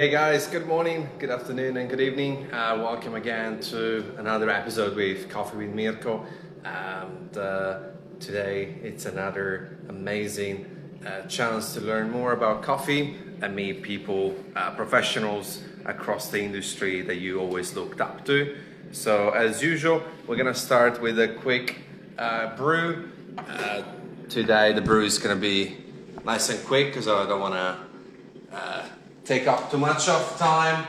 Hey 0.00 0.10
guys, 0.10 0.46
good 0.46 0.68
morning, 0.68 1.10
good 1.18 1.30
afternoon, 1.30 1.76
and 1.76 1.90
good 1.90 2.00
evening. 2.00 2.46
Uh, 2.52 2.76
welcome 2.78 3.16
again 3.16 3.58
to 3.62 4.14
another 4.16 4.48
episode 4.48 4.94
with 4.94 5.28
Coffee 5.28 5.56
with 5.56 5.74
Mirko. 5.74 6.24
And 6.64 7.36
uh, 7.36 7.80
today 8.20 8.76
it's 8.84 9.06
another 9.06 9.76
amazing 9.88 11.00
uh, 11.04 11.22
chance 11.22 11.74
to 11.74 11.80
learn 11.80 12.12
more 12.12 12.30
about 12.30 12.62
coffee 12.62 13.16
and 13.42 13.56
meet 13.56 13.82
people, 13.82 14.36
uh, 14.54 14.70
professionals 14.76 15.64
across 15.84 16.30
the 16.30 16.40
industry 16.44 17.02
that 17.02 17.16
you 17.16 17.40
always 17.40 17.74
looked 17.74 18.00
up 18.00 18.24
to. 18.26 18.56
So, 18.92 19.30
as 19.30 19.64
usual, 19.64 20.04
we're 20.28 20.36
gonna 20.36 20.54
start 20.54 21.02
with 21.02 21.18
a 21.18 21.26
quick 21.26 21.80
uh, 22.16 22.54
brew. 22.54 23.10
Uh, 23.36 23.82
today, 24.28 24.72
the 24.72 24.80
brew 24.80 25.04
is 25.04 25.18
gonna 25.18 25.34
be 25.34 25.76
nice 26.24 26.50
and 26.50 26.64
quick 26.64 26.86
because 26.86 27.08
I 27.08 27.26
don't 27.26 27.40
wanna 27.40 27.88
take 29.28 29.46
up 29.46 29.70
too 29.70 29.76
much 29.76 30.08
of 30.08 30.38
time. 30.38 30.86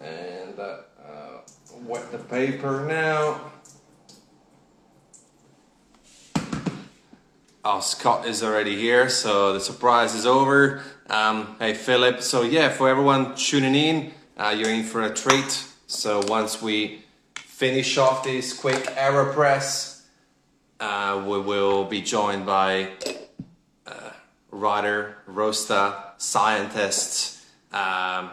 And 0.00 0.58
uh, 0.58 0.78
uh, 1.06 1.40
wet 1.82 2.10
the 2.10 2.16
paper 2.16 2.86
now. 2.86 3.52
Oh, 7.62 7.80
Scott 7.80 8.26
is 8.26 8.42
already 8.42 8.76
here, 8.76 9.10
so 9.10 9.52
the 9.52 9.60
surprise 9.60 10.14
is 10.14 10.24
over. 10.24 10.82
Um, 11.10 11.56
hey, 11.58 11.74
Philip. 11.74 12.22
So 12.22 12.40
yeah, 12.40 12.70
for 12.70 12.88
everyone 12.88 13.34
tuning 13.34 13.74
in, 13.74 14.12
uh, 14.38 14.56
you're 14.56 14.70
in 14.70 14.84
for 14.84 15.02
a 15.02 15.12
treat. 15.12 15.66
So 15.86 16.22
once 16.26 16.62
we 16.62 17.04
finish 17.36 17.98
off 17.98 18.24
this 18.24 18.58
quick 18.58 18.82
AeroPress, 18.96 20.04
uh, 20.80 21.22
we 21.26 21.38
will 21.38 21.84
be 21.84 22.00
joined 22.00 22.46
by 22.46 22.92
uh, 23.86 24.12
writer, 24.50 25.18
roaster, 25.26 25.94
scientist, 26.16 27.37
um, 27.72 28.30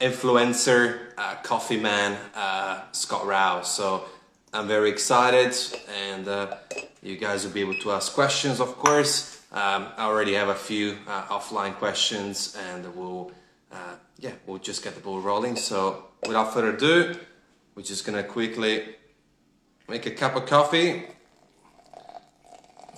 influencer, 0.00 1.12
uh, 1.18 1.36
coffee 1.42 1.78
man, 1.78 2.16
uh, 2.34 2.82
Scott 2.92 3.26
Rao. 3.26 3.62
So 3.62 4.04
I'm 4.52 4.68
very 4.68 4.90
excited, 4.90 5.56
and 6.10 6.28
uh, 6.28 6.56
you 7.02 7.16
guys 7.16 7.44
will 7.44 7.52
be 7.52 7.60
able 7.60 7.78
to 7.80 7.92
ask 7.92 8.12
questions, 8.12 8.60
of 8.60 8.76
course. 8.78 9.42
Um, 9.50 9.88
I 9.96 10.04
already 10.06 10.34
have 10.34 10.48
a 10.48 10.54
few 10.54 10.98
uh, 11.06 11.24
offline 11.24 11.74
questions, 11.74 12.56
and 12.70 12.94
we'll 12.94 13.32
uh, 13.72 13.94
yeah 14.18 14.32
we'll 14.46 14.58
just 14.58 14.84
get 14.84 14.94
the 14.94 15.00
ball 15.00 15.20
rolling. 15.20 15.56
So 15.56 16.04
without 16.26 16.52
further 16.52 16.74
ado, 16.74 17.14
we're 17.74 17.82
just 17.82 18.04
gonna 18.04 18.22
quickly 18.22 18.96
make 19.88 20.06
a 20.06 20.10
cup 20.10 20.36
of 20.36 20.46
coffee. 20.46 21.04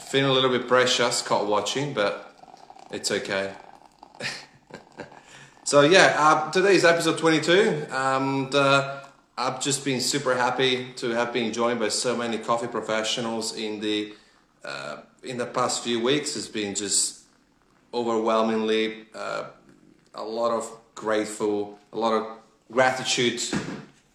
Feeling 0.08 0.30
a 0.30 0.34
little 0.34 0.50
bit 0.50 0.66
precious, 0.66 1.22
caught 1.22 1.46
watching, 1.46 1.94
but 1.94 2.34
it's 2.90 3.12
okay. 3.12 3.54
So 5.70 5.82
yeah, 5.82 6.16
uh, 6.18 6.50
today 6.50 6.74
is 6.74 6.84
episode 6.84 7.16
22, 7.18 7.86
and 7.92 8.52
uh, 8.52 9.04
I've 9.38 9.60
just 9.60 9.84
been 9.84 10.00
super 10.00 10.34
happy 10.34 10.92
to 10.96 11.10
have 11.10 11.32
been 11.32 11.52
joined 11.52 11.78
by 11.78 11.90
so 11.90 12.16
many 12.16 12.38
coffee 12.38 12.66
professionals 12.66 13.56
in 13.56 13.78
the 13.78 14.14
uh, 14.64 14.96
in 15.22 15.38
the 15.38 15.46
past 15.46 15.84
few 15.84 16.02
weeks. 16.02 16.34
It's 16.34 16.48
been 16.48 16.74
just 16.74 17.20
overwhelmingly 17.94 19.06
uh, 19.14 19.44
a 20.16 20.24
lot 20.24 20.50
of 20.50 20.68
grateful, 20.96 21.78
a 21.92 21.96
lot 21.96 22.14
of 22.14 22.26
gratitude 22.72 23.40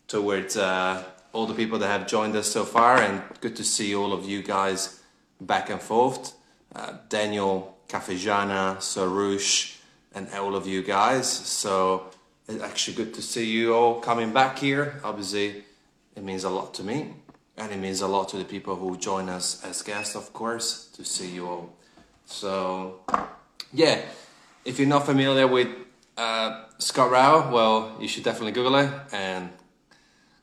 towards 0.10 0.58
uh, 0.58 1.06
all 1.32 1.46
the 1.46 1.54
people 1.54 1.80
that 1.80 1.88
have 1.88 2.06
joined 2.06 2.36
us 2.36 2.52
so 2.52 2.66
far, 2.66 2.98
and 2.98 3.24
good 3.40 3.56
to 3.56 3.64
see 3.64 3.96
all 3.96 4.12
of 4.12 4.26
you 4.26 4.44
guys 4.44 5.00
back 5.40 5.70
and 5.70 5.80
forth. 5.80 6.34
Uh, 6.76 6.98
Daniel, 7.08 7.78
Cafejana, 7.88 8.76
Sarush 8.80 9.76
and 10.16 10.28
all 10.34 10.56
of 10.56 10.66
you 10.66 10.82
guys. 10.82 11.30
So 11.30 12.10
it's 12.48 12.64
actually 12.64 12.96
good 12.96 13.14
to 13.16 13.22
see 13.22 13.46
you 13.46 13.76
all 13.76 14.00
coming 14.00 14.32
back 14.32 14.58
here. 14.58 15.00
Obviously, 15.04 15.64
it 16.16 16.24
means 16.24 16.46
a 16.46 16.50
lot 16.50 16.74
to 16.76 16.84
me, 16.84 17.14
and 17.58 17.72
it 17.72 17.78
means 17.78 18.02
a 18.02 18.08
lot 18.08 18.30
to 18.30 18.38
the 18.38 18.46
people 18.46 18.76
who 18.78 18.98
join 18.98 19.30
us 19.30 19.64
as 19.64 19.82
guests, 19.82 20.16
of 20.16 20.32
course, 20.32 20.88
to 20.96 21.04
see 21.04 21.30
you 21.30 21.48
all. 21.48 21.70
So, 22.26 23.02
yeah, 23.74 24.02
if 24.64 24.80
you're 24.80 24.88
not 24.88 25.06
familiar 25.06 25.48
with 25.48 25.68
uh, 26.18 26.64
Scott 26.80 27.12
Rao, 27.12 27.52
well, 27.52 27.98
you 28.00 28.08
should 28.08 28.24
definitely 28.24 28.54
Google 28.54 28.76
it 28.78 28.90
and 29.12 29.50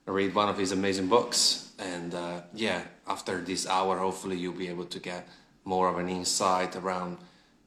read 0.07 0.35
one 0.35 0.49
of 0.49 0.59
his 0.59 0.73
amazing 0.73 1.09
books. 1.09 1.73
And 1.79 2.15
uh, 2.15 2.43
yeah, 2.55 2.83
after 3.09 3.41
this 3.41 3.67
hour, 3.67 3.99
hopefully, 3.99 4.37
you'll 4.37 4.53
be 4.53 4.69
able 4.69 4.85
to 4.85 4.99
get 5.01 5.27
more 5.65 5.89
of 5.89 5.99
an 5.99 6.09
insight 6.09 6.77
around 6.77 7.19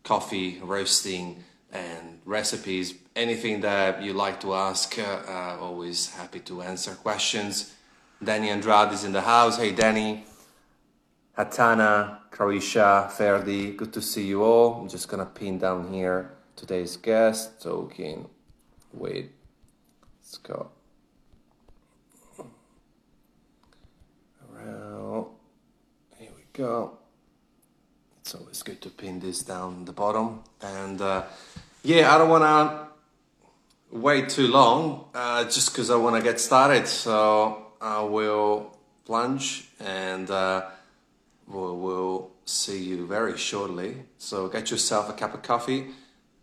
coffee, 0.03 0.59
roasting, 0.61 1.43
and 1.75 2.19
recipes. 2.25 2.93
Anything 3.15 3.61
that 3.61 4.01
you 4.01 4.13
like 4.13 4.39
to 4.41 4.53
ask, 4.53 4.97
uh, 4.97 5.03
uh, 5.27 5.57
always 5.61 6.09
happy 6.15 6.39
to 6.41 6.61
answer 6.61 6.93
questions. 6.95 7.73
Danny 8.23 8.49
Andrade 8.49 8.93
is 8.93 9.03
in 9.03 9.11
the 9.11 9.21
house. 9.21 9.57
Hey, 9.57 9.71
Danny. 9.71 10.25
Hatana, 11.37 12.19
Croatia, 12.31 13.11
Ferdi, 13.11 13.75
good 13.75 13.91
to 13.91 14.01
see 14.01 14.25
you 14.25 14.41
all. 14.41 14.79
I'm 14.79 14.87
just 14.87 15.09
gonna 15.09 15.25
pin 15.25 15.59
down 15.59 15.93
here 15.93 16.31
today's 16.55 16.95
guest, 16.95 17.61
talking 17.61 18.29
with 18.93 19.25
Scott. 20.21 20.71
Around, 24.49 25.25
here 26.17 26.31
we 26.37 26.43
go. 26.53 26.99
It's 28.21 28.33
always 28.33 28.63
good 28.63 28.81
to 28.81 28.89
pin 28.89 29.19
this 29.19 29.43
down 29.43 29.85
the 29.85 29.91
bottom. 29.91 30.41
And 30.61 31.01
uh, 31.01 31.23
yeah, 31.85 32.13
I 32.13 32.17
don't 32.17 32.29
want 32.29 32.43
to 32.43 33.95
wait 33.95 34.29
too 34.29 34.47
long 34.47 35.05
uh, 35.13 35.43
just 35.43 35.71
because 35.71 35.91
I 35.91 35.95
want 35.97 36.15
to 36.15 36.21
get 36.23 36.39
started. 36.39 36.87
So 36.87 37.67
I 37.79 38.01
will 38.01 38.75
plunge 39.05 39.69
and 39.79 40.29
uh, 40.31 40.65
we'll, 41.47 41.77
we'll 41.77 42.31
see 42.43 42.83
you 42.83 43.05
very 43.05 43.37
shortly. 43.37 43.97
So 44.17 44.47
get 44.47 44.71
yourself 44.71 45.09
a 45.09 45.13
cup 45.13 45.35
of 45.35 45.43
coffee. 45.43 45.87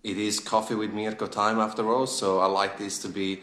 It 0.05 0.17
is 0.17 0.39
coffee 0.39 0.77
with 0.77 0.93
Mirko 0.93 1.27
time 1.27 1.59
after 1.59 1.93
all. 1.93 2.07
So 2.07 2.39
I 2.39 2.47
like 2.47 2.79
this 2.79 3.01
to 3.01 3.09
be 3.09 3.43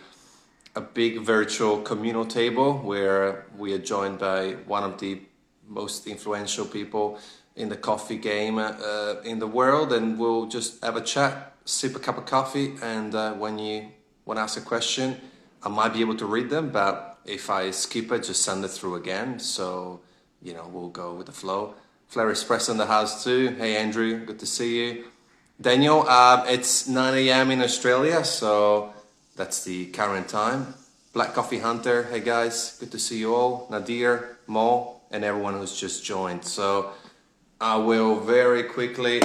a 0.76 0.81
big 0.81 1.20
virtual 1.20 1.81
communal 1.81 2.26
table 2.26 2.78
where 2.78 3.46
we 3.58 3.74
are 3.74 3.78
joined 3.78 4.20
by 4.20 4.54
one 4.68 4.84
of 4.84 5.00
the 5.00 5.22
most 5.68 6.08
influential 6.08 6.66
people 6.66 7.20
in 7.58 7.68
the 7.68 7.76
coffee 7.76 8.18
game 8.18 8.58
uh, 8.58 9.16
in 9.26 9.40
the 9.40 9.48
world 9.48 9.92
and 9.92 10.18
we'll 10.18 10.46
just 10.46 10.81
have 10.81 10.96
a 10.96 11.02
chat 11.02 11.50
sip 11.69 11.96
a 11.96 12.00
cup 12.00 12.18
of 12.18 12.25
coffee, 12.25 12.75
and 12.81 13.13
uh, 13.13 13.34
when 13.34 13.59
you 13.59 13.88
want 14.25 14.38
to 14.38 14.41
ask 14.41 14.57
a 14.57 14.62
question, 14.62 15.16
I 15.62 15.69
might 15.69 15.94
be 15.94 16.02
able 16.02 16.18
to 16.18 16.25
read 16.25 16.50
them, 16.50 16.69
but 16.72 17.19
if 17.25 17.50
I 17.50 17.72
skip 17.72 18.12
it, 18.12 18.24
just 18.24 18.44
send 18.44 18.66
it 18.66 18.69
through 18.69 18.96
again. 18.96 19.40
So, 19.40 20.02
you 20.41 20.53
know, 20.53 20.68
we'll 20.72 20.90
go 20.90 21.13
with 21.13 21.28
the 21.28 21.31
flow. 21.31 21.75
Flair 22.07 22.28
Espresso 22.28 22.72
in 22.72 22.78
the 22.78 22.88
house 22.88 23.24
too. 23.24 23.56
Hey, 23.59 23.75
Andrew, 23.78 24.25
good 24.25 24.40
to 24.40 24.46
see 24.47 24.80
you. 24.80 25.06
Daniel, 25.62 26.06
uh, 26.07 26.46
it's 26.47 26.88
9 26.88 27.13
a.m. 27.16 27.52
in 27.52 27.62
Australia, 27.62 28.24
so 28.24 28.94
that's 29.36 29.63
the 29.63 29.88
current 29.88 30.28
time. 30.28 30.74
Black 31.13 31.34
Coffee 31.34 31.59
Hunter, 31.59 32.03
hey 32.03 32.22
guys, 32.22 32.78
good 32.80 32.91
to 32.91 33.00
see 33.00 33.19
you 33.19 33.36
all. 33.36 33.68
Nadir, 33.69 34.38
Mo, 34.47 35.01
and 35.12 35.24
everyone 35.24 35.56
who's 35.56 35.78
just 35.78 36.03
joined. 36.03 36.46
So 36.46 36.91
I 37.59 37.75
will 37.75 38.19
very 38.19 38.63
quickly 38.63 39.22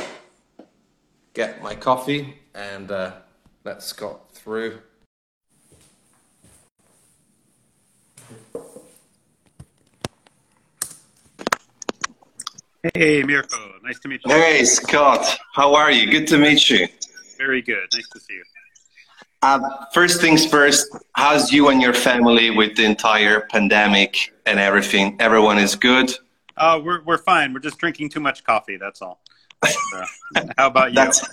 get 1.34 1.60
my 1.60 1.74
coffee 1.74 2.38
and 2.54 2.90
uh, 2.90 3.12
let 3.64 3.82
Scott 3.82 4.32
through. 4.32 4.78
Hey, 12.94 13.22
Mirko. 13.22 13.72
Nice 13.82 13.98
to 14.00 14.08
meet 14.08 14.20
you. 14.24 14.30
Hey, 14.30 14.64
Scott. 14.64 15.38
How 15.54 15.74
are 15.74 15.90
you? 15.90 16.10
Good 16.10 16.28
to 16.28 16.38
meet 16.38 16.68
you. 16.70 16.86
Very 17.38 17.62
good. 17.62 17.88
Nice 17.92 18.08
to 18.10 18.20
see 18.20 18.34
you. 18.34 18.44
Uh, 19.42 19.86
first 19.92 20.20
things 20.20 20.46
first, 20.46 20.86
how's 21.12 21.52
you 21.52 21.68
and 21.68 21.82
your 21.82 21.92
family 21.92 22.50
with 22.50 22.76
the 22.76 22.84
entire 22.84 23.42
pandemic 23.50 24.32
and 24.46 24.58
everything? 24.58 25.16
Everyone 25.20 25.58
is 25.58 25.74
good? 25.74 26.12
Uh, 26.56 26.80
we're, 26.82 27.02
we're 27.02 27.18
fine. 27.18 27.52
We're 27.52 27.60
just 27.60 27.78
drinking 27.78 28.10
too 28.10 28.20
much 28.20 28.44
coffee. 28.44 28.76
That's 28.76 29.02
all. 29.02 29.20
How 30.58 30.66
about 30.68 30.90
you? 30.90 30.96
That's, 30.96 31.28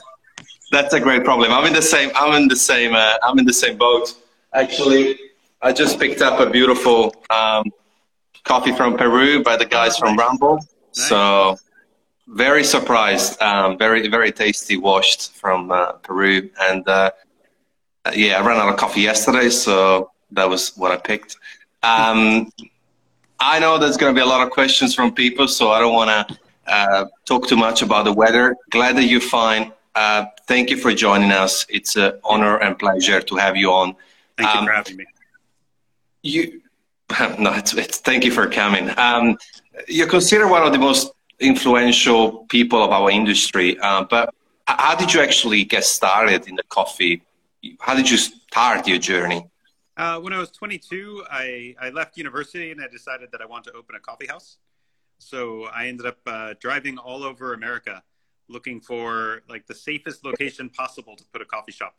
that's 0.71 0.93
a 0.93 0.99
great 0.99 1.23
problem. 1.23 1.51
I'm 1.51 1.65
in 1.65 1.73
the 1.73 1.81
same. 1.81 2.11
I'm 2.15 2.33
in 2.41 2.47
the 2.47 2.55
same. 2.55 2.95
Uh, 2.95 3.15
I'm 3.23 3.37
in 3.39 3.45
the 3.45 3.53
same 3.53 3.77
boat. 3.77 4.15
Actually, 4.53 5.19
I 5.61 5.71
just 5.73 5.99
picked 5.99 6.21
up 6.21 6.39
a 6.39 6.49
beautiful 6.49 7.13
um, 7.29 7.65
coffee 8.43 8.71
from 8.71 8.97
Peru 8.97 9.43
by 9.43 9.57
the 9.57 9.65
guys 9.65 9.97
from 9.97 10.17
Rumble. 10.17 10.55
Nice. 10.55 11.09
So 11.09 11.57
very 12.27 12.63
surprised. 12.63 13.41
Um, 13.41 13.77
very 13.77 14.07
very 14.07 14.31
tasty, 14.31 14.77
washed 14.77 15.33
from 15.33 15.71
uh, 15.71 15.93
Peru, 16.03 16.49
and 16.61 16.87
uh, 16.87 17.11
yeah, 18.13 18.39
I 18.39 18.45
ran 18.45 18.57
out 18.57 18.69
of 18.69 18.77
coffee 18.77 19.01
yesterday, 19.01 19.49
so 19.49 20.11
that 20.31 20.49
was 20.49 20.75
what 20.77 20.91
I 20.91 20.97
picked. 20.97 21.35
Um, 21.83 22.51
I 23.39 23.59
know 23.59 23.77
there's 23.77 23.97
going 23.97 24.13
to 24.13 24.19
be 24.19 24.23
a 24.23 24.29
lot 24.29 24.45
of 24.45 24.53
questions 24.53 24.93
from 24.93 25.13
people, 25.13 25.47
so 25.47 25.71
I 25.71 25.79
don't 25.79 25.93
want 25.93 26.09
to 26.09 26.39
uh, 26.67 27.05
talk 27.25 27.47
too 27.47 27.55
much 27.55 27.81
about 27.81 28.05
the 28.05 28.13
weather. 28.13 28.55
Glad 28.69 28.97
that 28.97 29.05
you're 29.05 29.21
fine. 29.21 29.73
uh, 29.95 30.25
thank 30.47 30.69
you 30.69 30.77
for 30.77 30.93
joining 30.93 31.31
us. 31.31 31.65
It's 31.69 31.95
an 31.95 32.13
honor 32.23 32.57
and 32.57 32.77
pleasure 32.77 33.21
to 33.21 33.35
have 33.35 33.57
you 33.57 33.71
on. 33.71 33.95
Thank 34.37 34.49
um, 34.49 34.63
you 34.63 34.67
for 34.67 34.73
having 34.73 34.97
me. 34.97 35.05
You, 36.23 36.61
no, 37.39 37.53
it's, 37.53 37.73
it's, 37.73 37.97
thank 37.99 38.23
you 38.23 38.31
for 38.31 38.47
coming. 38.47 38.89
Um, 38.97 39.37
you're 39.87 40.07
considered 40.07 40.49
one 40.49 40.63
of 40.63 40.71
the 40.71 40.79
most 40.79 41.11
influential 41.39 42.45
people 42.45 42.83
of 42.83 42.91
our 42.91 43.09
industry, 43.09 43.77
uh, 43.79 44.03
but 44.03 44.33
how 44.67 44.95
did 44.95 45.13
you 45.13 45.21
actually 45.21 45.63
get 45.63 45.83
started 45.83 46.47
in 46.47 46.55
the 46.55 46.63
coffee? 46.63 47.21
How 47.79 47.95
did 47.95 48.09
you 48.09 48.17
start 48.17 48.87
your 48.87 48.97
journey? 48.97 49.45
Uh, 49.97 50.19
when 50.19 50.33
I 50.33 50.39
was 50.39 50.51
22, 50.51 51.25
I, 51.29 51.75
I 51.79 51.89
left 51.89 52.17
university 52.17 52.71
and 52.71 52.81
I 52.81 52.87
decided 52.87 53.29
that 53.31 53.41
I 53.41 53.45
wanted 53.45 53.71
to 53.71 53.77
open 53.77 53.95
a 53.95 53.99
coffee 53.99 54.27
house. 54.27 54.57
So 55.21 55.65
I 55.65 55.87
ended 55.87 56.07
up 56.07 56.17
uh, 56.25 56.55
driving 56.59 56.97
all 56.97 57.23
over 57.23 57.53
America 57.53 58.03
looking 58.49 58.81
for 58.81 59.43
like 59.47 59.67
the 59.67 59.75
safest 59.75 60.25
location 60.25 60.69
possible 60.69 61.15
to 61.15 61.23
put 61.31 61.41
a 61.41 61.45
coffee 61.45 61.71
shop. 61.71 61.95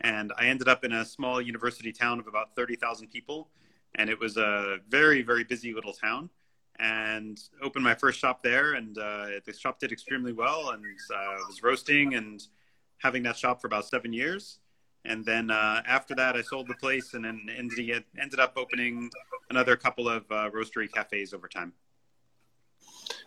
And 0.00 0.32
I 0.38 0.46
ended 0.46 0.68
up 0.68 0.84
in 0.84 0.92
a 0.92 1.04
small 1.04 1.40
university 1.40 1.92
town 1.92 2.18
of 2.18 2.26
about 2.26 2.54
30,000 2.56 3.08
people. 3.08 3.48
And 3.96 4.08
it 4.08 4.18
was 4.18 4.36
a 4.36 4.78
very, 4.88 5.22
very 5.22 5.44
busy 5.44 5.74
little 5.74 5.92
town. 5.92 6.30
And 6.78 7.38
opened 7.60 7.84
my 7.84 7.94
first 7.94 8.18
shop 8.18 8.42
there. 8.42 8.74
And 8.74 8.96
uh, 8.96 9.26
the 9.44 9.52
shop 9.52 9.78
did 9.78 9.92
extremely 9.92 10.32
well. 10.32 10.70
And 10.70 10.84
uh, 11.14 11.36
was 11.46 11.62
roasting 11.62 12.14
and 12.14 12.42
having 12.98 13.22
that 13.24 13.36
shop 13.36 13.60
for 13.60 13.66
about 13.66 13.86
seven 13.86 14.12
years. 14.12 14.60
And 15.04 15.24
then 15.24 15.50
uh, 15.50 15.82
after 15.86 16.14
that, 16.14 16.36
I 16.36 16.42
sold 16.42 16.68
the 16.68 16.74
place 16.74 17.14
and 17.14 17.24
then 17.24 17.48
ended, 17.56 18.04
ended 18.20 18.38
up 18.38 18.54
opening 18.56 19.10
another 19.50 19.76
couple 19.76 20.08
of 20.08 20.24
uh, 20.30 20.48
roastery 20.50 20.90
cafes 20.90 21.34
over 21.34 21.48
time. 21.48 21.72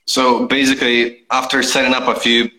So 0.06 0.48
basically, 0.48 1.24
after 1.32 1.64
setting 1.64 1.94
up 1.94 2.08
a 2.08 2.20
few, 2.20 2.50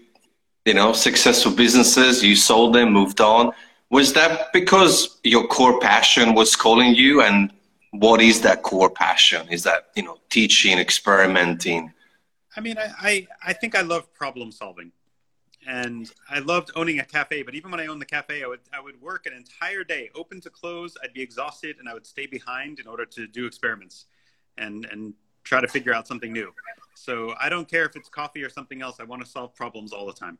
you 0.64 0.74
know, 0.74 0.92
successful 0.92 1.52
businesses, 1.52 2.22
you 2.22 2.34
sold 2.34 2.74
them, 2.74 2.92
moved 2.92 3.20
on. 3.20 3.52
Was 3.90 4.12
that 4.14 4.52
because 4.52 5.20
your 5.22 5.46
core 5.46 5.78
passion 5.78 6.34
was 6.34 6.56
calling 6.56 6.94
you? 6.94 7.22
And 7.22 7.52
what 7.92 8.20
is 8.20 8.40
that 8.40 8.62
core 8.62 8.90
passion? 8.90 9.48
Is 9.48 9.62
that 9.62 9.90
you 9.94 10.02
know 10.02 10.18
teaching, 10.28 10.78
experimenting? 10.78 11.92
I 12.56 12.60
mean, 12.60 12.78
I 12.78 12.90
I, 12.98 13.26
I 13.48 13.52
think 13.52 13.76
I 13.76 13.82
love 13.82 14.12
problem 14.12 14.50
solving, 14.50 14.90
and 15.66 16.10
I 16.28 16.40
loved 16.40 16.72
owning 16.74 16.98
a 16.98 17.04
cafe. 17.04 17.42
But 17.42 17.54
even 17.54 17.70
when 17.70 17.78
I 17.78 17.86
owned 17.86 18.02
the 18.02 18.06
cafe, 18.06 18.42
I 18.42 18.48
would 18.48 18.60
I 18.72 18.80
would 18.80 19.00
work 19.00 19.26
an 19.26 19.34
entire 19.34 19.84
day, 19.84 20.10
open 20.16 20.40
to 20.40 20.50
close. 20.50 20.96
I'd 21.02 21.12
be 21.12 21.22
exhausted, 21.22 21.76
and 21.78 21.88
I 21.88 21.94
would 21.94 22.06
stay 22.06 22.26
behind 22.26 22.80
in 22.80 22.88
order 22.88 23.06
to 23.06 23.28
do 23.28 23.46
experiments, 23.46 24.06
and 24.58 24.84
and 24.90 25.14
try 25.44 25.60
to 25.60 25.68
figure 25.68 25.94
out 25.94 26.08
something 26.08 26.32
new. 26.32 26.52
So 26.96 27.34
I 27.40 27.48
don't 27.48 27.68
care 27.68 27.84
if 27.84 27.94
it's 27.94 28.08
coffee 28.08 28.42
or 28.42 28.48
something 28.48 28.82
else. 28.82 28.96
I 29.00 29.04
want 29.04 29.22
to 29.24 29.28
solve 29.28 29.54
problems 29.54 29.92
all 29.92 30.06
the 30.06 30.12
time. 30.12 30.38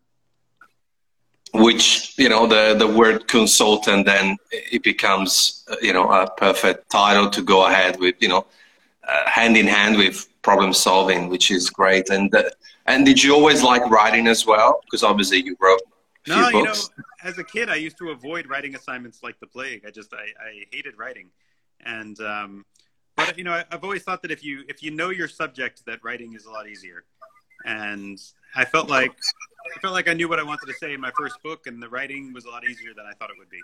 Which 1.54 2.18
you 2.18 2.28
know 2.28 2.46
the 2.46 2.74
the 2.76 2.86
word 2.86 3.28
consultant 3.28 4.04
then 4.04 4.36
it 4.50 4.82
becomes 4.82 5.64
you 5.80 5.92
know 5.92 6.10
a 6.10 6.28
perfect 6.28 6.90
title 6.90 7.30
to 7.30 7.40
go 7.40 7.66
ahead 7.66 8.00
with 8.00 8.16
you 8.18 8.28
know 8.28 8.46
uh, 9.06 9.28
hand 9.28 9.56
in 9.56 9.66
hand 9.66 9.96
with 9.96 10.26
problem 10.42 10.72
solving, 10.72 11.28
which 11.28 11.50
is 11.50 11.70
great. 11.70 12.10
And 12.10 12.34
uh, 12.34 12.50
and 12.86 13.06
did 13.06 13.22
you 13.22 13.32
always 13.32 13.62
like 13.62 13.84
writing 13.88 14.26
as 14.26 14.44
well? 14.44 14.80
Because 14.84 15.02
obviously 15.04 15.42
you 15.42 15.56
wrote 15.60 15.82
no, 16.26 16.48
you 16.48 16.64
know, 16.64 16.74
as 17.22 17.38
a 17.38 17.44
kid, 17.44 17.68
I 17.68 17.76
used 17.76 17.98
to 17.98 18.10
avoid 18.10 18.48
writing 18.48 18.74
assignments 18.74 19.22
like 19.22 19.38
the 19.38 19.46
plague. 19.46 19.84
I 19.86 19.90
just 19.90 20.12
I, 20.12 20.26
I 20.44 20.64
hated 20.72 20.98
writing, 20.98 21.30
and 21.84 22.18
um, 22.20 22.64
but 23.16 23.36
you 23.38 23.44
know, 23.44 23.52
I, 23.52 23.64
have 23.70 23.82
always 23.82 24.02
thought 24.02 24.22
that 24.22 24.30
if 24.30 24.44
you 24.44 24.64
if 24.68 24.82
you 24.82 24.90
know 24.90 25.10
your 25.10 25.28
subject, 25.28 25.84
that 25.86 26.00
writing 26.04 26.34
is 26.34 26.44
a 26.44 26.50
lot 26.50 26.68
easier. 26.68 27.04
And 27.64 28.18
I 28.54 28.64
felt 28.64 28.88
like 28.88 29.12
I 29.74 29.80
felt 29.80 29.94
like 29.94 30.08
I 30.08 30.12
knew 30.12 30.28
what 30.28 30.38
I 30.38 30.42
wanted 30.42 30.66
to 30.66 30.74
say 30.74 30.92
in 30.92 31.00
my 31.00 31.10
first 31.18 31.42
book, 31.42 31.66
and 31.66 31.82
the 31.82 31.88
writing 31.88 32.32
was 32.32 32.44
a 32.44 32.50
lot 32.50 32.64
easier 32.68 32.92
than 32.94 33.06
I 33.06 33.12
thought 33.14 33.30
it 33.30 33.36
would 33.38 33.50
be. 33.50 33.60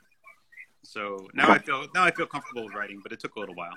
So 0.82 1.28
now 1.34 1.50
I 1.50 1.58
feel 1.58 1.86
now 1.94 2.04
I 2.04 2.10
feel 2.10 2.26
comfortable 2.26 2.64
with 2.64 2.74
writing, 2.74 3.00
but 3.02 3.12
it 3.12 3.20
took 3.20 3.36
a 3.36 3.40
little 3.40 3.54
while. 3.54 3.74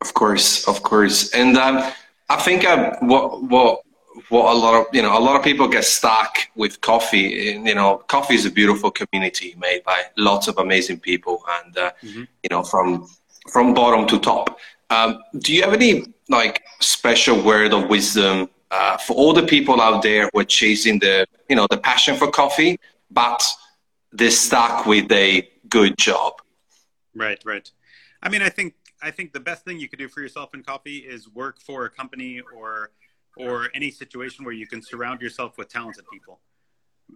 Of 0.00 0.12
course, 0.12 0.68
of 0.68 0.82
course, 0.82 1.32
and 1.32 1.56
um, 1.56 1.92
I 2.28 2.36
think 2.36 2.64
uh, 2.64 2.96
what 3.00 3.42
what 3.42 3.80
what 4.28 4.54
a 4.54 4.58
lot 4.58 4.74
of 4.74 4.86
you 4.92 5.02
know 5.02 5.16
a 5.16 5.20
lot 5.20 5.36
of 5.36 5.42
people 5.42 5.68
get 5.68 5.84
stuck 5.84 6.38
with 6.54 6.80
coffee. 6.80 7.54
And, 7.54 7.66
you 7.66 7.74
know, 7.74 7.98
coffee 8.08 8.34
is 8.34 8.46
a 8.46 8.50
beautiful 8.50 8.90
community 8.90 9.54
made 9.58 9.84
by 9.84 10.04
lots 10.16 10.48
of 10.48 10.58
amazing 10.58 11.00
people, 11.00 11.42
and 11.64 11.78
uh, 11.78 11.92
mm-hmm. 12.02 12.24
you 12.42 12.48
know 12.50 12.62
from 12.62 13.08
from 13.48 13.74
bottom 13.74 14.06
to 14.08 14.18
top. 14.18 14.58
Um, 14.90 15.22
do 15.38 15.52
you 15.54 15.62
have 15.62 15.72
any 15.72 16.04
like 16.28 16.62
special 16.80 17.42
word 17.42 17.72
of 17.72 17.88
wisdom 17.88 18.48
uh, 18.70 18.96
for 18.96 19.14
all 19.14 19.32
the 19.32 19.46
people 19.46 19.80
out 19.80 20.02
there 20.02 20.28
who 20.32 20.40
are 20.40 20.44
chasing 20.44 20.98
the 20.98 21.26
you 21.48 21.56
know 21.56 21.66
the 21.70 21.78
passion 21.78 22.16
for 22.16 22.30
coffee, 22.30 22.78
but 23.10 23.42
they're 24.12 24.30
stuck 24.30 24.86
with 24.86 25.10
a 25.12 25.48
good 25.68 25.96
job? 25.98 26.34
Right, 27.14 27.40
right. 27.44 27.70
I 28.22 28.28
mean, 28.28 28.42
I 28.42 28.48
think 28.48 28.74
I 29.02 29.10
think 29.10 29.32
the 29.32 29.40
best 29.40 29.64
thing 29.64 29.78
you 29.78 29.88
could 29.88 29.98
do 29.98 30.08
for 30.08 30.20
yourself 30.20 30.54
in 30.54 30.62
coffee 30.62 30.98
is 30.98 31.28
work 31.28 31.60
for 31.60 31.84
a 31.84 31.90
company 31.90 32.40
or 32.54 32.90
or 33.36 33.68
any 33.74 33.90
situation 33.90 34.44
where 34.44 34.54
you 34.54 34.66
can 34.66 34.82
surround 34.82 35.20
yourself 35.20 35.58
with 35.58 35.68
talented 35.68 36.04
people 36.12 36.40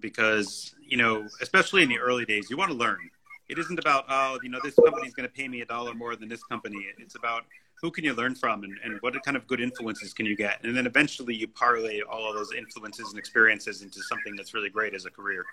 because 0.00 0.74
you 0.86 0.96
know 0.96 1.26
especially 1.40 1.82
in 1.82 1.88
the 1.88 1.98
early 1.98 2.24
days 2.24 2.48
you 2.50 2.56
want 2.56 2.70
to 2.70 2.76
learn 2.76 3.10
it 3.50 3.58
isn't 3.58 3.78
about 3.78 4.04
oh 4.08 4.38
you 4.42 4.48
know 4.48 4.60
this 4.62 4.74
company's 4.74 5.14
going 5.14 5.28
to 5.28 5.34
pay 5.34 5.48
me 5.48 5.60
a 5.60 5.66
dollar 5.66 5.94
more 5.94 6.16
than 6.16 6.28
this 6.28 6.42
company. 6.44 6.86
It's 6.98 7.16
about 7.16 7.44
who 7.82 7.90
can 7.90 8.04
you 8.04 8.14
learn 8.14 8.34
from 8.34 8.64
and, 8.64 8.76
and 8.84 8.98
what 9.00 9.14
kind 9.24 9.36
of 9.36 9.46
good 9.46 9.60
influences 9.60 10.12
can 10.12 10.26
you 10.26 10.36
get? 10.36 10.62
And 10.64 10.76
then 10.76 10.86
eventually 10.86 11.34
you 11.34 11.48
parlay 11.48 12.00
all 12.02 12.28
of 12.28 12.34
those 12.34 12.52
influences 12.52 13.08
and 13.10 13.18
experiences 13.18 13.82
into 13.82 14.02
something 14.02 14.36
that's 14.36 14.52
really 14.52 14.68
great 14.68 14.94
as 14.94 15.06
a 15.06 15.10
career. 15.10 15.44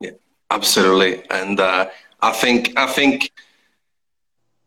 Yeah 0.00 0.10
absolutely. 0.52 1.24
And 1.30 1.58
uh, 1.60 1.88
i 2.20 2.32
think 2.32 2.72
i 2.76 2.86
think 2.86 3.32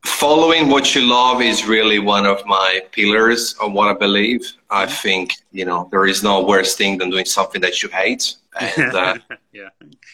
following 0.05 0.69
what 0.69 0.93
you 0.93 1.01
love 1.01 1.41
is 1.41 1.65
really 1.65 1.99
one 1.99 2.25
of 2.25 2.45
my 2.45 2.81
pillars 2.91 3.55
of 3.61 3.71
what 3.71 3.87
i 3.89 3.97
believe. 4.07 4.41
I 4.69 4.85
mm-hmm. 4.85 4.93
think 5.03 5.33
you 5.51 5.65
know 5.65 5.87
there 5.91 6.05
is 6.13 6.23
no 6.23 6.35
worse 6.43 6.75
thing 6.75 6.97
than 6.99 7.09
doing 7.09 7.25
something 7.37 7.61
that 7.61 7.81
you 7.81 7.89
hate. 7.89 8.35
And 8.59 8.93
uh, 8.93 9.15
yeah. 9.59 9.69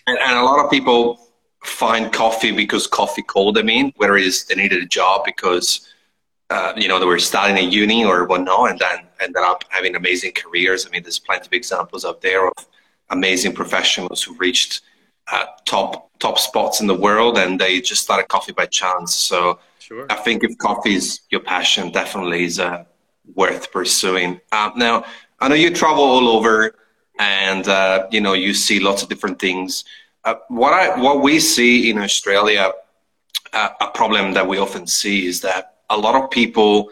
and, 0.07 0.17
and 0.27 0.35
a 0.39 0.43
lot 0.43 0.63
of 0.63 0.71
people 0.71 1.19
find 1.63 2.11
coffee 2.11 2.51
because 2.51 2.87
coffee 2.87 3.21
called 3.21 3.55
them 3.55 3.69
in, 3.69 3.93
whether 3.97 4.17
it's 4.17 4.43
they 4.45 4.55
needed 4.55 4.81
a 4.83 4.87
job 4.87 5.23
because 5.25 5.87
uh, 6.49 6.73
you 6.75 6.87
know 6.87 6.99
they 6.99 7.05
were 7.05 7.19
studying 7.19 7.57
at 7.57 7.71
uni 7.71 8.03
or 8.03 8.25
whatnot, 8.25 8.71
and 8.71 8.79
then 8.79 8.99
ended 9.19 9.43
up 9.43 9.63
having 9.69 9.95
amazing 9.95 10.33
careers. 10.33 10.85
I 10.85 10.89
mean, 10.89 11.03
there's 11.03 11.19
plenty 11.19 11.45
of 11.45 11.53
examples 11.53 12.03
out 12.03 12.21
there 12.21 12.47
of 12.47 12.53
amazing 13.09 13.53
professionals 13.53 14.23
who 14.23 14.33
reached 14.35 14.81
uh, 15.31 15.45
top 15.65 16.11
top 16.19 16.39
spots 16.39 16.81
in 16.81 16.87
the 16.87 16.95
world, 16.95 17.37
and 17.37 17.59
they 17.59 17.79
just 17.81 18.01
started 18.03 18.27
coffee 18.27 18.53
by 18.53 18.65
chance. 18.65 19.15
So 19.15 19.59
sure. 19.79 20.05
I 20.09 20.15
think 20.15 20.43
if 20.43 20.57
coffee 20.57 20.95
is 20.95 21.21
your 21.29 21.41
passion, 21.41 21.91
definitely 21.91 22.45
is 22.45 22.59
uh, 22.59 22.85
worth 23.35 23.71
pursuing. 23.71 24.41
Uh, 24.51 24.71
now, 24.75 25.05
I 25.39 25.47
know 25.47 25.55
you 25.55 25.73
travel 25.73 26.03
all 26.03 26.27
over, 26.27 26.75
and 27.19 27.67
uh, 27.67 28.07
you 28.11 28.19
know 28.19 28.33
you 28.33 28.53
see 28.53 28.79
lots 28.79 29.03
of 29.03 29.09
different 29.09 29.39
things. 29.39 29.85
Uh, 30.23 30.35
what 30.49 30.73
I 30.73 30.99
what 30.99 31.21
we 31.21 31.39
see 31.39 31.89
in 31.89 31.97
Australia, 31.97 32.71
uh, 33.53 33.69
a 33.81 33.87
problem 33.87 34.33
that 34.33 34.47
we 34.47 34.57
often 34.59 34.85
see 34.85 35.25
is 35.25 35.41
that 35.41 35.77
a 35.89 35.97
lot 35.97 36.15
of 36.21 36.29
people 36.29 36.89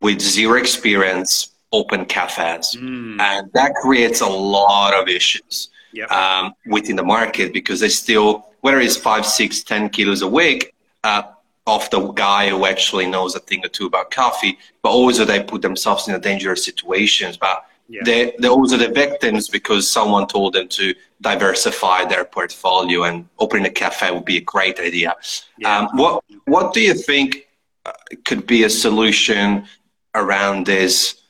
with 0.00 0.20
zero 0.20 0.58
experience 0.58 1.52
open 1.72 2.04
cafes, 2.04 2.76
mm. 2.76 3.20
and 3.20 3.52
that 3.52 3.74
creates 3.74 4.20
a 4.20 4.26
lot 4.26 4.92
of 4.94 5.08
issues 5.08 5.68
yep. 5.92 6.10
um, 6.10 6.52
within 6.66 6.96
the 6.96 7.04
market 7.04 7.52
because 7.52 7.78
they 7.80 7.88
still, 7.88 8.46
whether 8.62 8.80
it's 8.80 8.96
five, 8.96 9.24
six, 9.24 9.62
ten 9.62 9.88
kilos 9.88 10.22
a 10.22 10.28
week. 10.28 10.74
Uh, 11.04 11.22
of 11.66 11.88
the 11.90 12.00
guy 12.12 12.48
who 12.48 12.66
actually 12.66 13.06
knows 13.06 13.34
a 13.36 13.40
thing 13.40 13.64
or 13.64 13.68
two 13.68 13.86
about 13.86 14.10
coffee, 14.10 14.58
but 14.82 14.90
also 14.90 15.24
they 15.24 15.42
put 15.42 15.62
themselves 15.62 16.08
in 16.08 16.14
a 16.14 16.18
dangerous 16.18 16.64
situations. 16.64 17.36
But 17.36 17.64
yeah. 17.88 18.00
they, 18.04 18.34
they're 18.38 18.50
also 18.50 18.76
the 18.76 18.88
victims 18.88 19.48
because 19.48 19.88
someone 19.88 20.26
told 20.26 20.54
them 20.54 20.68
to 20.68 20.94
diversify 21.20 22.04
their 22.06 22.24
portfolio 22.24 23.04
and 23.04 23.28
opening 23.38 23.66
a 23.66 23.70
cafe 23.70 24.10
would 24.10 24.24
be 24.24 24.38
a 24.38 24.40
great 24.40 24.78
idea. 24.80 25.14
Yeah. 25.58 25.78
Um, 25.78 25.88
what, 25.94 26.24
what 26.46 26.72
do 26.72 26.80
you 26.80 26.94
think 26.94 27.48
uh, 27.84 27.92
could 28.24 28.46
be 28.46 28.64
a 28.64 28.70
solution 28.70 29.66
around 30.14 30.66
this, 30.66 31.20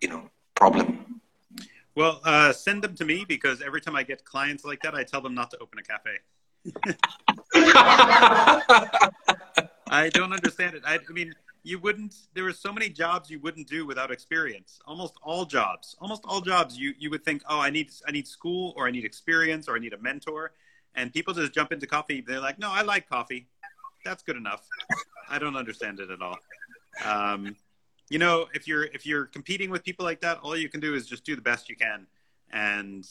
you 0.00 0.08
know, 0.08 0.30
problem? 0.54 1.20
Well, 1.94 2.20
uh, 2.24 2.52
send 2.52 2.82
them 2.82 2.94
to 2.96 3.04
me 3.04 3.24
because 3.26 3.60
every 3.62 3.80
time 3.80 3.96
I 3.96 4.02
get 4.02 4.24
clients 4.24 4.64
like 4.64 4.80
that, 4.82 4.94
I 4.94 5.04
tell 5.04 5.20
them 5.20 5.34
not 5.34 5.50
to 5.50 5.58
open 5.58 5.78
a 5.78 5.82
cafe. 5.82 6.18
I 9.90 10.08
don't 10.10 10.32
understand 10.32 10.76
it. 10.76 10.82
I, 10.86 10.94
I 10.96 11.12
mean, 11.12 11.34
you 11.62 11.78
wouldn't 11.78 12.14
there 12.34 12.46
are 12.46 12.52
so 12.52 12.72
many 12.72 12.88
jobs 12.88 13.30
you 13.30 13.38
wouldn't 13.40 13.68
do 13.68 13.86
without 13.86 14.10
experience. 14.10 14.80
Almost 14.86 15.14
all 15.22 15.44
jobs 15.44 15.96
almost 16.00 16.22
all 16.24 16.40
jobs 16.40 16.78
you 16.78 16.94
you 16.98 17.10
would 17.10 17.24
think 17.24 17.42
oh 17.48 17.60
i 17.60 17.70
need 17.70 17.90
i 18.06 18.10
need 18.10 18.26
school 18.26 18.72
or 18.76 18.86
i 18.86 18.90
need 18.90 19.04
experience 19.04 19.68
or 19.68 19.76
i 19.76 19.78
need 19.78 19.92
a 19.92 19.98
mentor. 19.98 20.52
And 20.94 21.12
people 21.12 21.34
just 21.34 21.52
jump 21.52 21.72
into 21.72 21.86
coffee 21.86 22.20
they're 22.20 22.40
like 22.40 22.58
no 22.58 22.70
i 22.70 22.82
like 22.82 23.08
coffee. 23.08 23.48
That's 24.04 24.22
good 24.22 24.36
enough. 24.36 24.66
I 25.28 25.38
don't 25.38 25.56
understand 25.56 26.00
it 26.00 26.10
at 26.10 26.22
all. 26.22 26.38
Um, 27.04 27.56
you 28.08 28.18
know 28.18 28.46
if 28.54 28.66
you're 28.66 28.84
if 28.84 29.06
you're 29.06 29.26
competing 29.26 29.70
with 29.70 29.84
people 29.84 30.04
like 30.04 30.20
that 30.22 30.38
all 30.42 30.56
you 30.56 30.68
can 30.68 30.80
do 30.80 30.94
is 30.94 31.06
just 31.06 31.24
do 31.24 31.36
the 31.36 31.42
best 31.42 31.68
you 31.68 31.76
can. 31.76 32.06
And 32.52 33.06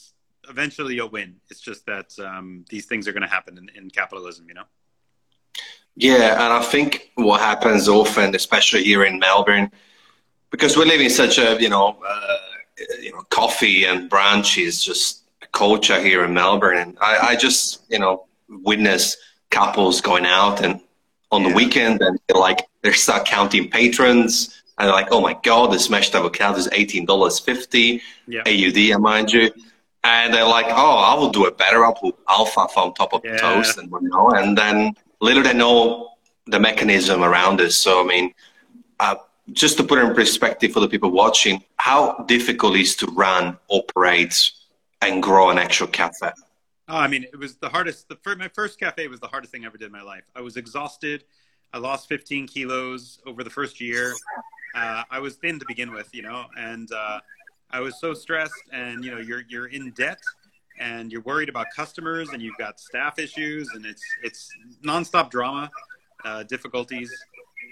eventually 0.49 0.95
you'll 0.95 1.09
win. 1.09 1.35
It's 1.49 1.61
just 1.61 1.85
that 1.85 2.17
um, 2.19 2.65
these 2.69 2.85
things 2.85 3.07
are 3.07 3.13
going 3.13 3.23
to 3.23 3.29
happen 3.29 3.57
in, 3.57 3.69
in 3.75 3.89
capitalism, 3.89 4.45
you 4.47 4.53
know. 4.53 4.63
Yeah, 5.99 6.33
and 6.45 6.53
I 6.53 6.61
think 6.61 7.11
what 7.15 7.41
happens 7.41 7.89
often, 7.89 8.33
especially 8.33 8.83
here 8.85 9.03
in 9.03 9.19
Melbourne, 9.19 9.69
because 10.49 10.77
we 10.77 10.85
live 10.85 11.01
in 11.01 11.09
such 11.09 11.37
a 11.37 11.61
you 11.61 11.69
know 11.69 11.97
uh, 12.07 12.37
you 13.01 13.11
know 13.11 13.21
coffee 13.29 13.83
and 13.83 14.09
brunch 14.09 14.57
is 14.63 14.83
just 14.83 15.23
a 15.41 15.47
culture 15.47 15.99
here 15.99 16.23
in 16.23 16.33
Melbourne, 16.33 16.77
and 16.77 16.97
I, 17.01 17.31
I 17.31 17.35
just 17.35 17.83
you 17.89 17.99
know 17.99 18.25
witness 18.47 19.17
couples 19.51 19.99
going 19.99 20.25
out 20.25 20.63
and 20.63 20.79
on 21.31 21.43
the 21.43 21.49
weekend 21.49 22.01
and 22.01 22.17
they're 22.27 22.39
like 22.39 22.67
they 22.81 22.91
start 22.91 23.25
counting 23.25 23.69
patrons 23.69 24.63
and 24.77 24.87
they're 24.87 24.95
like, 24.95 25.09
oh 25.11 25.21
my 25.21 25.35
god, 25.43 25.71
this 25.73 25.89
mashed 25.89 26.15
avocado 26.15 26.57
is 26.57 26.69
eighteen 26.71 27.05
dollars 27.05 27.39
fifty 27.39 28.01
Yeah. 28.25 28.43
AUD, 28.47 28.99
mind 29.01 29.33
you. 29.33 29.51
And 30.05 30.33
they're 30.33 30.47
like, 30.47 30.67
oh, 30.69 30.97
I 31.09 31.13
will 31.15 31.29
do 31.29 31.45
it 31.45 31.57
better. 31.57 31.83
I'll 31.83 31.93
put 31.93 32.15
alfalfa 32.29 32.79
on 32.79 32.93
top 32.93 33.13
of 33.13 33.21
the 33.21 33.29
Yeah. 33.29 33.37
toast 33.37 33.77
and 33.77 33.91
you 33.91 34.07
know, 34.09 34.29
and 34.31 34.57
then 34.57 34.95
little 35.21 35.43
they 35.43 35.53
know 35.53 36.11
the 36.47 36.59
mechanism 36.59 37.23
around 37.23 37.59
this. 37.59 37.75
So 37.75 38.01
I 38.01 38.05
mean, 38.05 38.33
uh, 38.99 39.15
just 39.53 39.77
to 39.77 39.83
put 39.83 39.99
it 39.99 40.05
in 40.05 40.15
perspective 40.15 40.71
for 40.71 40.79
the 40.79 40.87
people 40.87 41.11
watching, 41.11 41.63
how 41.77 42.23
difficult 42.27 42.75
is 42.75 42.95
to 42.97 43.07
run, 43.07 43.57
operate, 43.67 44.51
and 45.01 45.23
grow 45.23 45.49
an 45.49 45.57
actual 45.57 45.87
cafe? 45.87 46.31
Oh, 46.87 46.97
I 46.97 47.07
mean, 47.07 47.23
it 47.23 47.37
was 47.37 47.55
the 47.57 47.69
hardest. 47.69 48.09
The 48.09 48.17
my 48.35 48.47
first 48.47 48.79
cafe 48.79 49.07
was 49.07 49.19
the 49.19 49.27
hardest 49.27 49.51
thing 49.51 49.63
I 49.63 49.67
ever 49.67 49.77
did 49.77 49.85
in 49.85 49.91
my 49.91 50.01
life. 50.01 50.23
I 50.35 50.41
was 50.41 50.57
exhausted. 50.57 51.23
I 51.71 51.77
lost 51.77 52.09
15 52.09 52.47
kilos 52.47 53.19
over 53.27 53.43
the 53.43 53.49
first 53.49 53.79
year. 53.79 54.15
Uh, 54.73 55.03
I 55.09 55.19
was 55.19 55.35
thin 55.35 55.59
to 55.59 55.65
begin 55.67 55.91
with, 55.91 56.09
you 56.13 56.23
know, 56.23 56.45
and 56.57 56.91
uh, 56.91 57.19
I 57.69 57.79
was 57.79 57.99
so 57.99 58.13
stressed. 58.13 58.63
And 58.73 59.03
you 59.03 59.11
know, 59.11 59.19
you're 59.19 59.43
you're 59.47 59.67
in 59.67 59.91
debt, 59.91 60.19
and 60.79 61.11
you're 61.11 61.21
worried 61.21 61.49
about 61.49 61.67
customers, 61.75 62.29
and 62.29 62.41
you've 62.41 62.57
got 62.57 62.79
staff 62.79 63.19
issues, 63.19 63.69
and 63.73 63.85
it's 63.85 64.03
it's 64.23 64.49
nonstop 64.83 65.29
drama, 65.29 65.69
uh, 66.25 66.43
difficulties. 66.43 67.11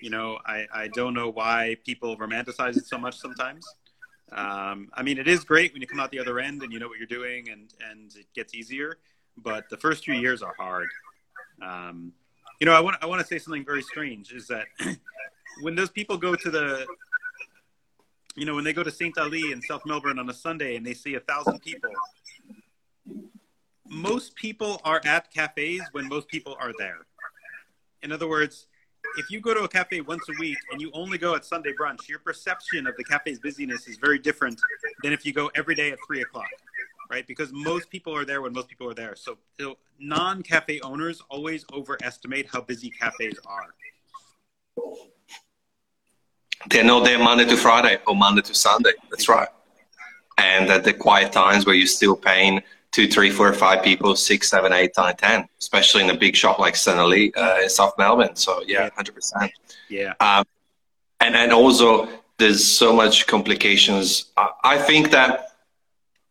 You 0.01 0.09
know, 0.09 0.37
I 0.45 0.65
I 0.73 0.87
don't 0.89 1.13
know 1.13 1.29
why 1.29 1.77
people 1.85 2.17
romanticize 2.17 2.77
it 2.77 2.85
so 2.85 2.97
much 2.97 3.17
sometimes. 3.17 3.65
Um, 4.31 4.89
I 4.93 5.03
mean, 5.03 5.17
it 5.17 5.27
is 5.27 5.43
great 5.43 5.71
when 5.73 5.81
you 5.81 5.87
come 5.87 5.99
out 5.99 6.11
the 6.11 6.19
other 6.19 6.39
end 6.39 6.61
and 6.61 6.73
you 6.73 6.79
know 6.79 6.87
what 6.87 6.97
you're 6.97 7.07
doing 7.07 7.49
and, 7.49 7.73
and 7.89 8.13
it 8.15 8.25
gets 8.35 8.53
easier, 8.53 8.97
but 9.37 9.69
the 9.69 9.77
first 9.77 10.03
few 10.03 10.15
years 10.15 10.41
are 10.41 10.53
hard. 10.57 10.89
Um, 11.61 12.11
you 12.59 12.65
know, 12.65 12.73
I 12.73 12.79
want, 12.79 12.97
I 13.01 13.05
want 13.05 13.21
to 13.21 13.27
say 13.27 13.39
something 13.39 13.63
very 13.63 13.81
strange 13.81 14.33
is 14.33 14.47
that 14.47 14.65
when 15.61 15.75
those 15.75 15.89
people 15.89 16.17
go 16.17 16.35
to 16.35 16.51
the, 16.51 16.85
you 18.35 18.45
know, 18.45 18.55
when 18.55 18.63
they 18.63 18.73
go 18.73 18.83
to 18.83 18.91
St. 18.91 19.17
Ali 19.17 19.51
in 19.51 19.61
South 19.61 19.85
Melbourne 19.85 20.19
on 20.19 20.29
a 20.29 20.33
Sunday 20.33 20.75
and 20.75 20.85
they 20.85 20.93
see 20.93 21.15
a 21.15 21.19
thousand 21.21 21.61
people, 21.61 21.91
most 23.89 24.35
people 24.35 24.81
are 24.83 25.01
at 25.05 25.31
cafes 25.31 25.81
when 25.91 26.07
most 26.07 26.27
people 26.27 26.55
are 26.59 26.71
there. 26.77 27.05
In 28.03 28.11
other 28.11 28.27
words, 28.27 28.67
if 29.17 29.31
you 29.31 29.39
go 29.39 29.53
to 29.53 29.61
a 29.61 29.67
cafe 29.67 30.01
once 30.01 30.23
a 30.29 30.33
week 30.39 30.57
and 30.71 30.81
you 30.81 30.91
only 30.93 31.17
go 31.17 31.35
at 31.35 31.45
Sunday 31.45 31.73
brunch, 31.79 32.07
your 32.07 32.19
perception 32.19 32.87
of 32.87 32.95
the 32.97 33.03
cafe's 33.03 33.39
busyness 33.39 33.87
is 33.87 33.97
very 33.97 34.19
different 34.19 34.59
than 35.03 35.13
if 35.13 35.25
you 35.25 35.33
go 35.33 35.49
every 35.55 35.75
day 35.75 35.91
at 35.91 35.97
three 36.05 36.21
o'clock, 36.21 36.49
right? 37.09 37.25
Because 37.25 37.51
most 37.53 37.89
people 37.89 38.15
are 38.15 38.25
there 38.25 38.41
when 38.41 38.53
most 38.53 38.67
people 38.67 38.89
are 38.89 38.93
there. 38.93 39.15
So, 39.15 39.37
so 39.59 39.77
non-cafe 39.99 40.81
owners 40.81 41.21
always 41.29 41.65
overestimate 41.73 42.47
how 42.51 42.61
busy 42.61 42.89
cafes 42.89 43.39
are. 43.45 43.73
They're 46.69 46.83
not 46.83 47.05
there 47.05 47.19
Monday 47.19 47.45
to 47.45 47.55
Friday 47.55 47.99
or 48.07 48.15
Monday 48.15 48.41
to 48.41 48.53
Sunday. 48.53 48.91
That's 49.09 49.29
right. 49.29 49.47
And 50.37 50.69
at 50.69 50.83
the 50.83 50.93
quiet 50.93 51.31
times 51.31 51.65
where 51.65 51.75
you're 51.75 51.87
still 51.87 52.15
paying 52.15 52.61
two, 52.97 53.07
three, 53.07 53.29
four, 53.29 53.53
five 53.53 53.83
people, 53.83 54.15
six, 54.15 54.49
seven, 54.49 54.73
eight, 54.73 54.91
nine, 54.97 55.15
ten, 55.15 55.47
especially 55.59 56.01
in 56.03 56.09
a 56.09 56.17
big 56.17 56.35
shop 56.35 56.57
like. 56.57 56.75
Ali 56.87 57.31
uh, 57.35 57.61
in 57.61 57.69
South 57.69 57.93
Melbourne. 57.99 58.35
So 58.35 58.51
yeah, 58.65 58.89
hundred 58.95 59.13
percent. 59.13 59.51
Yeah. 59.87 60.13
Um, 60.19 60.45
and 61.19 61.35
and 61.35 61.51
also 61.53 62.09
there's 62.39 62.63
so 62.65 62.91
much 63.01 63.27
complications. 63.27 64.31
I, 64.35 64.47
I 64.63 64.77
think 64.79 65.11
that 65.11 65.29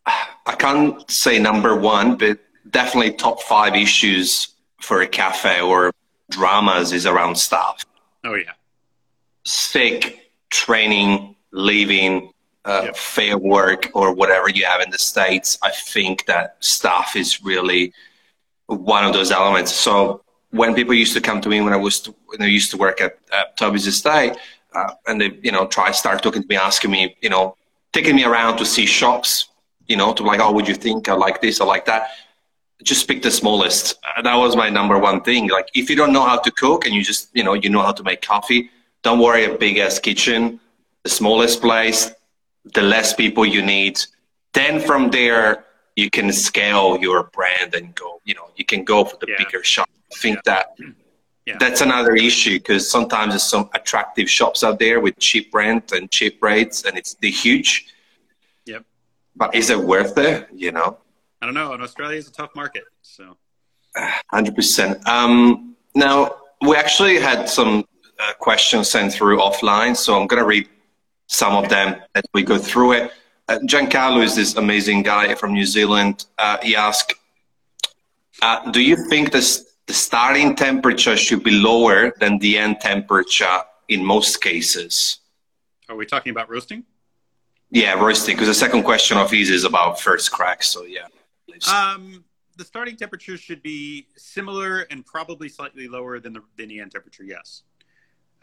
I 0.06 0.54
can't 0.64 1.08
say 1.08 1.38
number 1.38 1.72
one, 1.76 2.16
but 2.16 2.38
definitely 2.70 3.12
top 3.12 3.38
five 3.42 3.74
issues 3.76 4.48
for 4.80 5.02
a 5.02 5.06
cafe 5.06 5.60
or 5.60 5.92
dramas 6.30 6.92
is 6.92 7.06
around 7.06 7.36
staff 7.36 7.86
Oh 8.24 8.34
yeah. 8.34 8.54
sick, 9.44 10.30
training, 10.50 11.36
leaving, 11.52 12.32
uh, 12.66 12.82
Yep. 12.86 12.96
fair 12.96 13.38
work, 13.38 13.90
or 13.94 14.12
whatever 14.12 14.48
you 14.50 14.64
have 14.66 14.80
in 14.80 14.90
the 14.90 14.98
States, 14.98 15.58
I 15.62 15.70
think 15.70 16.26
that 16.26 16.56
staff 16.60 17.16
is 17.16 17.42
really 17.42 17.92
one 18.66 19.04
of 19.04 19.12
those 19.12 19.30
elements. 19.30 19.72
So 19.72 20.22
when 20.50 20.74
people 20.74 20.94
used 20.94 21.14
to 21.14 21.20
come 21.20 21.40
to 21.42 21.48
me 21.48 21.60
when 21.60 21.72
I 21.72 21.76
was 21.76 21.96
when 22.26 22.42
I 22.42 22.46
used 22.46 22.70
to 22.72 22.76
work 22.76 23.00
at, 23.00 23.18
at 23.32 23.56
Toby's 23.56 23.86
estate, 23.86 24.36
uh, 24.74 24.92
and 25.06 25.20
they 25.20 25.30
you 25.42 25.52
know 25.52 25.66
try 25.66 25.92
start 25.92 26.22
talking 26.22 26.42
to 26.42 26.48
me, 26.48 26.56
asking 26.56 26.90
me, 26.90 27.16
you 27.22 27.30
know, 27.30 27.56
taking 27.92 28.16
me 28.16 28.24
around 28.24 28.56
to 28.58 28.66
see 28.66 28.86
shops, 28.86 29.48
you 29.86 29.96
know, 29.96 30.12
to 30.14 30.22
like, 30.22 30.40
oh, 30.40 30.52
would 30.52 30.68
you 30.68 30.74
think 30.74 31.08
I 31.08 31.14
like 31.14 31.40
this 31.40 31.60
or 31.60 31.66
like 31.66 31.84
that? 31.86 32.10
Just 32.82 33.08
pick 33.08 33.22
the 33.22 33.30
smallest. 33.30 33.94
Uh, 34.04 34.22
that 34.22 34.34
was 34.36 34.54
my 34.54 34.68
number 34.68 34.98
one 34.98 35.22
thing. 35.22 35.48
Like, 35.48 35.68
if 35.74 35.88
you 35.88 35.96
don't 35.96 36.12
know 36.12 36.26
how 36.26 36.38
to 36.38 36.50
cook 36.50 36.84
and 36.84 36.94
you 36.94 37.02
just, 37.02 37.30
you 37.32 37.42
know, 37.42 37.54
you 37.54 37.70
know 37.70 37.80
how 37.80 37.92
to 37.92 38.02
make 38.02 38.20
coffee, 38.20 38.70
don't 39.02 39.18
worry 39.18 39.44
a 39.46 39.56
big 39.56 39.78
ass 39.78 39.98
kitchen, 39.98 40.60
the 41.02 41.08
smallest 41.08 41.62
place, 41.62 42.12
the 42.74 42.82
less 42.82 43.14
people 43.14 43.44
you 43.46 43.62
need. 43.62 44.00
Then 44.52 44.80
from 44.80 45.10
there, 45.10 45.64
you 45.96 46.10
can 46.10 46.32
scale 46.32 46.98
your 46.98 47.24
brand 47.32 47.74
and 47.74 47.94
go, 47.94 48.20
you 48.24 48.34
know, 48.34 48.50
you 48.56 48.64
can 48.64 48.84
go 48.84 49.04
for 49.04 49.16
the 49.20 49.26
Yeah. 49.30 49.36
bigger 49.44 49.62
shop. 49.64 49.88
I 50.12 50.18
think 50.18 50.42
that 50.44 50.74
Yeah. 51.46 51.56
that's 51.58 51.80
another 51.80 52.14
issue 52.14 52.58
because 52.58 52.90
sometimes 52.90 53.32
there's 53.32 53.42
some 53.42 53.70
attractive 53.74 54.28
shops 54.30 54.62
out 54.64 54.78
there 54.78 55.00
with 55.00 55.18
cheap 55.18 55.54
rent 55.54 55.92
and 55.92 56.10
cheap 56.10 56.42
rates 56.42 56.84
and 56.84 56.98
it's 56.98 57.14
the 57.14 57.30
huge. 57.30 57.86
Yep. 58.66 58.84
But 59.36 59.54
is 59.54 59.70
it 59.70 59.78
worth 59.78 60.16
it? 60.18 60.48
You 60.52 60.72
know, 60.72 60.98
I 61.40 61.46
don't 61.46 61.54
know. 61.54 61.72
And 61.72 61.82
Australia 61.82 62.18
is 62.18 62.28
a 62.28 62.32
tough 62.32 62.54
market. 62.54 62.84
So 63.02 63.36
hundred 64.30 64.54
percent. 64.54 65.06
Um, 65.08 65.76
now 65.94 66.36
we 66.60 66.76
actually 66.76 67.18
had 67.18 67.48
some 67.48 67.84
uh, 68.18 68.32
questions 68.38 68.90
sent 68.90 69.12
through 69.12 69.38
offline, 69.38 69.96
so 69.96 70.18
I'm 70.20 70.26
gonna 70.26 70.44
read 70.44 70.68
some 71.26 71.54
of 71.54 71.68
them 71.68 72.00
as 72.14 72.24
we 72.34 72.42
go 72.42 72.58
through 72.58 72.92
it. 72.92 73.12
Uh, 73.48 73.58
Giancarlo 73.64 74.22
is 74.22 74.34
this 74.34 74.56
amazing 74.56 75.02
guy 75.02 75.34
from 75.34 75.52
New 75.52 75.66
Zealand. 75.66 76.26
Uh, 76.38 76.58
he 76.62 76.74
asked, 76.74 77.14
uh, 78.42 78.70
"Do 78.70 78.80
you 78.80 78.96
think 79.08 79.32
this, 79.32 79.76
the 79.86 79.92
starting 79.92 80.56
temperature 80.56 81.16
should 81.16 81.44
be 81.44 81.52
lower 81.52 82.12
than 82.20 82.38
the 82.38 82.58
end 82.58 82.80
temperature 82.80 83.62
in 83.88 84.04
most 84.04 84.42
cases?" 84.42 85.18
are 85.88 85.96
we 85.96 86.06
talking 86.06 86.30
about 86.30 86.50
roasting? 86.50 86.84
Yeah, 87.70 87.94
roasting. 87.94 88.34
Because 88.34 88.48
the 88.48 88.54
second 88.54 88.82
question 88.82 89.16
of 89.16 89.30
his 89.30 89.50
is 89.50 89.64
about 89.64 90.00
first 90.00 90.32
crack. 90.32 90.62
So 90.62 90.84
yeah. 90.84 91.06
Um, 91.72 92.24
the 92.56 92.64
starting 92.64 92.96
temperature 92.96 93.36
should 93.36 93.62
be 93.62 94.06
similar 94.16 94.80
and 94.90 95.04
probably 95.04 95.48
slightly 95.48 95.88
lower 95.88 96.18
than 96.20 96.32
the, 96.34 96.42
than 96.56 96.68
the 96.68 96.80
end 96.80 96.92
temperature. 96.92 97.24
Yes. 97.24 97.62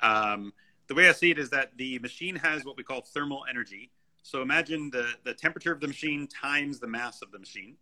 Um, 0.02 0.54
the 0.94 1.02
way 1.02 1.10
I 1.10 1.14
see 1.14 1.32
it 1.32 1.40
is 1.40 1.50
that 1.50 1.72
the 1.76 1.98
machine 2.00 2.36
has 2.36 2.64
what 2.64 2.78
we 2.78 2.84
call 2.84 3.02
thermal 3.02 3.46
energy. 3.50 3.90
So 4.22 4.44
imagine 4.44 4.92
the, 4.92 5.08
the 5.24 5.34
temperature 5.34 5.72
of 5.72 5.80
the 5.80 5.88
machine 5.88 6.28
times 6.28 6.80
the 6.80 6.88
mass 6.88 7.24
of 7.24 7.32
the 7.32 7.40
machine. 7.40 7.78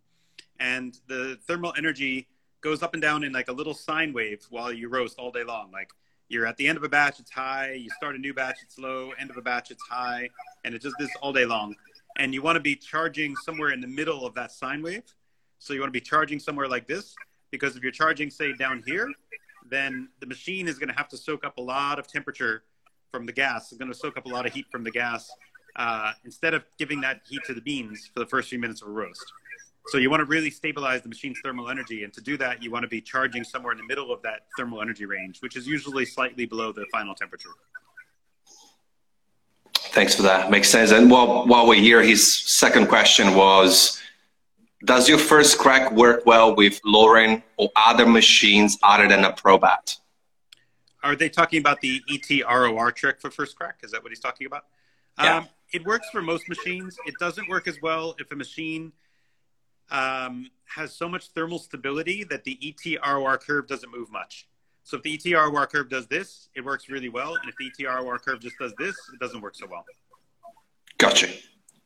And 0.58 0.98
the 1.08 1.38
thermal 1.46 1.74
energy 1.76 2.26
goes 2.62 2.82
up 2.82 2.94
and 2.94 3.02
down 3.02 3.22
in 3.22 3.32
like 3.32 3.48
a 3.48 3.52
little 3.52 3.74
sine 3.74 4.14
wave 4.14 4.46
while 4.48 4.72
you 4.72 4.88
roast 4.88 5.18
all 5.18 5.30
day 5.30 5.44
long. 5.44 5.70
Like 5.70 5.90
you're 6.28 6.46
at 6.46 6.56
the 6.56 6.66
end 6.66 6.78
of 6.78 6.84
a 6.84 6.88
batch, 6.88 7.20
it's 7.20 7.30
high. 7.30 7.72
You 7.72 7.90
start 7.90 8.16
a 8.16 8.18
new 8.18 8.32
batch, 8.32 8.56
it's 8.62 8.78
low. 8.78 9.10
End 9.18 9.28
of 9.28 9.36
a 9.36 9.42
batch, 9.42 9.70
it's 9.70 9.86
high. 9.86 10.30
And 10.64 10.74
it 10.74 10.80
does 10.80 10.94
this 10.98 11.10
all 11.20 11.34
day 11.34 11.44
long. 11.44 11.74
And 12.16 12.32
you 12.32 12.40
want 12.40 12.56
to 12.56 12.60
be 12.60 12.76
charging 12.76 13.36
somewhere 13.36 13.72
in 13.72 13.82
the 13.82 13.88
middle 13.88 14.24
of 14.24 14.32
that 14.36 14.52
sine 14.52 14.82
wave. 14.82 15.04
So 15.58 15.74
you 15.74 15.80
want 15.80 15.92
to 15.92 16.00
be 16.00 16.00
charging 16.00 16.38
somewhere 16.38 16.66
like 16.66 16.88
this 16.88 17.14
because 17.50 17.76
if 17.76 17.82
you're 17.82 17.92
charging, 17.92 18.30
say, 18.30 18.54
down 18.54 18.82
here, 18.86 19.06
then 19.68 20.08
the 20.20 20.26
machine 20.26 20.66
is 20.66 20.78
going 20.78 20.88
to 20.88 20.96
have 20.96 21.08
to 21.08 21.18
soak 21.18 21.44
up 21.44 21.58
a 21.58 21.60
lot 21.60 21.98
of 21.98 22.06
temperature 22.06 22.62
from 23.12 23.26
the 23.26 23.32
gas. 23.32 23.70
It's 23.70 23.78
going 23.78 23.92
to 23.92 23.96
soak 23.96 24.16
up 24.16 24.26
a 24.26 24.28
lot 24.28 24.46
of 24.46 24.52
heat 24.52 24.66
from 24.72 24.82
the 24.82 24.90
gas 24.90 25.30
uh, 25.76 26.12
instead 26.24 26.54
of 26.54 26.64
giving 26.78 27.00
that 27.02 27.20
heat 27.28 27.42
to 27.46 27.54
the 27.54 27.60
beans 27.60 28.10
for 28.12 28.20
the 28.20 28.26
first 28.26 28.48
few 28.48 28.58
minutes 28.58 28.82
of 28.82 28.88
a 28.88 28.90
roast. 28.90 29.24
So 29.88 29.98
you 29.98 30.10
want 30.10 30.20
to 30.20 30.24
really 30.24 30.50
stabilize 30.50 31.02
the 31.02 31.08
machine's 31.08 31.38
thermal 31.42 31.68
energy, 31.68 32.04
and 32.04 32.12
to 32.14 32.20
do 32.20 32.36
that, 32.38 32.62
you 32.62 32.70
want 32.70 32.84
to 32.84 32.88
be 32.88 33.00
charging 33.00 33.44
somewhere 33.44 33.72
in 33.72 33.78
the 33.78 33.84
middle 33.84 34.12
of 34.12 34.22
that 34.22 34.46
thermal 34.56 34.80
energy 34.80 35.06
range, 35.06 35.40
which 35.40 35.56
is 35.56 35.66
usually 35.66 36.04
slightly 36.04 36.46
below 36.46 36.72
the 36.72 36.86
final 36.92 37.14
temperature. 37.14 37.50
Thanks 39.74 40.14
for 40.14 40.22
that. 40.22 40.50
Makes 40.50 40.70
sense. 40.70 40.92
And 40.92 41.10
while, 41.10 41.46
while 41.46 41.66
we're 41.66 41.80
here, 41.80 42.00
his 42.00 42.26
second 42.26 42.88
question 42.88 43.34
was 43.34 44.00
Does 44.84 45.08
your 45.08 45.18
first 45.18 45.58
crack 45.58 45.90
work 45.92 46.24
well 46.24 46.54
with 46.54 46.80
Loring 46.84 47.42
or 47.56 47.70
other 47.74 48.06
machines 48.06 48.78
other 48.82 49.08
than 49.08 49.24
a 49.24 49.32
Probat? 49.32 49.98
Are 51.02 51.16
they 51.16 51.28
talking 51.28 51.58
about 51.58 51.80
the 51.80 52.00
ETROR 52.10 52.94
trick 52.94 53.20
for 53.20 53.30
first 53.30 53.56
crack? 53.56 53.80
Is 53.82 53.90
that 53.90 54.02
what 54.02 54.10
he's 54.10 54.20
talking 54.20 54.46
about? 54.46 54.64
Yeah. 55.18 55.38
Um, 55.38 55.48
it 55.72 55.84
works 55.84 56.08
for 56.10 56.22
most 56.22 56.48
machines. 56.48 56.96
It 57.06 57.14
doesn't 57.18 57.48
work 57.48 57.66
as 57.66 57.80
well 57.82 58.14
if 58.18 58.30
a 58.30 58.36
machine 58.36 58.92
um, 59.90 60.50
has 60.64 60.94
so 60.94 61.08
much 61.08 61.28
thermal 61.28 61.58
stability 61.58 62.24
that 62.24 62.44
the 62.44 62.58
ETROR 62.62 63.40
curve 63.40 63.66
doesn't 63.66 63.90
move 63.90 64.10
much. 64.10 64.46
So 64.84 64.96
if 64.96 65.02
the 65.02 65.16
ETROR 65.16 65.68
curve 65.70 65.88
does 65.88 66.06
this, 66.06 66.48
it 66.54 66.64
works 66.64 66.88
really 66.88 67.08
well, 67.08 67.34
and 67.34 67.48
if 67.48 67.54
the 67.56 67.70
ETROR 67.70 68.20
curve 68.20 68.40
just 68.40 68.58
does 68.58 68.74
this, 68.78 68.96
it 69.12 69.20
doesn't 69.20 69.40
work 69.40 69.54
so 69.54 69.66
well. 69.70 69.84
Gotcha. 70.98 71.28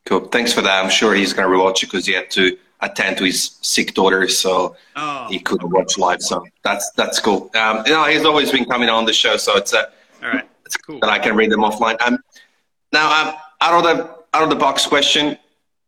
Cool. 0.05 0.27
Thanks 0.27 0.53
for 0.53 0.61
that. 0.61 0.83
I'm 0.83 0.89
sure 0.89 1.13
he's 1.13 1.33
going 1.33 1.49
to 1.49 1.55
rewatch 1.55 1.83
it 1.83 1.87
because 1.87 2.05
he 2.05 2.13
had 2.13 2.31
to 2.31 2.57
attend 2.81 3.17
to 3.17 3.23
his 3.25 3.57
sick 3.61 3.93
daughter, 3.93 4.27
so 4.27 4.75
Oh, 4.95 5.27
he 5.29 5.39
couldn't 5.39 5.69
watch 5.69 5.97
live. 5.97 6.21
So 6.21 6.45
that's 6.63 6.91
that's 6.91 7.19
cool. 7.19 7.49
Um, 7.55 7.83
you 7.85 7.91
know, 7.93 8.05
he's 8.05 8.25
always 8.25 8.51
been 8.51 8.65
coming 8.65 8.89
on 8.89 9.05
the 9.05 9.13
show, 9.13 9.37
so 9.37 9.57
it's 9.57 9.73
uh, 9.73 9.85
all 10.23 10.29
right. 10.29 10.47
it's 10.65 10.77
Cool. 10.77 10.99
that 11.01 11.09
I 11.09 11.19
can 11.19 11.35
read 11.35 11.51
them 11.51 11.61
offline. 11.61 11.97
Um, 12.05 12.19
now, 12.93 13.07
um, 13.29 13.35
out 13.61 13.73
of 13.73 13.83
the 13.83 14.15
out 14.37 14.43
of 14.43 14.49
the 14.49 14.55
box 14.55 14.85
question, 14.85 15.37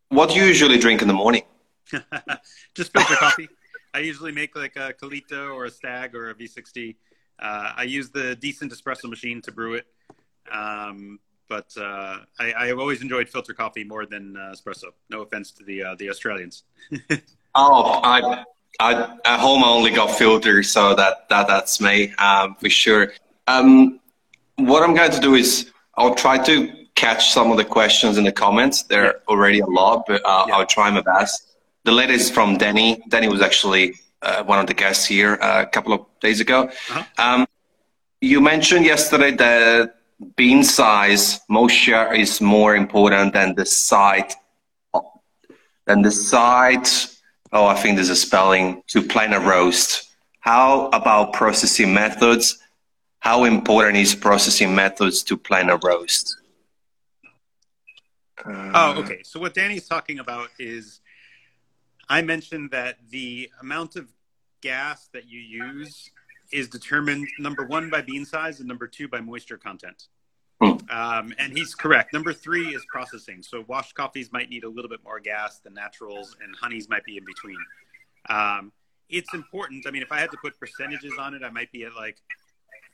what 0.08 0.30
do 0.30 0.36
you 0.36 0.44
usually 0.44 0.78
drink 0.78 1.02
in 1.02 1.08
the 1.08 1.14
morning? 1.14 1.42
just 2.74 2.92
filter 2.92 3.14
coffee. 3.16 3.48
I 3.94 3.98
usually 4.00 4.32
make 4.32 4.54
like 4.56 4.76
a 4.76 4.92
Kalita 4.92 5.52
or 5.54 5.64
a 5.64 5.70
Stagg 5.70 6.14
or 6.14 6.30
a 6.30 6.34
V60. 6.34 6.94
Uh, 7.40 7.72
I 7.76 7.82
use 7.84 8.10
the 8.10 8.36
decent 8.36 8.72
espresso 8.72 9.08
machine 9.08 9.40
to 9.42 9.52
brew 9.52 9.74
it. 9.74 9.86
Um, 10.52 11.18
but 11.50 11.66
uh, 11.76 12.18
I, 12.38 12.54
I've 12.56 12.78
always 12.78 13.02
enjoyed 13.02 13.28
filter 13.28 13.52
coffee 13.52 13.84
more 13.84 14.06
than 14.06 14.36
uh, 14.36 14.54
espresso. 14.54 14.92
No 15.10 15.20
offense 15.22 15.50
to 15.58 15.64
the 15.64 15.82
uh, 15.82 15.94
the 15.96 16.08
Australians. 16.08 16.64
Oh, 17.52 18.00
I, 18.04 18.44
I 18.78 19.16
at 19.24 19.40
home 19.40 19.64
I 19.64 19.68
only 19.68 19.90
got 19.90 20.16
filter, 20.16 20.62
so 20.62 20.94
that, 20.94 21.28
that 21.30 21.48
that's 21.48 21.80
me 21.80 22.14
um, 22.14 22.54
for 22.54 22.70
sure. 22.70 23.12
Um, 23.48 23.98
what 24.54 24.84
I'm 24.84 24.94
going 24.94 25.10
to 25.10 25.18
do 25.18 25.34
is 25.34 25.72
I'll 25.96 26.14
try 26.14 26.38
to 26.44 26.70
catch 26.94 27.30
some 27.30 27.50
of 27.50 27.56
the 27.56 27.64
questions 27.64 28.18
in 28.18 28.24
the 28.24 28.30
comments. 28.30 28.84
There 28.84 29.04
are 29.04 29.20
already 29.26 29.58
a 29.58 29.66
lot, 29.66 30.04
but 30.06 30.22
uh, 30.24 30.44
Yeah. 30.46 30.58
I'll 30.58 30.66
try 30.66 30.92
my 30.92 31.00
best. 31.00 31.56
The 31.82 31.90
latest 31.90 32.32
from 32.32 32.56
Danny. 32.56 33.02
Danny 33.08 33.26
was 33.26 33.42
actually 33.42 33.94
uh, 34.22 34.44
one 34.44 34.60
of 34.60 34.68
the 34.68 34.74
guests 34.74 35.04
here 35.04 35.36
uh, 35.42 35.62
a 35.62 35.66
couple 35.66 35.92
of 35.92 36.06
days 36.20 36.38
ago. 36.40 36.70
Uh-huh. 36.90 37.02
Um, 37.18 37.46
you 38.20 38.40
mentioned 38.40 38.84
yesterday 38.84 39.32
that 39.32 39.96
bean 40.36 40.62
size 40.62 41.40
moisture 41.48 42.12
is 42.12 42.40
more 42.40 42.76
important 42.76 43.32
than 43.32 43.54
the 43.54 43.64
side 43.64 44.32
than 45.86 46.02
the 46.02 46.10
side 46.10 46.86
oh 47.52 47.66
i 47.66 47.74
think 47.74 47.96
there's 47.96 48.10
a 48.10 48.16
spelling 48.16 48.82
to 48.86 49.02
plan 49.02 49.32
a 49.32 49.40
roast. 49.40 50.10
How 50.40 50.88
about 50.88 51.32
processing 51.32 51.92
methods? 51.92 52.58
How 53.18 53.44
important 53.44 53.98
is 53.98 54.14
processing 54.14 54.74
methods 54.74 55.22
to 55.24 55.36
plan 55.36 55.68
a 55.68 55.76
roast? 55.76 56.38
Uh, 58.44 58.72
oh, 58.74 59.02
okay. 59.02 59.20
So 59.22 59.38
what 59.38 59.52
Danny's 59.52 59.86
talking 59.86 60.18
about 60.18 60.48
is 60.58 61.00
I 62.08 62.22
mentioned 62.22 62.70
that 62.70 62.96
the 63.10 63.50
amount 63.60 63.96
of 63.96 64.08
gas 64.62 65.08
that 65.12 65.28
you 65.28 65.40
use 65.40 66.10
is 66.52 66.68
determined 66.68 67.28
number 67.38 67.64
one 67.64 67.90
by 67.90 68.02
bean 68.02 68.24
size 68.24 68.60
and 68.60 68.68
number 68.68 68.86
two 68.86 69.08
by 69.08 69.20
moisture 69.20 69.56
content. 69.56 70.08
Hmm. 70.60 70.72
Um, 70.90 71.34
and 71.38 71.56
he's 71.56 71.74
correct. 71.74 72.12
Number 72.12 72.32
three 72.32 72.74
is 72.74 72.84
processing. 72.92 73.42
So 73.42 73.64
washed 73.66 73.94
coffees 73.94 74.30
might 74.32 74.50
need 74.50 74.64
a 74.64 74.68
little 74.68 74.90
bit 74.90 75.00
more 75.02 75.18
gas 75.20 75.60
than 75.60 75.74
naturals, 75.74 76.36
and 76.42 76.54
honeys 76.60 76.88
might 76.88 77.04
be 77.04 77.16
in 77.16 77.24
between. 77.24 77.56
Um, 78.28 78.72
it's 79.08 79.32
important. 79.32 79.86
I 79.86 79.90
mean, 79.90 80.02
if 80.02 80.12
I 80.12 80.20
had 80.20 80.30
to 80.30 80.36
put 80.42 80.58
percentages 80.58 81.12
on 81.18 81.34
it, 81.34 81.42
I 81.42 81.50
might 81.50 81.72
be 81.72 81.84
at 81.84 81.94
like 81.94 82.18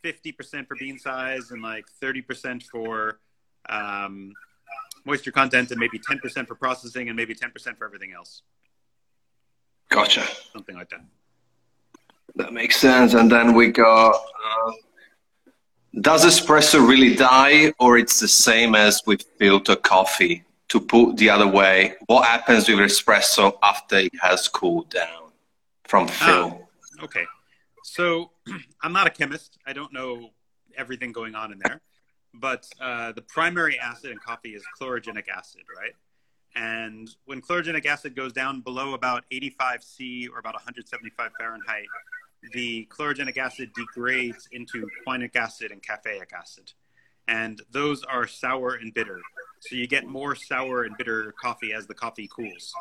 50% 0.05 0.67
for 0.67 0.77
bean 0.77 0.99
size 0.99 1.51
and 1.51 1.63
like 1.63 1.87
30% 2.03 2.63
for 2.65 3.19
um, 3.69 4.33
moisture 5.05 5.33
content 5.33 5.71
and 5.71 5.81
maybe 5.81 5.99
10% 5.99 6.47
for 6.47 6.55
processing 6.55 7.09
and 7.09 7.17
maybe 7.17 7.35
10% 7.35 7.77
for 7.77 7.85
everything 7.85 8.13
else. 8.13 8.43
gotcha 9.89 10.25
Something 10.53 10.77
like 10.77 10.91
that. 10.91 11.05
That 12.35 12.53
makes 12.53 12.77
sense 12.77 13.15
and 13.15 13.31
then 13.31 13.55
we 13.55 13.69
got 13.69 14.11
uh, 14.11 14.73
does 16.01 16.25
espresso 16.25 16.87
really 16.87 17.15
die 17.15 17.73
or 17.79 17.97
it's 17.97 18.21
the 18.21 18.29
same 18.29 18.75
as 18.75 19.01
with 19.07 19.23
filter 19.39 19.77
coffee 19.77 20.45
to 20.69 20.81
put 20.81 21.17
the 21.17 21.31
other 21.31 21.47
way 21.47 21.95
what 22.07 22.27
happens 22.27 22.69
with 22.69 22.79
espresso 22.79 23.57
after 23.63 23.99
it 23.99 24.13
has 24.21 24.49
cooled 24.49 24.91
down 24.91 25.31
from 25.85 26.07
fill 26.09 26.67
Okay. 27.03 27.25
So 27.85 28.31
I'm 28.83 28.93
not 28.93 29.07
a 29.07 29.11
chemist. 29.11 29.59
I 29.67 29.73
don't 29.73 29.93
know 29.93 30.31
everything 30.77 31.13
going 31.13 31.35
on 31.35 31.53
in 31.53 31.59
there. 31.59 31.81
But 32.35 32.67
uh, 32.81 33.13
the 33.13 33.23
primary 33.23 33.79
acid 33.79 34.11
in 34.11 34.19
coffee 34.19 34.51
is 34.51 34.63
chlorogenic 34.79 35.29
acid, 35.29 35.63
right? 35.75 35.93
And 36.55 37.09
when 37.25 37.41
chlorogenic 37.41 37.87
acid 37.87 38.15
goes 38.15 38.33
down 38.33 38.61
below 38.61 38.95
about 38.95 39.25
85 39.31 39.83
C 39.83 40.29
or 40.29 40.39
about 40.39 40.55
175 40.55 41.31
Fahrenheit, 41.39 41.87
the 42.53 42.87
chlorogenic 42.91 43.37
acid 43.39 43.73
degrades 43.75 44.49
into 44.53 44.89
quinic 45.07 45.37
acid 45.37 45.73
and 45.73 45.83
caffeic 45.83 46.33
acid. 46.33 46.73
And 47.29 47.61
those 47.73 48.05
are 48.05 48.27
sour 48.27 48.75
and 48.75 48.95
bitter. 48.95 49.21
So 49.61 49.75
you 49.75 49.87
get 49.87 50.07
more 50.07 50.35
sour 50.35 50.85
and 50.85 50.97
bitter 50.97 51.33
coffee 51.41 51.73
as 51.73 51.87
the 51.87 51.95
coffee 51.95 52.29
cools. 52.29 52.73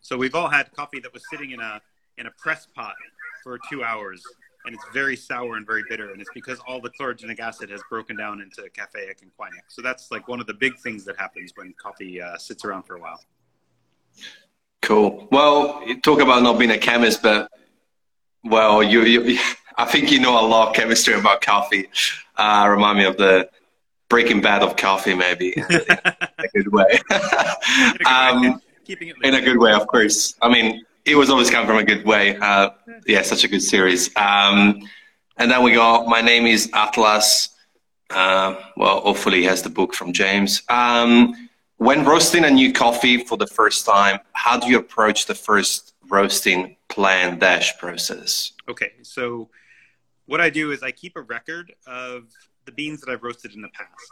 So 0.00 0.18
we've 0.18 0.34
all 0.34 0.48
had 0.48 0.70
coffee 0.72 1.00
that 1.00 1.12
was 1.12 1.22
sitting 1.30 1.52
in 1.52 1.60
a 1.60 1.80
in 2.18 2.26
a 2.26 2.30
press 2.38 2.66
pot 2.74 2.94
for 3.42 3.58
two 3.70 3.82
hours, 3.82 4.22
and 4.64 4.74
it's 4.74 4.84
very 4.92 5.16
sour 5.16 5.56
and 5.56 5.66
very 5.66 5.82
bitter, 5.88 6.12
and 6.12 6.20
it's 6.20 6.30
because 6.34 6.58
all 6.60 6.80
the 6.80 6.90
chlorogenic 6.90 7.40
acid 7.40 7.70
has 7.70 7.80
broken 7.90 8.16
down 8.16 8.40
into 8.40 8.68
caffeic 8.70 9.22
and 9.22 9.30
quinic. 9.38 9.62
So 9.68 9.82
that's 9.82 10.10
like 10.10 10.28
one 10.28 10.40
of 10.40 10.46
the 10.46 10.54
big 10.54 10.78
things 10.78 11.04
that 11.06 11.18
happens 11.18 11.52
when 11.54 11.74
coffee 11.80 12.20
uh, 12.20 12.36
sits 12.36 12.64
around 12.64 12.84
for 12.84 12.96
a 12.96 13.00
while. 13.00 13.20
Cool. 14.82 15.26
Well, 15.32 15.82
talk 16.02 16.20
about 16.20 16.42
not 16.42 16.58
being 16.58 16.70
a 16.70 16.78
chemist, 16.78 17.22
but 17.22 17.50
well, 18.44 18.82
you, 18.82 19.02
you 19.02 19.38
I 19.76 19.84
think 19.86 20.12
you 20.12 20.20
know 20.20 20.38
a 20.38 20.46
lot 20.46 20.68
of 20.68 20.74
chemistry 20.74 21.14
about 21.14 21.40
coffee. 21.40 21.88
Uh, 22.36 22.68
remind 22.70 22.98
me 22.98 23.04
of 23.04 23.16
the 23.16 23.50
Breaking 24.08 24.40
Bad 24.40 24.62
of 24.62 24.76
coffee, 24.76 25.14
maybe 25.14 25.52
in 25.56 25.64
a 25.68 26.48
good 26.54 26.68
way. 26.68 27.00
um, 28.06 28.60
Keeping 28.84 29.08
it 29.08 29.16
in 29.24 29.34
a 29.34 29.40
good 29.40 29.58
way, 29.58 29.72
of 29.72 29.86
course. 29.86 30.34
I 30.42 30.48
mean, 30.48 30.84
it 31.04 31.16
was 31.16 31.30
always 31.30 31.50
come 31.50 31.66
from 31.66 31.78
a 31.78 31.84
good 31.84 32.04
way. 32.04 32.36
Uh, 32.36 32.70
yeah, 33.06 33.22
such 33.22 33.42
a 33.44 33.48
good 33.48 33.62
series. 33.62 34.14
Um, 34.16 34.88
and 35.38 35.50
then 35.50 35.62
we 35.62 35.72
got 35.72 36.06
My 36.06 36.20
Name 36.20 36.46
is 36.46 36.70
Atlas. 36.72 37.48
Uh, 38.10 38.54
well, 38.76 39.00
hopefully, 39.00 39.38
he 39.40 39.44
has 39.44 39.62
the 39.62 39.70
book 39.70 39.94
from 39.94 40.12
James. 40.12 40.62
Um, 40.68 41.34
when 41.78 42.04
roasting 42.04 42.44
a 42.44 42.50
new 42.50 42.72
coffee 42.72 43.24
for 43.24 43.36
the 43.36 43.46
first 43.46 43.84
time, 43.84 44.20
how 44.32 44.58
do 44.58 44.68
you 44.68 44.78
approach 44.78 45.26
the 45.26 45.34
first 45.34 45.94
roasting 46.08 46.76
plan 46.88 47.38
dash 47.38 47.78
process? 47.78 48.52
Okay, 48.68 48.92
so 49.02 49.48
what 50.26 50.40
I 50.40 50.50
do 50.50 50.72
is 50.72 50.82
I 50.82 50.90
keep 50.90 51.16
a 51.16 51.22
record 51.22 51.74
of 51.86 52.24
the 52.64 52.72
beans 52.72 53.00
that 53.00 53.10
I've 53.10 53.22
roasted 53.22 53.54
in 53.54 53.62
the 53.62 53.68
past. 53.68 54.10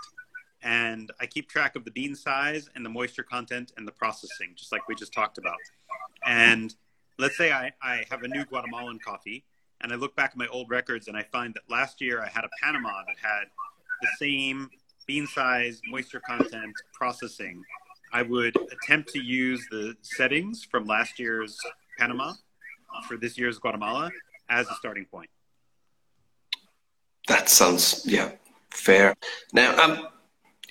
And 0.62 1.10
I 1.20 1.26
keep 1.26 1.48
track 1.48 1.74
of 1.74 1.84
the 1.84 1.90
bean 1.90 2.14
size 2.14 2.68
and 2.74 2.84
the 2.84 2.90
moisture 2.90 3.24
content 3.24 3.72
and 3.76 3.86
the 3.86 3.92
processing, 3.92 4.52
just 4.54 4.70
like 4.70 4.86
we 4.88 4.94
just 4.94 5.12
talked 5.12 5.38
about. 5.38 5.56
And 6.24 6.74
let's 7.18 7.36
say 7.36 7.52
I, 7.52 7.72
I 7.82 8.04
have 8.10 8.22
a 8.22 8.28
new 8.28 8.44
Guatemalan 8.44 9.00
coffee 9.04 9.44
and 9.80 9.92
I 9.92 9.96
look 9.96 10.14
back 10.14 10.30
at 10.30 10.36
my 10.36 10.46
old 10.48 10.70
records 10.70 11.08
and 11.08 11.16
I 11.16 11.24
find 11.24 11.52
that 11.54 11.62
last 11.68 12.00
year 12.00 12.22
I 12.22 12.28
had 12.28 12.44
a 12.44 12.48
Panama 12.62 13.02
that 13.06 13.16
had 13.20 13.46
the 14.00 14.08
same 14.18 14.70
bean 15.06 15.26
size, 15.26 15.80
moisture 15.88 16.20
content, 16.20 16.74
processing. 16.92 17.64
I 18.12 18.22
would 18.22 18.54
attempt 18.70 19.10
to 19.14 19.20
use 19.20 19.66
the 19.70 19.96
settings 20.02 20.64
from 20.64 20.84
last 20.84 21.18
year's 21.18 21.58
Panama 21.98 22.34
for 23.08 23.16
this 23.16 23.38
year's 23.38 23.58
Guatemala 23.58 24.10
as 24.48 24.68
a 24.68 24.74
starting 24.74 25.04
point. 25.06 25.30
That 27.28 27.48
sounds 27.48 28.04
yeah 28.06 28.32
fair. 28.72 29.14
Now, 29.52 29.76
um, 29.82 30.08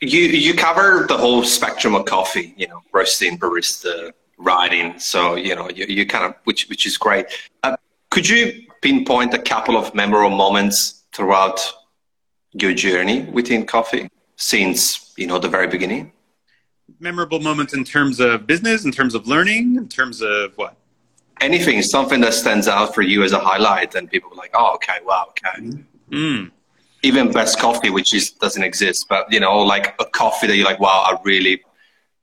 you 0.01 0.21
you 0.21 0.53
cover 0.53 1.05
the 1.07 1.17
whole 1.17 1.43
spectrum 1.43 1.95
of 1.95 2.05
coffee. 2.05 2.53
You 2.57 2.67
know, 2.67 2.81
roasting, 2.91 3.37
barista, 3.37 4.11
writing. 4.37 4.99
So 4.99 5.35
you 5.35 5.55
know, 5.55 5.69
you, 5.69 5.85
you 5.85 6.05
kind 6.05 6.25
of 6.25 6.35
which 6.43 6.67
which 6.69 6.85
is 6.85 6.97
great. 6.97 7.27
Uh, 7.63 7.77
could 8.09 8.27
you 8.27 8.63
pinpoint 8.81 9.33
a 9.33 9.39
couple 9.39 9.77
of 9.77 9.93
memorable 9.93 10.35
moments 10.35 11.03
throughout 11.13 11.59
your 12.53 12.73
journey 12.73 13.23
within 13.25 13.65
coffee 13.65 14.09
since 14.35 15.13
you 15.17 15.27
know 15.27 15.39
the 15.39 15.49
very 15.49 15.67
beginning? 15.67 16.11
Memorable 16.99 17.39
moments 17.39 17.73
in 17.73 17.83
terms 17.83 18.19
of 18.19 18.45
business, 18.45 18.85
in 18.85 18.91
terms 18.91 19.15
of 19.15 19.27
learning, 19.27 19.75
in 19.75 19.87
terms 19.87 20.21
of 20.21 20.57
what? 20.57 20.75
Anything, 21.41 21.81
something 21.81 22.21
that 22.21 22.33
stands 22.33 22.67
out 22.67 22.93
for 22.95 23.01
you 23.01 23.23
as 23.23 23.31
a 23.31 23.39
highlight, 23.39 23.95
and 23.95 24.09
people 24.09 24.31
are 24.31 24.35
like, 24.35 24.51
"Oh, 24.53 24.75
okay, 24.75 24.99
wow, 25.03 25.27
okay." 25.31 25.83
Mm. 26.11 26.51
even 27.03 27.31
best 27.31 27.57
coffee, 27.59 27.89
which 27.89 28.13
is 28.13 28.31
doesn't 28.31 28.63
exist, 28.63 29.07
but 29.09 29.31
you 29.31 29.39
know, 29.39 29.57
like 29.59 29.95
a 29.99 30.05
coffee 30.05 30.45
that 30.47 30.55
you're 30.55 30.65
like, 30.65 30.79
wow, 30.79 31.03
I 31.07 31.17
really 31.23 31.63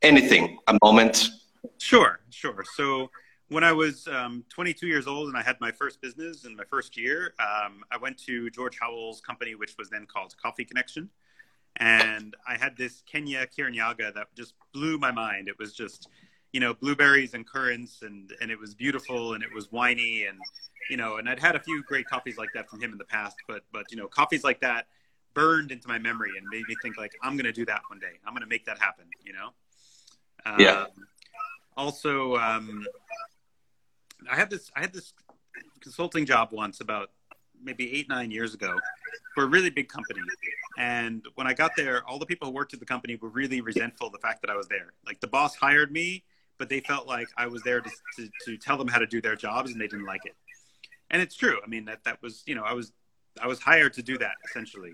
anything, 0.02 0.59
a 0.68 0.78
moment. 0.83 1.31
Sure, 1.78 2.20
sure. 2.31 2.64
So 2.74 3.11
when 3.48 3.64
I 3.64 3.72
was 3.72 4.07
um, 4.09 4.44
22 4.50 4.87
years 4.87 5.07
old 5.07 5.28
and 5.28 5.37
I 5.37 5.42
had 5.42 5.57
my 5.61 5.72
first 5.72 6.00
business 6.00 6.44
in 6.44 6.54
my 6.54 6.64
first 6.64 6.96
year, 6.96 7.35
um, 7.40 7.83
I 7.90 7.96
went 7.96 8.18
to 8.26 8.50
George 8.50 8.78
Howell's 8.81 9.20
company, 9.20 9.54
which 9.54 9.74
was 9.78 9.88
then 9.90 10.07
called 10.07 10.35
Coffee 10.40 10.64
Connection. 10.64 11.09
And 11.76 12.35
I 12.46 12.57
had 12.57 12.76
this 12.76 13.02
Kenya 13.11 13.46
Kirinyaga 13.46 14.14
that 14.14 14.35
just 14.37 14.54
blew 14.72 14.98
my 14.98 15.12
mind. 15.12 15.48
It 15.48 15.59
was 15.59 15.72
just, 15.72 16.09
you 16.52 16.61
know, 16.61 16.74
blueberries 16.74 17.34
and 17.34 17.46
currants, 17.46 18.02
and 18.02 18.32
and 18.40 18.50
it 18.50 18.58
was 18.58 18.74
beautiful 18.74 19.34
and 19.34 19.42
it 19.42 19.52
was 19.52 19.68
winey, 19.70 20.26
and 20.28 20.38
you 20.90 20.96
know, 20.96 21.16
and 21.16 21.28
I'd 21.28 21.38
had 21.38 21.56
a 21.56 21.61
few 21.61 21.82
great 21.84 22.06
coffees 22.06 22.38
like 22.38 22.50
that 22.54 22.68
from 22.68 22.80
him 22.80 22.92
in 22.92 22.98
the 22.98 23.04
past, 23.04 23.37
but 23.46 23.62
but 23.72 23.90
you 23.90 23.96
know, 23.96 24.06
coffees 24.08 24.44
like 24.44 24.61
that 24.61 24.87
burned 25.34 25.70
into 25.70 25.87
my 25.87 25.98
memory 25.98 26.30
and 26.37 26.46
made 26.50 26.64
me 26.68 26.74
think 26.82 26.96
like 26.96 27.12
I'm 27.22 27.37
gonna 27.37 27.52
do 27.52 27.66
that 27.66 27.82
one 27.88 27.98
day. 27.98 28.18
I'm 28.26 28.32
gonna 28.32 28.46
make 28.46 28.64
that 28.66 28.78
happen. 28.78 29.04
You 29.24 29.32
know. 29.34 29.48
Um, 30.46 30.61
yeah. 30.61 30.87
Also, 31.76 32.37
um, 32.37 32.84
I 34.30 34.37
had 34.37 34.50
this 34.50 34.70
I 34.74 34.80
had 34.80 34.92
this 34.92 35.12
consulting 35.80 36.26
job 36.26 36.48
once 36.52 36.80
about 36.80 37.11
maybe 37.62 37.92
eight 37.92 38.08
nine 38.08 38.30
years 38.30 38.54
ago 38.54 38.76
for 39.34 39.44
a 39.44 39.46
really 39.46 39.70
big 39.70 39.88
company 39.88 40.20
and 40.78 41.26
when 41.34 41.46
i 41.46 41.52
got 41.52 41.72
there 41.76 42.04
all 42.06 42.18
the 42.18 42.26
people 42.26 42.46
who 42.48 42.54
worked 42.54 42.72
at 42.72 42.80
the 42.80 42.87
company 42.87 43.16
were 43.16 43.28
really 43.28 43.61
resentful 43.61 44.06
of 44.06 44.12
the 44.12 44.18
fact 44.18 44.40
that 44.40 44.50
i 44.50 44.56
was 44.56 44.68
there 44.68 44.92
like 45.06 45.20
the 45.20 45.26
boss 45.26 45.56
hired 45.56 45.90
me 45.90 46.22
but 46.58 46.68
they 46.68 46.80
felt 46.80 47.06
like 47.06 47.28
i 47.36 47.46
was 47.46 47.62
there 47.62 47.80
to, 47.80 47.90
to, 48.16 48.28
to 48.44 48.56
tell 48.56 48.76
them 48.76 48.88
how 48.88 48.98
to 48.98 49.06
do 49.06 49.20
their 49.20 49.36
jobs 49.36 49.72
and 49.72 49.80
they 49.80 49.86
didn't 49.86 50.06
like 50.06 50.24
it 50.24 50.34
and 51.10 51.22
it's 51.22 51.36
true 51.36 51.58
i 51.64 51.68
mean 51.68 51.84
that 51.84 52.02
that 52.04 52.20
was 52.22 52.42
you 52.46 52.54
know 52.54 52.62
i 52.62 52.72
was 52.72 52.92
i 53.42 53.46
was 53.46 53.58
hired 53.60 53.92
to 53.92 54.02
do 54.02 54.18
that 54.18 54.32
essentially 54.48 54.92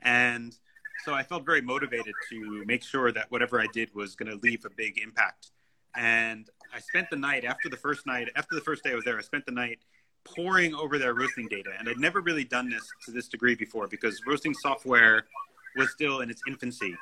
and 0.00 0.56
so 1.04 1.14
i 1.14 1.22
felt 1.22 1.44
very 1.44 1.60
motivated 1.60 2.14
to 2.30 2.64
make 2.66 2.82
sure 2.82 3.12
that 3.12 3.30
whatever 3.30 3.60
i 3.60 3.66
did 3.72 3.94
was 3.94 4.14
going 4.14 4.30
to 4.30 4.38
leave 4.42 4.64
a 4.64 4.70
big 4.76 4.98
impact 4.98 5.50
and 5.96 6.50
i 6.74 6.80
spent 6.80 7.08
the 7.10 7.16
night 7.16 7.44
after 7.44 7.68
the 7.68 7.76
first 7.76 8.06
night 8.06 8.28
after 8.36 8.54
the 8.54 8.60
first 8.60 8.82
day 8.82 8.92
i 8.92 8.94
was 8.94 9.04
there 9.04 9.18
i 9.18 9.22
spent 9.22 9.44
the 9.46 9.52
night 9.52 9.78
poring 10.24 10.74
over 10.74 10.98
their 10.98 11.14
roasting 11.14 11.48
data. 11.48 11.70
And 11.78 11.88
I'd 11.88 11.98
never 11.98 12.20
really 12.20 12.44
done 12.44 12.70
this 12.70 12.86
to 13.06 13.10
this 13.10 13.28
degree 13.28 13.54
before 13.54 13.86
because 13.86 14.20
roasting 14.26 14.54
software 14.54 15.24
was 15.76 15.90
still 15.90 16.20
in 16.20 16.30
its 16.30 16.42
infancy. 16.46 16.96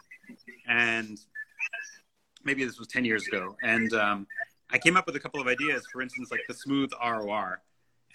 And 0.66 1.18
maybe 2.44 2.64
this 2.64 2.79
was 2.79 2.88
10 2.88 3.05
years 3.05 3.26
ago. 3.26 3.57
And 3.62 3.92
um, 3.92 4.26
I 4.70 4.79
came 4.79 4.96
up 4.96 5.07
with 5.07 5.16
a 5.16 5.20
couple 5.20 5.40
of 5.40 5.46
ideas, 5.46 5.85
for 5.92 6.03
instance, 6.03 6.31
like 6.31 6.40
the 6.48 6.55
smooth 6.55 6.90
ROR. 7.03 7.61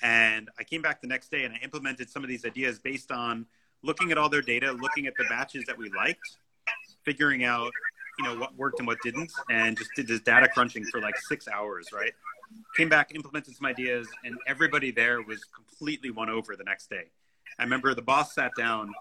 And 0.02 0.50
I 0.60 0.64
came 0.64 0.82
back 0.82 1.02
the 1.02 1.08
next 1.08 1.30
day 1.32 1.46
and 1.46 1.54
I 1.54 1.58
implemented 1.64 2.10
some 2.10 2.24
of 2.24 2.30
these 2.30 2.46
ideas 2.46 2.80
based 2.80 3.12
on 3.12 3.46
looking 3.82 4.12
at 4.12 4.18
all 4.18 4.30
their 4.30 4.42
data, 4.42 4.72
looking 4.72 5.08
at 5.08 5.14
the 5.18 5.26
batches 5.30 5.64
that 5.68 5.78
we 5.78 5.90
liked, 5.96 6.38
figuring 7.04 7.44
out, 7.44 7.72
you 8.20 8.26
know, 8.26 8.36
what 8.38 8.56
worked 8.56 8.80
and 8.80 8.88
what 8.88 8.98
didn't, 9.04 9.32
and 9.50 9.78
just 9.78 9.92
did 9.96 10.08
this 10.08 10.22
data 10.22 10.48
crunching 10.48 10.84
for 10.86 11.00
like 11.02 11.18
six 11.18 11.48
hours, 11.48 11.88
right? 11.94 12.14
came 12.76 12.90
back, 12.90 13.14
implemented 13.16 13.56
some 13.56 13.66
ideas, 13.66 14.08
and 14.24 14.38
everybody 14.48 14.92
there 14.92 15.22
was 15.22 15.44
completely 15.46 16.12
won 16.12 16.30
over 16.30 16.56
the 16.56 16.64
next 16.64 16.90
day. 16.90 17.06
I 17.58 17.64
remember 17.64 17.94
the 17.94 18.02
boss 18.02 18.34
sat 18.34 18.52
down. 18.58 18.92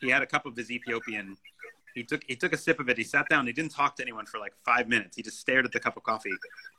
He 0.00 0.08
had 0.08 0.22
a 0.22 0.26
cup 0.26 0.46
of 0.46 0.56
his 0.56 0.70
Ethiopian. 0.70 1.36
He 1.94 2.04
took 2.04 2.22
he 2.26 2.36
took 2.36 2.52
a 2.52 2.56
sip 2.56 2.80
of 2.80 2.88
it. 2.88 2.96
He 2.96 3.04
sat 3.04 3.28
down. 3.28 3.46
He 3.46 3.52
didn't 3.52 3.72
talk 3.72 3.96
to 3.96 4.02
anyone 4.02 4.26
for 4.26 4.38
like 4.38 4.52
five 4.64 4.88
minutes. 4.88 5.16
He 5.16 5.22
just 5.22 5.38
stared 5.40 5.64
at 5.64 5.72
the 5.72 5.80
cup 5.80 5.96
of 5.96 6.02
coffee, 6.02 6.34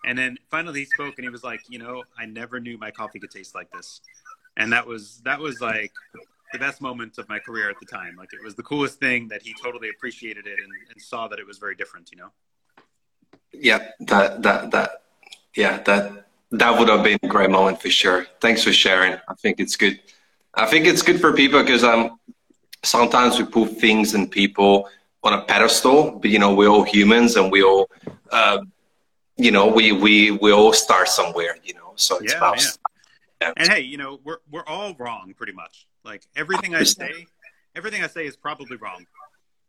and 0.06 0.18
then 0.18 0.38
finally 0.50 0.80
he 0.82 0.86
spoke 0.86 1.16
and 1.18 1.24
he 1.24 1.30
was 1.30 1.44
like, 1.44 1.62
"You 1.70 1.80
know, 1.80 2.04
I 2.18 2.26
never 2.26 2.60
knew 2.60 2.78
my 2.78 2.92
coffee 2.92 3.20
could 3.20 3.32
taste 3.32 3.56
like 3.56 3.72
this," 3.72 4.02
and 4.58 4.72
that 4.74 4.86
was 4.86 5.22
that 5.26 5.40
was 5.40 5.62
like 5.62 5.92
the 6.54 6.60
best 6.60 6.82
moment 6.82 7.18
of 7.18 7.28
my 7.30 7.40
career 7.40 7.70
at 7.70 7.80
the 7.80 7.86
time. 7.86 8.16
Like 8.18 8.34
it 8.34 8.44
was 8.44 8.56
the 8.56 8.64
coolest 8.64 9.00
thing 9.00 9.28
that 9.30 9.42
he 9.42 9.54
totally 9.62 9.90
appreciated 9.90 10.48
it 10.48 10.60
and, 10.60 10.72
and 10.92 11.02
saw 11.02 11.28
that 11.28 11.40
it 11.40 11.48
was 11.48 11.58
very 11.58 11.76
different. 11.76 12.12
You 12.12 12.18
know. 12.18 12.32
Yeah, 13.54 13.90
that 14.02 14.42
that 14.44 14.72
that 14.72 15.04
yeah, 15.56 15.82
that 15.84 16.26
that 16.52 16.78
would 16.78 16.90
have 16.90 17.04
been 17.04 17.20
a 17.24 17.28
great 17.28 17.50
moment 17.50 17.82
for 17.82 17.90
sure. 17.90 18.26
Thanks 18.40 18.64
for 18.64 18.74
sharing. 18.74 19.14
I 19.28 19.34
think 19.36 19.60
it's 19.60 19.76
good. 19.76 20.00
I 20.54 20.66
think 20.66 20.86
it's 20.86 21.02
good 21.02 21.22
for 21.22 21.34
people 21.34 21.62
because 21.62 21.84
um, 21.84 22.20
sometimes 22.84 23.40
we 23.40 23.46
put 23.46 23.78
things 23.78 24.14
and 24.14 24.30
people 24.30 24.90
on 25.24 25.34
a 25.34 25.42
pedestal, 25.44 26.20
but 26.20 26.30
you 26.30 26.40
know 26.40 26.54
we're 26.54 26.70
all 26.70 26.84
humans 26.84 27.36
and 27.36 27.52
we 27.52 27.64
all, 27.64 27.90
uh, 28.32 28.60
you 29.38 29.52
know, 29.52 29.68
we 29.68 29.92
we 29.92 30.32
we 30.32 30.52
all 30.52 30.74
start 30.74 31.08
somewhere. 31.08 31.58
You 31.64 31.76
know, 31.76 31.94
so 31.96 32.18
it's 32.18 32.34
yeah, 32.34 32.38
about. 32.38 32.64
Yeah. 33.42 33.54
And 33.58 33.68
hey, 33.70 33.82
you 33.82 33.98
know, 33.98 34.20
we're 34.24 34.38
we're 34.50 34.66
all 34.66 34.96
wrong 35.00 35.34
pretty 35.36 35.54
much. 35.54 35.88
Like 36.04 36.28
everything 36.36 36.76
I 36.76 36.84
say, 36.84 37.26
everything 37.76 38.04
I 38.04 38.08
say 38.08 38.26
is 38.26 38.36
probably 38.36 38.78
wrong. 38.78 39.06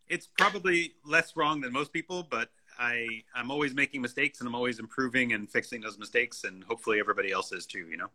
It's 0.09 0.29
probably 0.39 0.95
less 1.07 1.37
wrong 1.37 1.61
than 1.61 1.73
most 1.73 1.93
people, 1.93 2.27
but 2.31 2.51
I 2.79 3.07
I'm 3.35 3.51
always 3.51 3.75
making 3.75 4.03
mistakes 4.03 4.41
and 4.41 4.49
I'm 4.49 4.55
always 4.55 4.79
improving 4.79 5.33
and 5.33 5.51
fixing 5.51 5.81
those 5.81 5.99
mistakes 5.99 6.45
and 6.45 6.65
hopefully 6.65 7.01
everybody 7.01 7.33
else 7.33 7.53
is 7.53 7.67
too, 7.67 7.87
you 7.91 7.97
know. 7.97 8.09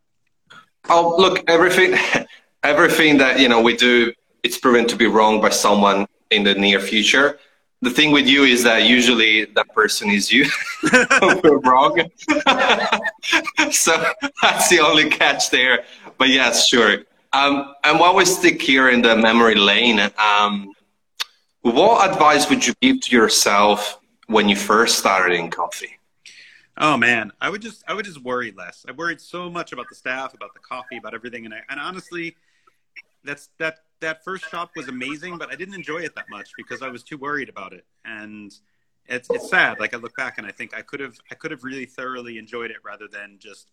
Oh, 0.89 1.15
look, 1.17 1.43
everything 1.49 1.97
everything 2.63 3.17
that, 3.17 3.39
you 3.39 3.49
know, 3.49 3.61
we 3.61 3.75
do 3.75 4.13
it's 4.43 4.57
proven 4.57 4.87
to 4.87 4.95
be 4.95 5.07
wrong 5.07 5.41
by 5.41 5.49
someone 5.49 6.05
in 6.31 6.43
the 6.43 6.55
near 6.55 6.79
future. 6.79 7.39
The 7.81 7.91
thing 7.91 8.11
with 8.11 8.27
you 8.27 8.43
is 8.43 8.63
that 8.63 8.85
usually 8.85 9.45
that 9.45 9.67
person 9.73 10.09
is 10.09 10.31
you. 10.31 10.45
We're 11.43 11.59
wrong. 11.59 12.09
so 13.71 14.03
that's 14.41 14.69
the 14.69 14.79
only 14.79 15.09
catch 15.09 15.51
there. 15.51 15.83
But 16.17 16.29
yes, 16.29 16.67
sure. 16.67 16.99
Um, 17.33 17.75
and 17.83 17.99
while 17.99 18.15
we 18.15 18.25
stick 18.25 18.61
here 18.61 18.89
in 18.89 19.03
the 19.03 19.15
memory 19.15 19.55
lane, 19.55 19.99
um, 20.17 20.73
what 21.61 22.09
advice 22.09 22.49
would 22.49 22.65
you 22.65 22.73
give 22.81 23.01
to 23.01 23.15
yourself 23.15 23.99
when 24.25 24.49
you 24.49 24.55
first 24.55 24.97
started 24.97 25.35
in 25.35 25.51
coffee? 25.51 25.99
Oh 26.79 26.95
man, 26.95 27.31
I 27.41 27.49
would 27.49 27.61
just 27.61 27.83
I 27.87 27.93
would 27.93 28.05
just 28.05 28.23
worry 28.23 28.51
less. 28.51 28.85
I 28.87 28.91
worried 28.91 29.19
so 29.19 29.49
much 29.49 29.71
about 29.71 29.87
the 29.89 29.95
staff, 29.95 30.33
about 30.33 30.53
the 30.53 30.59
coffee, 30.59 30.97
about 30.97 31.13
everything, 31.15 31.45
and 31.45 31.53
I, 31.53 31.61
and 31.69 31.79
honestly, 31.79 32.35
that's 33.23 33.49
that 33.57 33.79
that 33.99 34.23
first 34.23 34.49
shop 34.49 34.71
was 34.75 34.87
amazing, 34.87 35.37
but 35.37 35.51
I 35.51 35.55
didn't 35.55 35.75
enjoy 35.75 35.99
it 35.99 36.15
that 36.15 36.29
much 36.29 36.51
because 36.57 36.81
I 36.81 36.89
was 36.89 37.03
too 37.03 37.17
worried 37.17 37.49
about 37.49 37.73
it, 37.73 37.85
and 38.05 38.53
it's 39.05 39.29
it's 39.29 39.49
sad. 39.49 39.79
Like 39.79 39.93
I 39.93 39.97
look 39.97 40.15
back 40.15 40.37
and 40.37 40.45
I 40.45 40.51
think 40.51 40.75
I 40.75 40.81
could 40.81 40.99
have 40.99 41.17
I 41.31 41.35
could 41.35 41.51
have 41.51 41.63
really 41.63 41.85
thoroughly 41.85 42.37
enjoyed 42.37 42.71
it 42.71 42.77
rather 42.83 43.07
than 43.07 43.37
just 43.39 43.71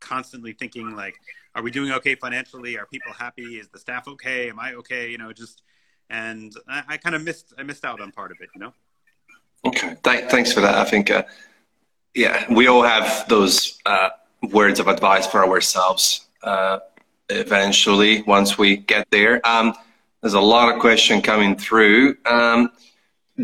constantly 0.00 0.52
thinking 0.52 0.96
like, 0.96 1.14
are 1.54 1.62
we 1.62 1.70
doing 1.70 1.92
okay 1.92 2.14
financially? 2.14 2.78
Are 2.78 2.86
people 2.86 3.12
happy? 3.12 3.58
Is 3.58 3.68
the 3.68 3.78
staff 3.78 4.08
okay? 4.08 4.50
Am 4.50 4.58
I 4.58 4.74
okay? 4.74 5.10
You 5.10 5.18
know, 5.18 5.32
just 5.32 5.62
and 6.10 6.54
I, 6.68 6.82
I 6.88 6.96
kind 6.96 7.14
of 7.14 7.22
missed 7.22 7.52
I 7.58 7.62
missed 7.62 7.84
out 7.84 8.00
on 8.00 8.12
part 8.12 8.30
of 8.30 8.38
it. 8.40 8.48
You 8.54 8.60
know. 8.60 8.72
Okay, 9.64 9.96
Th- 10.02 10.28
thanks 10.28 10.52
for 10.52 10.60
that. 10.60 10.74
I 10.74 10.84
think, 10.84 11.10
uh, 11.10 11.22
yeah, 12.14 12.52
we 12.52 12.66
all 12.66 12.82
have 12.82 13.28
those 13.28 13.78
uh, 13.86 14.08
words 14.50 14.80
of 14.80 14.88
advice 14.88 15.26
for 15.26 15.46
ourselves. 15.46 16.26
Uh, 16.42 16.80
eventually, 17.28 18.22
once 18.22 18.58
we 18.58 18.76
get 18.76 19.06
there, 19.10 19.46
um, 19.46 19.74
there's 20.20 20.34
a 20.34 20.40
lot 20.40 20.74
of 20.74 20.80
question 20.80 21.20
coming 21.20 21.56
through. 21.56 22.16
Um, 22.26 22.70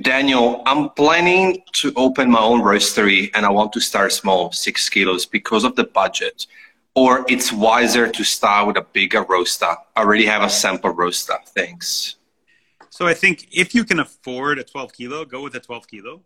Daniel, 0.03 0.63
I'm 0.67 0.91
planning 0.91 1.63
to 1.73 1.93
open 1.97 2.31
my 2.31 2.41
own 2.41 2.61
roastery, 2.61 3.31
and 3.35 3.45
I 3.47 3.51
want 3.51 3.73
to 3.73 3.81
start 3.81 4.13
small, 4.13 4.53
six 4.53 4.89
kilos, 4.89 5.27
because 5.27 5.65
of 5.65 5.77
the 5.77 5.85
budget. 5.85 6.47
Or 6.95 7.25
it's 7.29 7.53
wiser 7.53 8.09
to 8.09 8.25
start 8.25 8.67
with 8.67 8.77
a 8.77 8.87
bigger 8.93 9.23
roaster. 9.23 9.75
I 9.97 10.01
already 10.01 10.27
have 10.27 10.43
a 10.43 10.51
sample 10.51 10.91
roaster. 10.91 11.35
Thanks. 11.47 12.17
So 12.91 13.07
I 13.07 13.15
think 13.15 13.49
if 13.53 13.75
you 13.75 13.85
can 13.85 14.01
afford 14.01 14.59
a 14.59 14.65
12 14.65 14.93
kilo, 14.93 15.25
go 15.25 15.43
with 15.43 15.55
a 15.55 15.61
12 15.61 15.87
kilo 15.87 16.23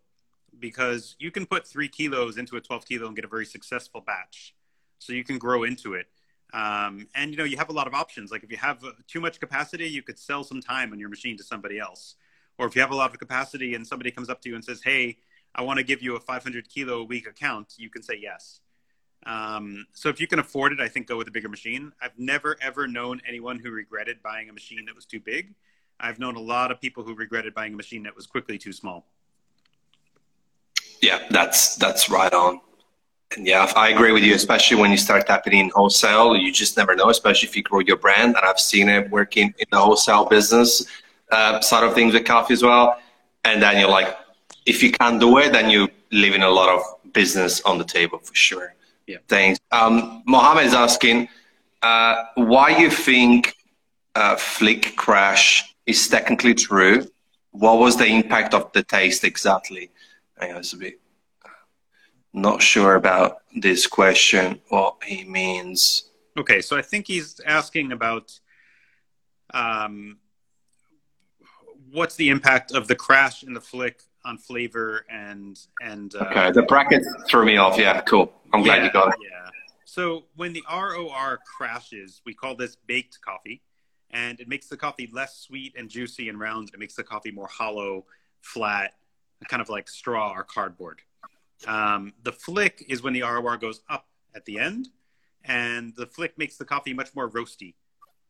because 0.59 1.17
you 1.19 1.31
can 1.31 1.45
put 1.45 1.67
three 1.67 1.89
kilos 1.89 2.39
into 2.39 2.57
a 2.57 2.61
12 2.61 2.87
kilo 2.87 3.07
and 3.07 3.17
get 3.17 3.25
a 3.25 3.29
very 3.29 3.45
successful 3.45 4.01
batch. 4.01 4.55
So 4.99 5.13
you 5.13 5.25
can 5.25 5.37
grow 5.37 5.65
into 5.65 5.95
it. 5.95 6.07
Um, 6.53 7.09
and 7.15 7.31
you 7.31 7.37
know 7.37 7.45
you 7.45 7.57
have 7.57 7.71
a 7.71 7.73
lot 7.73 7.87
of 7.87 7.95
options. 7.95 8.31
Like 8.31 8.43
if 8.45 8.51
you 8.51 8.59
have 8.59 8.85
uh, 8.85 8.91
too 9.09 9.21
much 9.21 9.41
capacity, 9.41 9.89
you 9.89 10.03
could 10.03 10.19
sell 10.19 10.45
some 10.45 10.61
time 10.61 10.93
on 10.93 10.99
your 10.99 11.09
machine 11.09 11.37
to 11.39 11.45
somebody 11.45 11.79
else. 11.79 12.17
Or 12.59 12.67
if 12.67 12.77
you 12.77 12.83
have 12.83 12.91
a 12.91 12.97
lot 12.97 13.11
of 13.11 13.19
capacity 13.19 13.75
and 13.75 13.87
somebody 13.87 14.11
comes 14.11 14.29
up 14.29 14.43
to 14.43 14.49
you 14.49 14.55
and 14.55 14.65
says, 14.65 14.83
"Hey, 14.83 15.19
I 15.55 15.63
want 15.63 15.79
to 15.79 15.85
give 15.85 16.03
you 16.03 16.17
a 16.17 16.21
500 16.21 16.69
kilo 16.69 17.01
a 17.01 17.05
week 17.05 17.27
account," 17.27 17.75
you 17.79 17.89
can 17.89 18.03
say 18.03 18.19
yes. 18.21 18.61
Um, 19.25 19.87
so 19.93 20.09
if 20.09 20.21
you 20.21 20.27
can 20.27 20.41
afford 20.41 20.73
it, 20.73 20.81
I 20.81 20.89
think 20.89 21.07
go 21.07 21.17
with 21.17 21.29
a 21.29 21.31
bigger 21.31 21.49
machine. 21.49 21.93
I've 22.03 22.19
never 22.19 22.57
ever 22.61 22.87
known 22.87 23.23
anyone 23.27 23.59
who 23.59 23.71
regretted 23.71 24.23
buying 24.23 24.51
a 24.51 24.53
machine 24.53 24.85
that 24.87 24.95
was 24.95 25.07
too 25.07 25.21
big. 25.21 25.55
I've 25.99 26.19
known 26.19 26.37
a 26.37 26.41
lot 26.41 26.71
of 26.71 26.81
people 26.81 27.05
who 27.05 27.15
regretted 27.15 27.55
buying 27.55 27.75
a 27.75 27.77
machine 27.77 28.03
that 28.03 28.17
was 28.17 28.27
quickly 28.27 28.59
too 28.59 28.73
small. 28.73 29.07
Yeah, 31.01 31.27
that's 31.31 31.77
that's 31.77 32.11
right 32.11 32.33
on. 32.33 32.61
And 33.35 33.47
yeah, 33.47 33.73
I 33.77 33.89
agree 33.91 34.13
with 34.13 34.23
you, 34.23 34.35
especially 34.35 34.77
when 34.77 34.91
you 34.91 34.97
start 34.97 35.27
tapping 35.27 35.55
in 35.55 35.71
wholesale. 35.71 36.37
You 36.37 36.53
just 36.53 36.77
never 36.77 36.95
know, 36.95 37.09
especially 37.09 37.49
if 37.49 37.57
you 37.57 37.63
grow 37.63 37.81
your 37.81 37.97
brand. 37.97 38.37
And 38.37 38.45
I've 38.45 38.61
seen 38.61 38.89
it 38.89 39.11
working 39.11 39.55
in 39.59 39.67
the 39.71 39.79
wholesale 39.79 40.27
business 40.27 40.87
uh, 41.31 41.61
side 41.61 41.85
of 41.85 41.95
things 41.95 42.15
with 42.15 42.25
coffee 42.25 42.55
as 42.55 42.63
well. 42.63 42.99
And 43.45 43.63
then 43.63 43.79
you're 43.79 43.89
like, 43.89 44.17
if 44.67 44.83
you 44.83 44.93
can't 44.93 45.19
do 45.19 45.39
it, 45.39 45.53
then 45.53 45.71
you're 45.71 45.89
leaving 46.11 46.43
a 46.43 46.51
lot 46.51 46.69
of 46.69 47.13
business 47.13 47.61
on 47.63 47.79
the 47.79 47.85
table 47.85 48.19
for 48.19 48.35
sure. 48.35 48.75
Yeah. 49.07 49.19
Thanks. 49.29 49.59
Um, 49.73 50.23
Mohammed 50.27 50.67
is 50.67 50.75
asking 50.75 51.29
uh, 51.83 52.25
why 52.35 52.77
you 52.77 52.91
think 52.91 53.55
uh, 54.15 54.37
Flick 54.37 54.95
crash 54.97 55.75
is 55.87 56.07
technically 56.09 56.55
true, 56.55 57.07
what 57.51 57.79
was 57.79 57.97
the 57.97 58.07
impact 58.07 58.55
of 58.55 58.71
the 58.73 58.83
taste 58.83 59.25
exactly? 59.25 59.91
I 60.41 60.57
was 60.57 60.73
a 60.73 60.77
bit 60.77 61.01
not 62.33 62.63
sure 62.63 62.95
about 62.95 63.43
this 63.55 63.87
question, 63.87 64.61
what 64.69 64.97
he 65.05 65.25
means. 65.25 66.11
Okay, 66.39 66.63
so 66.63 66.77
I 66.77 66.83
think 66.83 67.07
he's 67.07 67.41
asking 67.47 67.93
about 67.93 68.39
um, 69.53 70.19
what's 71.91 72.17
the 72.17 72.31
impact 72.31 72.73
of 72.73 72.89
the 72.89 72.95
crash 72.95 73.43
in 73.43 73.53
the 73.53 73.61
flick 73.61 74.03
on 74.25 74.39
flavor 74.39 75.05
and 75.11 75.59
and 75.83 76.15
uh, 76.15 76.25
okay. 76.31 76.53
The 76.53 76.63
brackets 76.63 77.09
threw 77.29 77.45
me 77.45 77.57
off. 77.57 77.79
Yeah, 77.79 78.01
cool. 78.03 78.33
I'm 78.53 78.63
glad 78.63 78.79
yeah, 78.79 78.85
you 78.85 78.93
got 78.93 79.09
it. 79.09 79.15
Yeah. 79.23 79.51
So 79.85 80.25
when 80.37 80.53
the 80.55 80.63
ROR 80.71 81.39
crashes, 81.45 82.23
we 82.25 82.33
call 82.33 82.55
this 82.55 82.77
baked 82.87 83.21
coffee, 83.21 83.63
and 84.11 84.41
it 84.41 84.49
makes 84.49 84.69
the 84.69 84.77
coffee 84.77 85.11
less 85.13 85.37
sweet 85.37 85.75
and 85.77 85.91
juicy 85.91 86.29
and 86.31 86.41
round. 86.41 86.71
It 86.73 86.81
makes 86.81 86.95
the 86.95 87.05
coffee 87.05 87.31
more 87.31 87.49
hollow, 87.49 88.07
flat, 88.41 88.95
kind 89.49 89.61
of 89.61 89.69
like 89.69 89.89
straw 89.89 90.33
or 90.33 90.45
cardboard. 90.45 91.03
Um, 91.67 92.13
the 92.23 92.33
flick 92.33 92.85
is 92.89 93.03
when 93.03 93.13
the 93.13 93.23
ROR 93.23 93.57
goes 93.57 93.81
up 93.89 94.07
at 94.35 94.45
the 94.45 94.59
end, 94.59 94.89
and 95.45 95.95
the 95.97 96.07
flick 96.07 96.39
makes 96.39 96.57
the 96.57 96.65
coffee 96.65 96.95
much 96.95 97.15
more 97.15 97.31
roasty. 97.31 97.75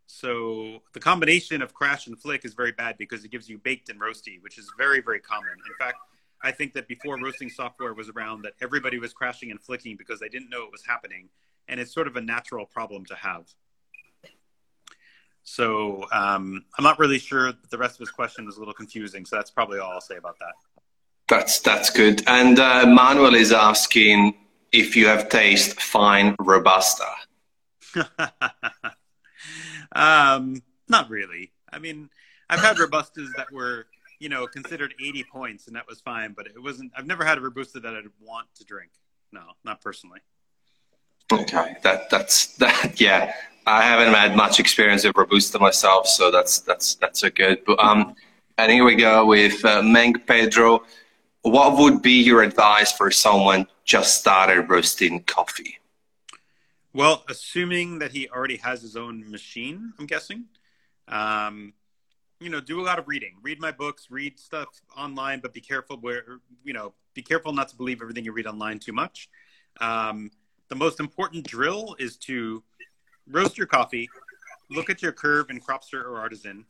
So 0.06 0.82
the 0.92 1.00
combination 1.00 1.62
of 1.62 1.72
crash 1.72 2.06
and 2.06 2.20
flick 2.20 2.44
is 2.44 2.54
very 2.54 2.72
bad 2.72 2.98
because 2.98 3.24
it 3.24 3.30
gives 3.30 3.48
you 3.48 3.58
baked 3.58 3.88
and 3.88 4.00
roasty, 4.00 4.42
which 4.42 4.58
is 4.58 4.70
very, 4.76 5.00
very 5.00 5.20
common. 5.20 5.52
In 5.52 5.74
fact, 5.78 5.98
I 6.42 6.50
think 6.50 6.74
that 6.74 6.88
before 6.88 7.18
roasting 7.18 7.48
software 7.48 7.94
was 7.94 8.08
around, 8.10 8.42
that 8.42 8.54
everybody 8.60 8.98
was 8.98 9.12
crashing 9.12 9.50
and 9.50 9.60
flicking 9.60 9.96
because 9.96 10.20
they 10.20 10.28
didn't 10.28 10.50
know 10.50 10.64
it 10.64 10.72
was 10.72 10.84
happening 10.84 11.28
and 11.68 11.80
it's 11.80 11.94
sort 11.94 12.06
of 12.06 12.16
a 12.16 12.20
natural 12.20 12.66
problem 12.66 13.04
to 13.06 13.14
have. 13.14 13.46
So 15.44 16.06
um, 16.12 16.64
I'm 16.78 16.84
not 16.84 16.98
really 16.98 17.18
sure. 17.18 17.52
The 17.70 17.78
rest 17.78 17.94
of 17.94 18.00
his 18.00 18.10
question 18.10 18.46
was 18.46 18.56
a 18.56 18.58
little 18.58 18.74
confusing, 18.74 19.24
so 19.24 19.36
that's 19.36 19.50
probably 19.50 19.78
all 19.78 19.92
I'll 19.92 20.00
say 20.00 20.16
about 20.16 20.38
that. 20.38 20.52
That's 21.32 21.60
that's 21.60 21.88
good. 21.88 22.22
And 22.26 22.58
uh, 22.58 22.84
Manuel 22.84 23.34
is 23.34 23.52
asking 23.52 24.34
if 24.70 24.94
you 24.94 25.06
have 25.06 25.30
taste 25.30 25.80
fine 25.80 26.36
robusta. 26.38 27.06
um, 29.96 30.60
not 30.90 31.08
really. 31.08 31.52
I 31.72 31.78
mean, 31.78 32.10
I've 32.50 32.60
had 32.60 32.76
robustas 32.76 33.28
that 33.38 33.50
were, 33.50 33.86
you 34.18 34.28
know, 34.28 34.46
considered 34.46 34.92
80 35.02 35.24
points, 35.32 35.68
and 35.68 35.74
that 35.74 35.86
was 35.88 36.02
fine. 36.02 36.34
But 36.36 36.48
it 36.48 36.62
wasn't. 36.62 36.92
I've 36.94 37.06
never 37.06 37.24
had 37.24 37.38
a 37.38 37.40
robusta 37.40 37.80
that 37.80 37.94
I'd 37.94 38.04
want 38.20 38.48
to 38.56 38.64
drink. 38.66 38.90
No, 39.32 39.40
not 39.64 39.80
personally. 39.80 40.20
Okay, 41.32 41.78
that 41.82 42.10
that's 42.10 42.56
that. 42.58 43.00
Yeah, 43.00 43.32
I 43.66 43.84
haven't 43.84 44.12
had 44.12 44.36
much 44.36 44.60
experience 44.60 45.02
with 45.02 45.16
robusta 45.16 45.58
myself, 45.58 46.08
so 46.08 46.30
that's 46.30 46.60
that's 46.60 46.96
that's 46.96 47.22
a 47.22 47.30
good. 47.30 47.64
But 47.64 47.82
um, 47.82 48.16
and 48.58 48.70
here 48.70 48.84
we 48.84 48.96
go 48.96 49.24
with 49.24 49.64
uh, 49.64 49.82
Meng 49.82 50.12
Pedro. 50.12 50.84
What 51.42 51.76
would 51.78 52.02
be 52.02 52.22
your 52.22 52.42
advice 52.42 52.92
for 52.92 53.10
someone 53.10 53.66
just 53.84 54.18
started 54.18 54.70
roasting 54.70 55.24
coffee? 55.24 55.78
Well, 56.94 57.24
assuming 57.28 57.98
that 57.98 58.12
he 58.12 58.28
already 58.28 58.58
has 58.58 58.82
his 58.82 58.96
own 58.96 59.28
machine, 59.30 59.92
I'm 59.98 60.06
guessing. 60.06 60.44
Um, 61.08 61.72
you 62.38 62.50
know, 62.50 62.60
do 62.60 62.80
a 62.80 62.84
lot 62.84 62.98
of 62.98 63.08
reading. 63.08 63.36
Read 63.42 63.60
my 63.60 63.72
books. 63.72 64.08
Read 64.10 64.38
stuff 64.38 64.68
online, 64.96 65.40
but 65.40 65.52
be 65.52 65.60
careful 65.60 65.96
where 66.00 66.24
you 66.64 66.72
know. 66.72 66.94
Be 67.14 67.22
careful 67.22 67.52
not 67.52 67.68
to 67.68 67.76
believe 67.76 68.00
everything 68.00 68.24
you 68.24 68.32
read 68.32 68.46
online 68.46 68.78
too 68.78 68.92
much. 68.92 69.28
Um, 69.80 70.30
the 70.68 70.74
most 70.74 70.98
important 70.98 71.46
drill 71.46 71.94
is 71.98 72.16
to 72.18 72.62
roast 73.30 73.58
your 73.58 73.66
coffee, 73.66 74.08
look 74.70 74.88
at 74.88 75.02
your 75.02 75.12
curve 75.12 75.50
in 75.50 75.60
Cropster 75.60 76.02
or 76.02 76.18
Artisan, 76.18 76.64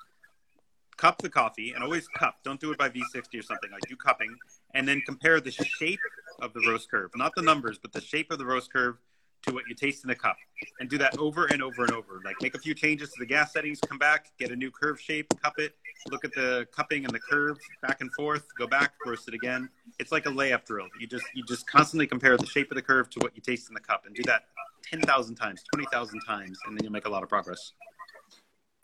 cup 0.96 1.18
the 1.18 1.28
coffee, 1.28 1.72
and 1.72 1.84
always 1.84 2.08
cup. 2.08 2.38
Don't 2.42 2.60
do 2.60 2.72
it 2.72 2.78
by 2.78 2.88
V60 2.88 3.38
or 3.38 3.42
something. 3.42 3.70
Like 3.70 3.82
do 3.88 3.96
cupping, 3.96 4.36
and 4.74 4.86
then 4.86 5.00
compare 5.06 5.40
the 5.40 5.50
shape 5.50 6.00
of 6.40 6.52
the 6.52 6.60
roast 6.66 6.90
curve, 6.90 7.10
not 7.14 7.32
the 7.34 7.42
numbers, 7.42 7.78
but 7.78 7.92
the 7.92 8.00
shape 8.00 8.30
of 8.30 8.38
the 8.38 8.46
roast 8.46 8.72
curve 8.72 8.96
to 9.42 9.52
what 9.52 9.64
you 9.68 9.74
taste 9.74 10.04
in 10.04 10.08
the 10.08 10.14
cup 10.14 10.36
and 10.80 10.88
do 10.88 10.96
that 10.98 11.16
over 11.18 11.46
and 11.46 11.62
over 11.62 11.82
and 11.82 11.92
over. 11.92 12.20
Like 12.24 12.36
make 12.40 12.54
a 12.54 12.58
few 12.58 12.74
changes 12.74 13.10
to 13.10 13.16
the 13.18 13.26
gas 13.26 13.52
settings, 13.52 13.80
come 13.80 13.98
back, 13.98 14.30
get 14.38 14.50
a 14.50 14.56
new 14.56 14.70
curve 14.70 15.00
shape, 15.00 15.26
cup 15.42 15.54
it, 15.58 15.74
look 16.10 16.24
at 16.24 16.32
the 16.32 16.66
cupping 16.74 17.04
and 17.04 17.12
the 17.12 17.18
curve 17.18 17.58
back 17.82 18.00
and 18.00 18.12
forth, 18.12 18.46
go 18.56 18.66
back, 18.66 18.92
roast 19.04 19.28
it 19.28 19.34
again. 19.34 19.68
It's 19.98 20.12
like 20.12 20.26
a 20.26 20.30
layup 20.30 20.64
drill. 20.64 20.86
You 21.00 21.06
just 21.06 21.24
you 21.34 21.44
just 21.44 21.66
constantly 21.66 22.06
compare 22.06 22.36
the 22.36 22.46
shape 22.46 22.70
of 22.70 22.76
the 22.76 22.82
curve 22.82 23.10
to 23.10 23.20
what 23.20 23.34
you 23.34 23.42
taste 23.42 23.68
in 23.68 23.74
the 23.74 23.80
cup 23.80 24.04
and 24.06 24.14
do 24.14 24.22
that 24.24 24.44
10,000 24.90 25.34
times, 25.34 25.62
20,000 25.72 26.20
times 26.26 26.58
and 26.66 26.76
then 26.76 26.84
you'll 26.84 26.92
make 26.92 27.06
a 27.06 27.10
lot 27.10 27.22
of 27.22 27.28
progress. 27.28 27.72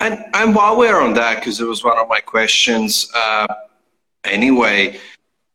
And 0.01 0.25
and 0.35 0.55
while 0.55 0.77
we're 0.77 1.01
on 1.01 1.15
that 1.15 1.43
cuz 1.43 1.61
it 1.61 1.67
was 1.67 1.85
one 1.85 1.99
of 1.99 2.09
my 2.09 2.21
questions 2.21 3.11
uh, 3.15 3.47
anyway, 4.25 4.99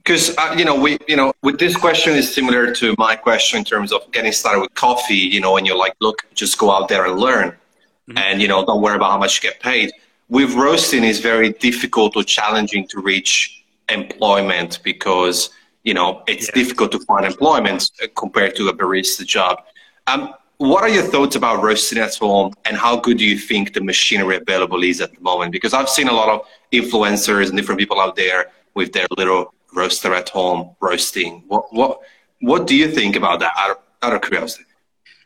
because 0.04 0.36
uh, 0.38 0.54
you 0.58 0.66
know 0.66 0.76
we 0.76 0.98
you 1.08 1.16
know 1.16 1.34
with 1.42 1.60
this 1.60 1.76
question 1.76 2.14
is 2.14 2.34
similar 2.34 2.74
to 2.74 2.96
my 2.98 3.16
question 3.16 3.60
in 3.60 3.66
terms 3.66 3.92
of 3.92 4.10
getting 4.12 4.32
started 4.32 4.60
with 4.62 4.74
coffee 4.74 5.16
you 5.16 5.40
know 5.40 5.58
and 5.58 5.66
you're 5.66 5.78
like 5.78 5.96
look 6.02 6.24
just 6.34 6.58
go 6.58 6.72
out 6.72 6.88
there 6.90 7.06
and 7.06 7.20
learn 7.20 7.50
mm-hmm. 7.50 8.18
and 8.18 8.42
you 8.42 8.48
know 8.48 8.66
don't 8.66 8.82
worry 8.82 8.96
about 8.96 9.12
how 9.12 9.18
much 9.18 9.42
you 9.42 9.50
get 9.50 9.60
paid 9.60 9.92
with 10.30 10.54
roasting 10.54 11.04
is 11.04 11.20
very 11.20 11.52
difficult 11.54 12.16
or 12.16 12.24
challenging 12.24 12.88
to 12.88 13.00
reach 13.00 13.64
employment 13.90 14.80
because 14.84 15.50
you 15.84 15.94
know 15.94 16.24
it's 16.28 16.48
yes. 16.48 16.54
difficult 16.54 16.92
to 16.92 17.00
find 17.00 17.26
employment 17.26 17.92
uh, 18.02 18.08
compared 18.16 18.56
to 18.56 18.68
a 18.70 18.74
barista 18.74 19.26
job 19.26 19.64
um, 20.08 20.34
what 20.58 20.84
are 20.84 20.90
your 20.90 21.04
thoughts 21.04 21.36
about 21.36 21.62
roasting 21.62 21.98
at 21.98 22.16
home 22.16 22.54
and 22.66 22.78
how 22.78 22.96
good 22.98 23.18
do 23.18 23.26
you 23.26 23.38
think 23.38 23.74
the 23.74 23.82
machinery 23.82 24.38
available 24.38 24.84
is 24.84 25.02
at 25.02 25.14
the 25.14 25.22
moment 25.22 25.52
because 25.52 25.74
i've 25.74 25.90
seen 25.90 26.08
a 26.08 26.14
lot 26.14 26.30
of 26.30 26.46
influencers 26.72 27.50
and 27.50 27.58
different 27.58 27.80
people 27.80 28.00
out 28.00 28.16
there 28.16 28.52
with 28.76 28.92
their 28.94 29.08
little 29.18 29.53
roaster 29.74 30.14
at 30.14 30.30
home 30.30 30.76
roasting. 30.82 31.44
What 31.48 31.74
what 31.74 32.00
what 32.42 32.68
do 32.68 32.76
you 32.76 32.92
think 32.92 33.16
about 33.16 33.40
that? 33.40 33.54
Out 33.58 33.72
of, 33.72 33.78
out 34.02 34.14
of 34.14 34.22
curiosity. 34.22 34.66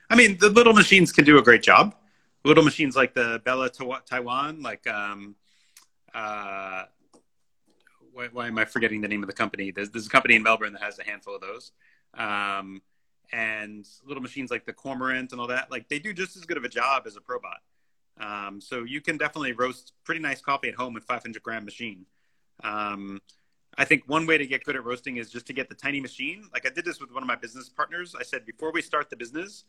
I 0.09 0.15
mean, 0.15 0.37
the 0.39 0.49
little 0.49 0.73
machines 0.73 1.11
can 1.11 1.25
do 1.25 1.37
a 1.37 1.41
great 1.41 1.63
job. 1.63 1.95
Little 2.45 2.63
machines 2.63 2.95
like 2.95 3.13
the 3.13 3.41
Bella 3.43 3.69
Taiwan, 3.69 4.61
like 4.61 4.87
um, 4.87 5.35
uh, 6.13 6.83
why, 8.13 8.27
why, 8.31 8.47
am 8.47 8.57
I 8.57 8.65
forgetting 8.65 9.01
the 9.01 9.07
name 9.07 9.21
of 9.21 9.27
the 9.27 9.35
company? 9.35 9.71
There's, 9.71 9.89
there's, 9.89 10.07
a 10.07 10.09
company 10.09 10.35
in 10.35 10.43
Melbourne 10.43 10.73
that 10.73 10.81
has 10.81 10.97
a 10.97 11.03
handful 11.03 11.35
of 11.35 11.41
those. 11.41 11.71
Um, 12.13 12.81
and 13.31 13.85
little 14.05 14.23
machines 14.23 14.49
like 14.49 14.65
the 14.65 14.73
Cormorant 14.73 15.33
and 15.33 15.41
all 15.41 15.47
that, 15.47 15.69
like 15.69 15.89
they 15.89 15.99
do 15.99 16.13
just 16.13 16.37
as 16.37 16.45
good 16.45 16.57
of 16.57 16.63
a 16.63 16.69
job 16.69 17.03
as 17.05 17.17
a 17.17 17.19
Probat. 17.19 17.59
Um, 18.19 18.61
so 18.61 18.83
you 18.83 19.01
can 19.01 19.17
definitely 19.17 19.51
roast 19.51 19.93
pretty 20.03 20.21
nice 20.21 20.41
coffee 20.41 20.69
at 20.69 20.75
home 20.75 20.93
with 20.93 21.03
500 21.03 21.43
gram 21.43 21.65
machine. 21.65 22.05
Um, 22.63 23.21
I 23.77 23.85
think 23.85 24.03
one 24.07 24.25
way 24.25 24.37
to 24.37 24.47
get 24.47 24.63
good 24.63 24.75
at 24.75 24.83
roasting 24.83 25.17
is 25.17 25.29
just 25.29 25.45
to 25.47 25.53
get 25.53 25.69
the 25.69 25.75
tiny 25.75 25.99
machine. 25.99 26.49
Like 26.51 26.65
I 26.65 26.69
did 26.69 26.83
this 26.83 26.99
with 26.99 27.11
one 27.11 27.21
of 27.21 27.27
my 27.27 27.35
business 27.35 27.69
partners. 27.69 28.15
I 28.19 28.23
said, 28.23 28.45
before 28.45 28.71
we 28.71 28.81
start 28.81 29.09
the 29.09 29.15
business, 29.15 29.65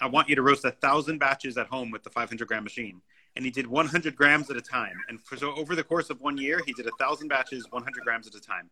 I 0.00 0.06
want 0.08 0.28
you 0.28 0.34
to 0.36 0.42
roast 0.42 0.64
a 0.64 0.72
thousand 0.72 1.18
batches 1.18 1.56
at 1.56 1.66
home 1.66 1.90
with 1.90 2.02
the 2.02 2.10
500 2.10 2.46
gram 2.48 2.64
machine. 2.64 3.00
And 3.36 3.44
he 3.44 3.50
did 3.50 3.66
100 3.66 4.16
grams 4.16 4.50
at 4.50 4.56
a 4.56 4.60
time. 4.60 4.96
And 5.08 5.20
for, 5.20 5.36
so 5.36 5.54
over 5.54 5.76
the 5.76 5.84
course 5.84 6.10
of 6.10 6.20
one 6.20 6.36
year, 6.36 6.60
he 6.66 6.72
did 6.72 6.86
a 6.86 6.90
thousand 6.98 7.28
batches, 7.28 7.66
100 7.70 8.02
grams 8.02 8.26
at 8.26 8.34
a 8.34 8.40
time. 8.40 8.70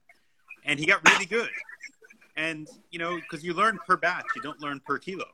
And 0.65 0.81
he 0.81 0.87
got 0.87 1.07
really 1.09 1.27
good. 1.27 1.51
And, 2.37 2.69
you 2.91 2.99
know, 2.99 3.17
because 3.17 3.45
you 3.45 3.55
learn 3.55 3.79
per 3.87 3.97
batch, 3.97 4.25
you 4.35 4.43
don't 4.43 4.61
learn 4.61 4.81
per 4.85 4.99
kilo. 4.99 5.27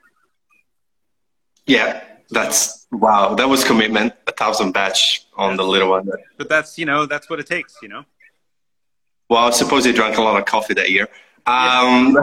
Yeah, 1.67 2.03
that's 2.31 2.87
wow. 2.91 3.35
That 3.35 3.49
was 3.49 3.65
commitment. 3.65 4.15
A 4.27 4.33
thousand 4.33 4.73
batch 4.73 5.27
on 5.37 5.57
the 5.57 5.65
little 5.65 5.91
one. 5.91 6.09
But 6.37 6.49
that's 6.49 6.77
you 6.77 6.87
know 6.87 7.07
that's 7.07 7.31
what 7.31 7.39
it 7.39 7.47
takes. 7.47 7.77
You 7.83 7.89
know. 7.89 8.05
Well, 9.33 9.47
I 9.47 9.51
suppose 9.51 9.87
he 9.87 9.93
drank 9.95 10.19
a 10.19 10.21
lot 10.21 10.39
of 10.39 10.45
coffee 10.45 10.75
that 10.75 10.91
year. 10.91 11.09
Um, 11.47 12.15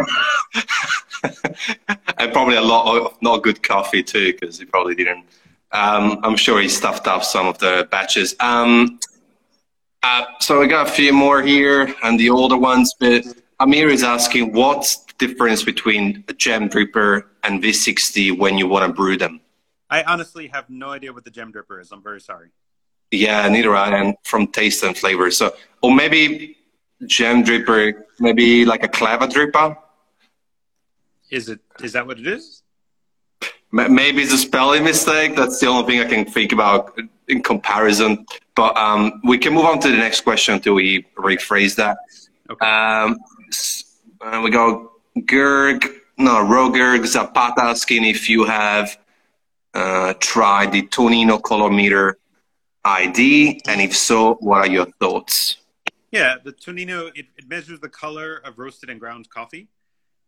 and 2.20 2.32
probably 2.32 2.56
a 2.56 2.62
lot 2.62 2.96
of 2.96 3.20
not 3.20 3.42
good 3.42 3.64
coffee 3.64 4.04
too, 4.04 4.32
because 4.34 4.60
he 4.60 4.66
probably 4.66 4.94
didn't. 4.94 5.26
Um, 5.72 6.20
I'm 6.22 6.36
sure 6.36 6.62
he 6.62 6.70
stuffed 6.70 7.08
up 7.08 7.24
some 7.24 7.48
of 7.48 7.58
the 7.58 7.88
batches. 7.90 8.36
Um, 8.40 9.00
uh, 10.04 10.26
so 10.40 10.60
we 10.60 10.68
got 10.68 10.88
a 10.88 10.92
few 10.92 11.12
more 11.12 11.42
here 11.42 11.92
and 12.04 12.20
the 12.20 12.30
older 12.30 12.58
ones, 12.58 12.94
but 13.00 13.26
Amir 13.60 13.90
is 13.90 14.04
asking 14.04 14.54
what's 14.54 14.98
the 14.98 15.14
difference 15.18 15.64
between 15.64 16.24
a 16.28 16.34
gem 16.34 16.70
dripper 16.70 17.24
and 17.44 17.60
V60 17.64 18.38
when 18.38 18.60
you 18.60 18.68
want 18.68 18.86
to 18.86 18.94
brew 18.94 19.18
them? 19.18 19.42
I 19.90 20.04
honestly 20.04 20.46
have 20.50 20.70
no 20.70 20.92
idea 20.92 21.12
what 21.12 21.26
the 21.26 21.32
gem 21.32 21.52
dripper 21.52 21.82
is. 21.82 21.92
I'm 21.92 22.04
very 22.04 22.22
sorry. 22.22 22.50
Yeah, 23.10 23.48
neither 23.48 23.76
I. 23.76 24.00
And 24.00 24.16
from 24.26 24.46
taste 24.46 24.84
and 24.84 24.96
flavor. 24.96 25.32
So, 25.32 25.56
or 25.82 25.92
maybe 25.92 26.59
gem 27.06 27.44
dripper, 27.44 27.94
maybe 28.20 28.66
like 28.66 28.84
a 28.84 28.88
Clever 28.88 29.28
dripper. 29.28 29.78
Is 31.30 31.50
it? 31.50 31.60
Is 31.82 31.94
that 31.94 32.06
what 32.06 32.20
it 32.20 32.28
is? 32.28 32.64
Maybe 33.72 34.24
it's 34.24 34.34
a 34.34 34.38
spelling 34.38 34.84
mistake. 34.84 35.36
That's 35.36 35.60
the 35.60 35.68
only 35.68 35.86
thing 35.86 36.00
I 36.00 36.10
can 36.10 36.26
think 36.26 36.52
about 36.52 36.98
in 37.28 37.44
comparison. 37.44 38.26
But 38.56 38.76
um, 38.76 39.22
we 39.24 39.38
can 39.38 39.54
move 39.54 39.66
on 39.66 39.80
to 39.82 39.90
the 39.90 39.98
next 39.98 40.22
question 40.22 40.56
until 40.56 40.74
we 40.74 41.06
rephrase 41.16 41.76
that. 41.76 41.98
Okay. 42.50 42.66
Um, 42.66 43.20
and 44.22 44.44
we 44.44 44.50
go 44.50 44.94
Gerg, 45.20 45.86
no, 46.18 46.42
Roger 46.42 47.06
Zapata 47.06 47.64
asking 47.64 48.06
if 48.06 48.28
you 48.28 48.44
have 48.46 48.98
uh, 49.74 50.14
tried 50.20 50.72
the 50.72 50.82
Tonino 50.84 51.40
colorimeter 51.40 52.14
ID, 52.84 53.62
and 53.68 53.82
if 53.82 53.96
so, 53.96 54.36
what 54.36 54.58
are 54.60 54.68
your 54.68 54.86
thoughts? 55.00 55.58
Yeah, 56.12 56.36
the 56.44 56.52
Tonino 56.52 57.08
it, 57.16 57.28
it 57.38 57.48
measures 57.48 57.80
the 57.80 57.90
color 57.90 58.42
of 58.44 58.58
roasted 58.58 58.90
and 58.90 59.00
ground 59.00 59.30
coffee, 59.30 59.68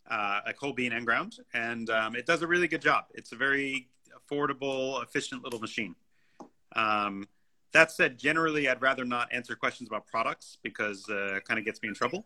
uh, 0.09 0.41
like 0.45 0.57
whole 0.57 0.73
bean 0.73 0.93
and 0.93 1.05
ground, 1.05 1.37
and 1.53 1.89
um, 1.89 2.15
it 2.15 2.25
does 2.25 2.41
a 2.41 2.47
really 2.47 2.67
good 2.67 2.81
job. 2.81 3.05
It's 3.13 3.31
a 3.31 3.35
very 3.35 3.87
affordable, 4.15 5.01
efficient 5.03 5.43
little 5.43 5.59
machine. 5.59 5.95
Um, 6.75 7.27
that 7.73 7.91
said, 7.91 8.17
generally, 8.17 8.67
I'd 8.67 8.81
rather 8.81 9.05
not 9.05 9.31
answer 9.31 9.55
questions 9.55 9.89
about 9.89 10.05
products 10.07 10.57
because 10.61 11.05
uh, 11.09 11.35
it 11.35 11.45
kind 11.45 11.57
of 11.59 11.65
gets 11.65 11.81
me 11.81 11.89
in 11.89 11.95
trouble. 11.95 12.23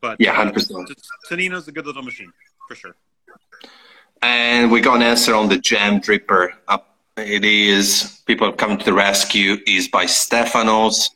But 0.00 0.20
Yeah, 0.20 0.40
uh, 0.40 0.50
100%. 0.50 0.94
Tonino's 1.28 1.68
a 1.68 1.72
good 1.72 1.86
little 1.86 2.02
machine 2.02 2.32
for 2.68 2.74
sure. 2.74 2.96
And 4.22 4.70
we 4.70 4.80
got 4.80 4.96
an 4.96 5.02
answer 5.02 5.34
on 5.34 5.48
the 5.48 5.58
jam 5.58 6.00
dripper. 6.00 6.50
Uh, 6.66 6.78
it 7.16 7.44
is 7.44 8.22
people 8.26 8.46
have 8.46 8.56
come 8.56 8.78
to 8.78 8.84
the 8.84 8.92
rescue. 8.92 9.56
Is 9.66 9.88
by 9.88 10.04
Stefanos, 10.04 11.10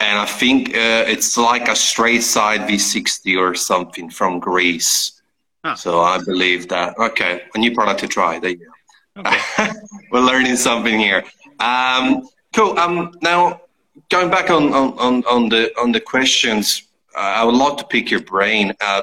and 0.00 0.18
I 0.18 0.26
think 0.26 0.70
uh, 0.70 1.04
it's 1.06 1.36
like 1.36 1.68
a 1.68 1.76
straight 1.76 2.22
side 2.22 2.60
V60 2.62 3.38
or 3.38 3.54
something 3.54 4.10
from 4.10 4.38
Greece. 4.38 5.20
Huh. 5.64 5.74
So 5.74 6.00
I 6.00 6.18
believe 6.22 6.68
that. 6.68 6.98
Okay, 6.98 7.42
a 7.54 7.58
new 7.58 7.74
product 7.74 8.00
to 8.00 8.08
try. 8.08 8.38
There 8.38 8.50
you 8.50 8.58
go. 8.58 9.20
Okay. 9.20 9.70
We're 10.12 10.20
learning 10.20 10.56
something 10.56 10.98
here. 10.98 11.24
Um, 11.58 12.28
cool. 12.54 12.78
Um, 12.78 13.12
now 13.22 13.60
going 14.08 14.30
back 14.30 14.50
on, 14.50 14.72
on, 14.72 14.98
on, 14.98 15.24
on 15.24 15.48
the 15.48 15.72
on 15.80 15.92
the 15.92 16.00
questions, 16.00 16.84
uh, 17.16 17.40
I 17.40 17.44
would 17.44 17.54
love 17.54 17.76
to 17.78 17.84
pick 17.84 18.10
your 18.10 18.22
brain. 18.22 18.72
Uh, 18.80 19.02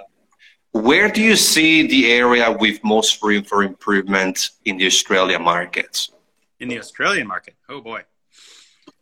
where 0.72 1.10
do 1.10 1.22
you 1.22 1.36
see 1.36 1.88
the 1.88 2.12
area 2.12 2.52
with 2.52 2.84
most 2.84 3.22
room 3.24 3.44
for 3.44 3.64
improvement 3.64 4.52
in 4.66 4.78
the 4.78 4.86
Australian 4.86 5.42
market? 5.42 6.10
in 6.60 6.70
the 6.70 6.80
Australian 6.80 7.28
market. 7.28 7.56
Oh 7.70 7.82
boy. 7.82 8.04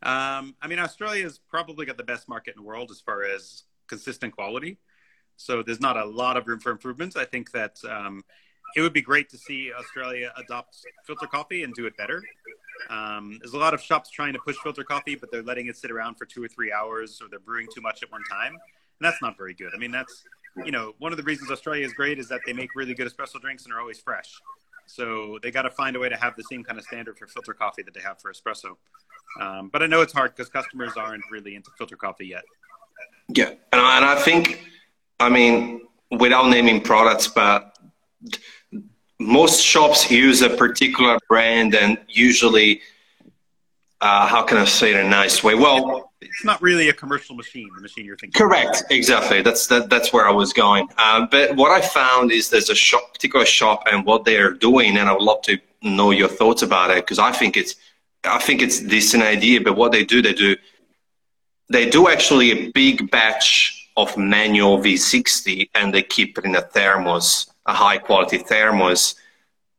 Um, 0.04 0.56
I 0.62 0.68
mean, 0.68 0.80
Australia's 0.80 1.39
probably 1.50 1.86
got 1.86 1.98
the 1.98 2.04
best 2.04 2.28
market 2.28 2.56
in 2.56 2.62
the 2.62 2.68
world 2.68 2.92
as 2.92 3.00
far 3.00 3.24
as 3.24 3.63
consistent 3.88 4.36
quality. 4.36 4.78
So 5.38 5.63
there's 5.63 5.80
not 5.80 5.98
a 5.98 6.06
lot 6.06 6.38
of 6.38 6.48
room 6.48 6.60
for 6.60 6.72
improvements. 6.72 7.16
I 7.16 7.26
think 7.26 7.52
that 7.52 7.78
um, 7.89 8.24
it 8.76 8.82
would 8.82 8.94
be 8.94 9.02
great 9.02 9.30
to 9.30 9.38
see 9.38 9.72
Australia 9.72 10.32
adopt 10.38 10.78
filter 11.06 11.28
coffee 11.28 11.63
and 11.63 11.74
do 11.74 11.86
it 11.86 11.96
better. 11.98 12.22
Um, 12.89 13.39
there's 13.42 13.54
a 13.54 13.58
lot 13.58 13.74
of 13.74 13.82
shops 13.82 14.10
trying 14.10 14.34
to 14.34 14.39
push 14.39 14.58
filter 14.58 14.84
coffee, 14.84 15.16
but 15.16 15.32
they're 15.32 15.44
letting 15.44 15.68
it 15.68 15.78
sit 15.78 15.92
around 15.92 16.16
for 16.16 16.26
two 16.26 16.44
or 16.44 16.48
three 16.48 16.72
hours, 16.72 17.22
or 17.22 17.30
they're 17.30 17.39
brewing 17.39 17.68
too 17.74 17.82
much 17.82 18.04
at 18.04 18.12
one 18.12 18.24
time, 18.30 18.54
and 18.54 19.02
that's 19.02 19.22
not 19.22 19.38
very 19.38 19.54
good. 19.54 19.72
I 19.76 19.78
mean, 19.78 19.92
that's 19.92 20.24
you 20.66 20.72
know 20.72 20.94
one 21.00 21.12
of 21.12 21.18
the 21.18 21.24
reasons 21.24 21.50
Australia 21.50 21.86
is 21.86 21.94
great 21.94 22.20
is 22.20 22.28
that 22.30 22.42
they 22.46 22.54
make 22.54 22.70
really 22.76 22.94
good 22.94 23.08
espresso 23.08 23.39
drinks 23.39 23.66
and 23.66 23.74
are 23.74 23.80
always 23.80 24.00
fresh. 24.00 24.39
So 24.86 25.39
they 25.41 25.52
got 25.52 25.63
to 25.63 25.72
find 25.72 25.96
a 25.96 26.00
way 26.00 26.10
to 26.10 26.17
have 26.17 26.36
the 26.36 26.43
same 26.43 26.63
kind 26.63 26.78
of 26.78 26.86
standard 26.86 27.17
for 27.17 27.28
filter 27.28 27.54
coffee 27.54 27.84
that 27.84 27.93
they 27.93 28.02
have 28.02 28.19
for 28.19 28.32
espresso. 28.32 28.76
Um, 29.41 29.69
but 29.72 29.82
I 29.82 29.88
know 29.88 30.02
it's 30.02 30.13
hard 30.13 30.36
because 30.36 30.50
customers 30.50 30.91
aren't 30.96 31.24
really 31.32 31.56
into 31.56 31.72
filter 31.78 31.96
coffee 31.96 32.28
yet. 32.28 32.43
Yeah, 33.30 33.50
and 33.72 33.82
I, 33.82 33.98
and 33.98 34.06
I 34.06 34.15
think, 34.15 34.63
I 35.19 35.30
mean, 35.30 35.82
without 36.12 36.50
naming 36.50 36.82
products, 36.82 37.28
but 37.28 37.78
most 39.19 39.62
shops 39.62 40.12
use 40.12 40.41
a 40.41 40.50
particular 40.50 41.17
brand, 41.28 41.76
and 41.76 41.98
usually, 42.08 42.82
uh, 44.02 44.28
how 44.28 44.43
can 44.43 44.58
I 44.58 44.65
say 44.65 44.91
it 44.91 44.98
in 44.98 45.06
a 45.08 45.10
nice 45.10 45.43
way? 45.43 45.56
Well, 45.56 46.12
It's 46.25 46.43
not 46.43 46.62
really 46.62 46.89
a 46.89 46.93
commercial 46.93 47.36
machine, 47.36 47.69
the 47.75 47.81
machine 47.81 48.05
you're 48.05 48.17
thinking. 48.17 48.38
Correct, 48.38 48.83
exactly. 48.89 49.41
That's 49.41 49.67
that, 49.67 49.89
that's 49.89 50.12
where 50.13 50.27
I 50.27 50.31
was 50.31 50.53
going. 50.53 50.88
Um, 50.97 51.27
but 51.31 51.55
what 51.55 51.71
I 51.71 51.81
found 51.86 52.31
is 52.31 52.49
there's 52.49 52.69
a 52.69 52.75
shop, 52.75 53.13
particular 53.13 53.45
shop, 53.45 53.83
and 53.91 54.05
what 54.05 54.25
they 54.25 54.38
are 54.38 54.51
doing, 54.51 54.97
and 54.97 55.09
I 55.09 55.13
would 55.13 55.21
love 55.21 55.41
to 55.43 55.59
know 55.81 56.12
your 56.12 56.27
thoughts 56.27 56.62
about 56.62 56.91
it 56.91 56.97
because 56.97 57.19
I 57.19 57.31
think 57.31 57.57
it's, 57.57 57.75
I 58.23 58.39
think 58.39 58.62
it's 58.62 58.79
decent 58.79 59.23
idea. 59.23 59.62
But 59.62 59.75
what 59.75 59.91
they 59.91 60.05
do, 60.05 60.21
they 60.21 60.33
do, 60.33 60.55
they 61.69 61.89
do 61.89 62.07
actually 62.09 62.51
a 62.51 62.71
big 62.71 63.12
batch 63.12 63.89
of 63.95 64.17
manual 64.17 64.79
V60, 64.79 65.69
and 65.75 65.93
they 65.93 66.03
keep 66.03 66.38
it 66.38 66.45
in 66.45 66.55
a 66.55 66.62
thermos, 66.62 67.51
a 67.65 67.73
high 67.73 67.97
quality 67.97 68.38
thermos, 68.38 69.15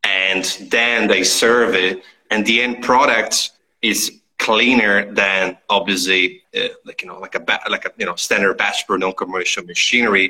and 0.04 0.44
then 0.70 1.09
they 1.09 1.24
serve 1.24 1.74
it, 1.74 2.02
and 2.30 2.46
the 2.46 2.62
end 2.62 2.83
product 2.83 3.50
is 3.83 4.20
cleaner 4.44 4.94
than 5.20 5.57
obviously 5.78 6.42
uh, 6.59 6.68
like 6.85 6.98
you 7.02 7.09
know 7.09 7.18
like 7.18 7.35
a 7.35 7.40
ba- 7.48 7.64
like 7.74 7.85
a 7.88 7.92
you 8.00 8.07
know 8.09 8.16
standard 8.26 8.54
batch 8.62 8.87
brew 8.87 8.98
non-commercial 8.98 9.64
machinery. 9.64 10.26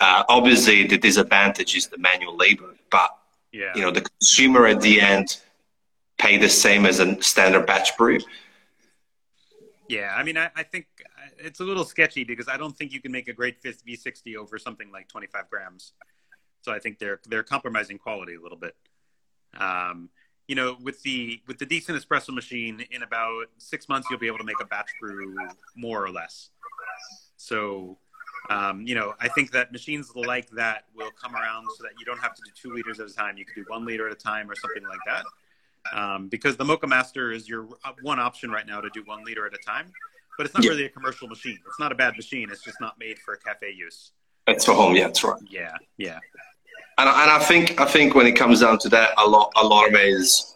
Uh, 0.00 0.22
obviously, 0.28 0.86
the 0.86 0.98
disadvantage 0.98 1.74
is 1.78 1.86
the 1.94 1.98
manual 2.08 2.36
labor, 2.36 2.70
but 2.90 3.10
Yeah. 3.52 3.72
you 3.76 3.82
know 3.84 3.90
the 3.98 4.04
consumer 4.12 4.62
at 4.66 4.80
the 4.80 5.00
end 5.00 5.26
pay 6.18 6.34
the 6.46 6.48
same 6.64 6.82
as 6.90 6.96
a 7.00 7.06
standard 7.22 7.64
batch 7.70 7.90
brew. 7.98 8.18
Yeah, 9.88 10.10
I 10.16 10.22
mean, 10.22 10.36
I, 10.38 10.50
I 10.56 10.62
think 10.62 10.86
uh, 11.04 11.28
it's 11.38 11.60
a 11.60 11.64
little 11.64 11.84
sketchy 11.84 12.24
because 12.24 12.48
I 12.48 12.56
don't 12.56 12.76
think 12.76 12.92
you 12.92 13.00
can 13.00 13.12
make 13.12 13.28
a 13.28 13.32
great 13.40 13.56
fifth 13.60 13.84
V60 13.86 14.36
over 14.36 14.58
something 14.58 14.90
like 14.90 15.08
25 15.08 15.50
grams. 15.50 15.92
So 16.62 16.72
I 16.72 16.78
think 16.78 16.98
they're 16.98 17.20
they're 17.30 17.42
compromising 17.54 17.98
quality 17.98 18.34
a 18.34 18.40
little 18.40 18.58
bit. 18.66 18.74
Um, 19.58 20.08
you 20.48 20.54
know, 20.54 20.76
with 20.82 21.02
the 21.02 21.40
with 21.46 21.58
the 21.58 21.66
decent 21.66 21.98
espresso 21.98 22.34
machine, 22.34 22.84
in 22.90 23.02
about 23.02 23.46
six 23.58 23.88
months 23.88 24.08
you'll 24.10 24.18
be 24.18 24.26
able 24.26 24.38
to 24.38 24.44
make 24.44 24.60
a 24.60 24.64
batch 24.66 24.90
brew 25.00 25.34
more 25.74 26.04
or 26.04 26.10
less. 26.10 26.50
So, 27.36 27.98
um, 28.50 28.86
you 28.86 28.94
know, 28.94 29.14
I 29.20 29.28
think 29.28 29.52
that 29.52 29.72
machines 29.72 30.12
like 30.14 30.50
that 30.50 30.84
will 30.94 31.10
come 31.10 31.34
around 31.34 31.66
so 31.76 31.82
that 31.82 31.92
you 31.98 32.04
don't 32.04 32.20
have 32.20 32.34
to 32.34 32.42
do 32.42 32.50
two 32.54 32.74
liters 32.74 33.00
at 33.00 33.08
a 33.08 33.14
time. 33.14 33.36
You 33.36 33.44
could 33.44 33.54
do 33.54 33.64
one 33.68 33.84
liter 33.84 34.06
at 34.06 34.12
a 34.12 34.16
time 34.16 34.50
or 34.50 34.54
something 34.54 34.82
like 34.86 35.00
that. 35.06 35.24
Um, 35.92 36.28
because 36.28 36.56
the 36.56 36.64
Moccamaster 36.64 37.34
is 37.34 37.46
your 37.48 37.68
uh, 37.84 37.92
one 38.02 38.18
option 38.18 38.50
right 38.50 38.66
now 38.66 38.80
to 38.80 38.88
do 38.94 39.02
one 39.04 39.22
liter 39.24 39.46
at 39.46 39.52
a 39.54 39.58
time, 39.58 39.92
but 40.38 40.46
it's 40.46 40.54
not 40.54 40.64
Yeah. 40.64 40.70
really 40.70 40.84
a 40.84 40.88
commercial 40.88 41.28
machine. 41.28 41.58
It's 41.66 41.78
not 41.78 41.92
a 41.92 41.94
bad 41.94 42.16
machine. 42.16 42.50
It's 42.50 42.62
just 42.62 42.80
not 42.80 42.98
made 42.98 43.18
for 43.18 43.36
cafe 43.36 43.70
use. 43.70 44.12
That's 44.46 44.64
for 44.64 44.72
home, 44.72 44.94
yeah, 44.96 45.04
that's 45.04 45.22
right. 45.24 45.40
Yeah, 45.46 45.76
yeah, 45.98 46.18
And, 46.98 47.08
I- 47.08 47.22
and 47.22 47.30
I 47.30 47.38
think 47.40 47.80
I 47.80 47.84
think 47.86 48.14
when 48.14 48.26
it 48.26 48.32
comes 48.32 48.60
down 48.60 48.78
to 48.80 48.88
that, 48.90 49.14
a 49.18 49.26
lot 49.26 49.52
a 49.56 49.64
lot 49.66 49.88
of 49.88 49.94
it 49.94 50.06
is 50.06 50.54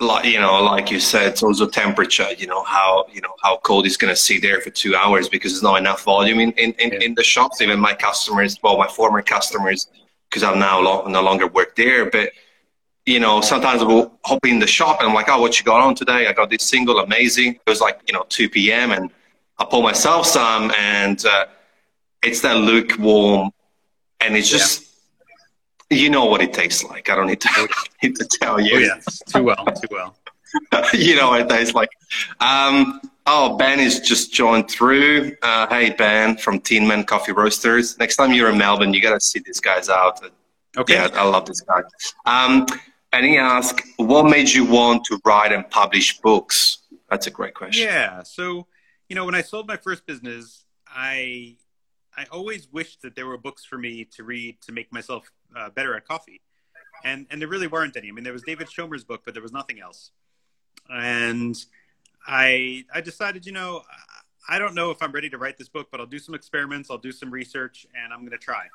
like 0.00 0.24
you 0.26 0.38
know, 0.38 0.62
like 0.62 0.90
you 0.90 1.00
said, 1.00 1.28
it's 1.28 1.42
also 1.42 1.66
temperature. 1.68 2.28
You 2.36 2.46
know 2.46 2.62
how 2.64 3.06
you 3.12 3.20
know 3.20 3.34
how 3.42 3.58
cold 3.58 3.86
it's 3.86 3.96
going 3.96 4.12
to 4.12 4.16
sit 4.20 4.42
there 4.42 4.60
for 4.60 4.70
two 4.70 4.94
hours 4.94 5.28
because 5.28 5.52
there's 5.52 5.62
not 5.62 5.76
enough 5.76 6.02
volume 6.04 6.40
in 6.40 6.52
in, 6.52 6.72
in, 6.78 6.92
Yeah. 6.92 7.00
in 7.06 7.14
the 7.14 7.24
shops. 7.24 7.60
Even 7.60 7.78
my 7.80 7.94
customers, 7.94 8.58
well, 8.62 8.76
my 8.78 8.88
former 8.88 9.22
customers, 9.22 9.86
because 10.28 10.42
I'm 10.42 10.58
now 10.58 10.80
lo- 10.80 11.06
no 11.06 11.22
longer 11.22 11.46
work 11.46 11.74
there, 11.76 12.10
but 12.10 12.30
you 13.06 13.18
know, 13.20 13.40
sometimes 13.40 13.82
we'll 13.82 14.12
hop 14.26 14.44
in 14.44 14.58
the 14.58 14.66
shop 14.66 14.98
and 15.00 15.08
I'm 15.08 15.14
like, 15.14 15.30
oh, 15.30 15.40
what 15.40 15.58
you 15.58 15.64
got 15.64 15.80
on 15.80 15.94
today? 15.94 16.26
I 16.26 16.32
got 16.34 16.50
this 16.50 16.62
single, 16.62 16.98
amazing. 16.98 17.54
It 17.54 17.60
was 17.66 17.80
like, 17.80 17.98
you 18.06 18.12
know, 18.12 18.26
2 18.28 18.50
p.m. 18.50 18.90
and 18.92 19.10
I 19.56 19.64
pull 19.64 19.80
myself 19.80 20.26
some 20.26 20.70
and 20.78 21.24
uh, 21.24 21.46
it's 22.22 22.42
that 22.42 22.58
lukewarm 22.58 23.50
and 24.20 24.36
it's 24.36 24.50
just, 24.50 24.87
you 25.90 26.10
know 26.10 26.26
what 26.26 26.40
it 26.40 26.52
tastes 26.52 26.84
like. 26.84 27.10
I 27.10 27.16
don't 27.16 27.26
need 27.26 27.40
to, 27.40 27.68
need 28.02 28.16
to 28.16 28.24
tell 28.24 28.60
you. 28.60 28.76
oh 28.76 28.78
yeah, 28.78 29.00
too 29.26 29.42
well, 29.42 29.64
too 29.64 29.88
well. 29.90 30.16
you 30.94 31.16
know 31.16 31.30
what 31.30 31.40
it 31.42 31.48
tastes 31.48 31.74
like. 31.74 31.90
Um, 32.40 33.00
oh, 33.26 33.56
Ben 33.56 33.80
is 33.80 34.00
just 34.00 34.32
joined 34.32 34.70
through. 34.70 35.36
Uh, 35.42 35.66
hey, 35.68 35.90
Ben 35.90 36.36
from 36.36 36.60
Teen 36.60 36.86
Man 36.86 37.04
Coffee 37.04 37.32
Roasters. 37.32 37.98
Next 37.98 38.16
time 38.16 38.32
you're 38.32 38.50
in 38.50 38.58
Melbourne, 38.58 38.94
you 38.94 39.02
got 39.02 39.14
to 39.14 39.20
see 39.20 39.40
these 39.40 39.60
guys 39.60 39.88
out. 39.88 40.20
Okay. 40.76 40.94
Yeah, 40.94 41.08
I 41.12 41.28
love 41.28 41.46
this 41.46 41.60
guy. 41.60 41.82
Um, 42.24 42.66
and 43.12 43.24
he 43.24 43.38
asked, 43.38 43.80
what 43.96 44.24
made 44.24 44.50
you 44.50 44.64
want 44.64 45.04
to 45.06 45.20
write 45.24 45.52
and 45.52 45.68
publish 45.70 46.18
books? 46.20 46.78
That's 47.10 47.26
a 47.26 47.30
great 47.30 47.54
question. 47.54 47.86
Yeah. 47.86 48.22
So, 48.22 48.66
you 49.08 49.16
know, 49.16 49.24
when 49.24 49.34
I 49.34 49.42
sold 49.42 49.66
my 49.66 49.76
first 49.76 50.06
business, 50.06 50.64
I 50.86 51.56
I 52.16 52.26
always 52.32 52.68
wished 52.72 53.02
that 53.02 53.14
there 53.14 53.26
were 53.26 53.38
books 53.38 53.64
for 53.64 53.78
me 53.78 54.04
to 54.16 54.24
read 54.24 54.60
to 54.62 54.72
make 54.72 54.92
myself 54.92 55.30
uh, 55.56 55.70
better 55.70 55.94
at 55.94 56.06
coffee, 56.06 56.40
and 57.04 57.26
and 57.30 57.40
there 57.40 57.48
really 57.48 57.66
weren't 57.66 57.96
any. 57.96 58.08
I 58.08 58.12
mean, 58.12 58.24
there 58.24 58.32
was 58.32 58.42
David 58.42 58.68
Schomer's 58.68 59.04
book, 59.04 59.22
but 59.24 59.34
there 59.34 59.42
was 59.42 59.52
nothing 59.52 59.80
else. 59.80 60.10
And 60.90 61.56
I 62.26 62.84
I 62.94 63.00
decided, 63.00 63.46
you 63.46 63.52
know, 63.52 63.82
I 64.48 64.58
don't 64.58 64.74
know 64.74 64.90
if 64.90 65.02
I'm 65.02 65.12
ready 65.12 65.28
to 65.30 65.38
write 65.38 65.58
this 65.58 65.68
book, 65.68 65.88
but 65.90 66.00
I'll 66.00 66.06
do 66.06 66.18
some 66.18 66.34
experiments, 66.34 66.90
I'll 66.90 66.98
do 66.98 67.12
some 67.12 67.30
research, 67.30 67.86
and 67.94 68.12
I'm 68.12 68.20
going 68.20 68.32
to 68.32 68.38
try. 68.38 68.66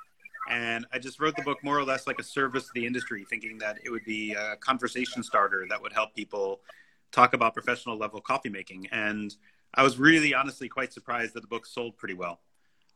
And 0.50 0.86
I 0.92 1.00
just 1.00 1.20
wrote 1.20 1.36
the 1.36 1.42
book 1.42 1.64
more 1.64 1.78
or 1.78 1.84
less 1.84 2.06
like 2.06 2.20
a 2.20 2.24
service 2.24 2.66
to 2.66 2.72
the 2.76 2.86
industry, 2.86 3.26
thinking 3.30 3.58
that 3.60 3.78
it 3.84 3.90
would 3.90 4.04
be 4.06 4.34
a 4.34 4.56
conversation 4.58 5.24
starter 5.24 5.66
that 5.70 5.82
would 5.82 5.94
help 5.94 6.14
people 6.16 6.60
talk 7.12 7.34
about 7.34 7.54
professional 7.54 7.98
level 7.98 8.20
coffee 8.20 8.50
making. 8.50 8.88
And 8.92 9.34
I 9.74 9.84
was 9.84 9.98
really 9.98 10.34
honestly 10.34 10.68
quite 10.68 10.92
surprised 10.92 11.34
that 11.34 11.42
the 11.42 11.48
book 11.48 11.66
sold 11.66 11.98
pretty 11.98 12.14
well. 12.14 12.42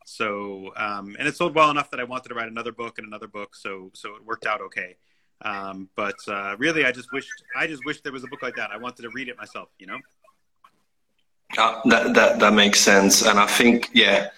So, 0.09 0.71
um, 0.77 1.17
and 1.19 1.27
it 1.27 1.35
sold 1.35 1.53
well 1.53 1.69
enough 1.69 1.91
that 1.91 1.99
I 1.99 2.05
wanted 2.05 2.29
to 2.29 2.35
write 2.35 2.47
another 2.47 2.71
book 2.71 2.97
and 2.97 3.05
another 3.05 3.27
book. 3.27 3.53
So, 3.55 3.91
so 3.93 4.15
it 4.15 4.25
worked 4.25 4.45
out 4.45 4.61
okay. 4.61 4.95
Um, 5.41 5.89
but 5.97 6.15
uh, 6.29 6.55
really, 6.57 6.85
I 6.85 6.93
just 6.93 7.11
wished 7.11 7.29
I 7.57 7.67
just 7.67 7.83
wished 7.85 8.03
there 8.03 8.13
was 8.13 8.23
a 8.23 8.27
book 8.27 8.41
like 8.41 8.55
that. 8.55 8.71
I 8.71 8.77
wanted 8.77 9.01
to 9.01 9.09
read 9.09 9.27
it 9.27 9.37
myself. 9.37 9.67
You 9.77 9.87
know. 9.87 9.99
Uh, 11.57 11.81
that, 11.85 12.13
that, 12.13 12.39
that 12.39 12.53
makes 12.53 12.79
sense. 12.79 13.25
And 13.25 13.37
I 13.39 13.47
think, 13.47 13.89
yeah, 13.93 14.29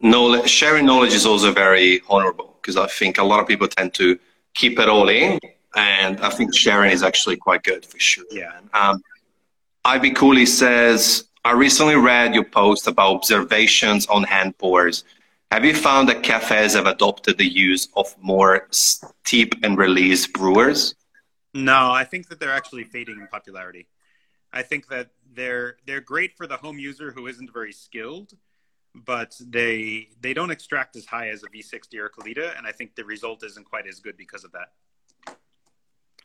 knowledge, 0.00 0.48
sharing 0.48 0.86
knowledge 0.86 1.12
is 1.12 1.26
also 1.26 1.52
very 1.52 2.02
honorable 2.08 2.56
because 2.60 2.76
I 2.76 2.86
think 2.86 3.18
a 3.18 3.24
lot 3.24 3.40
of 3.40 3.46
people 3.46 3.68
tend 3.68 3.94
to 3.94 4.18
keep 4.54 4.78
it 4.78 4.88
all 4.88 5.08
in. 5.08 5.38
And 5.74 6.20
I 6.20 6.30
think 6.30 6.54
sharing 6.54 6.90
is 6.90 7.02
actually 7.02 7.36
quite 7.36 7.62
good 7.62 7.84
for 7.86 7.98
sure. 7.98 8.24
Yeah. 8.30 8.60
Um, 8.74 9.02
Ivy 9.84 10.10
Cooley 10.12 10.46
says, 10.46 11.24
I 11.44 11.52
recently 11.52 11.96
read 11.96 12.34
your 12.34 12.44
post 12.44 12.86
about 12.86 13.16
observations 13.16 14.06
on 14.06 14.22
hand 14.22 14.56
pours. 14.58 15.04
Have 15.50 15.64
you 15.64 15.74
found 15.74 16.08
that 16.08 16.22
cafes 16.22 16.74
have 16.74 16.86
adopted 16.86 17.36
the 17.36 17.46
use 17.46 17.88
of 17.96 18.14
more 18.20 18.68
steep 18.70 19.56
and 19.64 19.76
release 19.76 20.26
brewers? 20.26 20.94
No, 21.52 21.90
I 21.90 22.04
think 22.04 22.28
that 22.28 22.38
they're 22.38 22.52
actually 22.52 22.84
fading 22.84 23.18
in 23.20 23.26
popularity. 23.26 23.88
I 24.52 24.62
think 24.62 24.88
that 24.88 25.10
they're 25.34 25.76
they're 25.84 26.00
great 26.00 26.36
for 26.36 26.46
the 26.46 26.56
home 26.56 26.78
user 26.78 27.10
who 27.10 27.26
isn't 27.26 27.52
very 27.52 27.72
skilled, 27.72 28.34
but 28.94 29.36
they 29.40 30.08
they 30.20 30.34
don't 30.34 30.50
extract 30.50 30.94
as 30.94 31.06
high 31.06 31.28
as 31.28 31.42
a 31.42 31.48
V60 31.48 31.98
or 31.98 32.06
a 32.06 32.10
Kalita, 32.10 32.56
and 32.56 32.66
I 32.66 32.72
think 32.72 32.94
the 32.94 33.04
result 33.04 33.42
isn't 33.44 33.64
quite 33.64 33.86
as 33.86 33.98
good 33.98 34.16
because 34.16 34.44
of 34.44 34.52
that. 34.52 35.36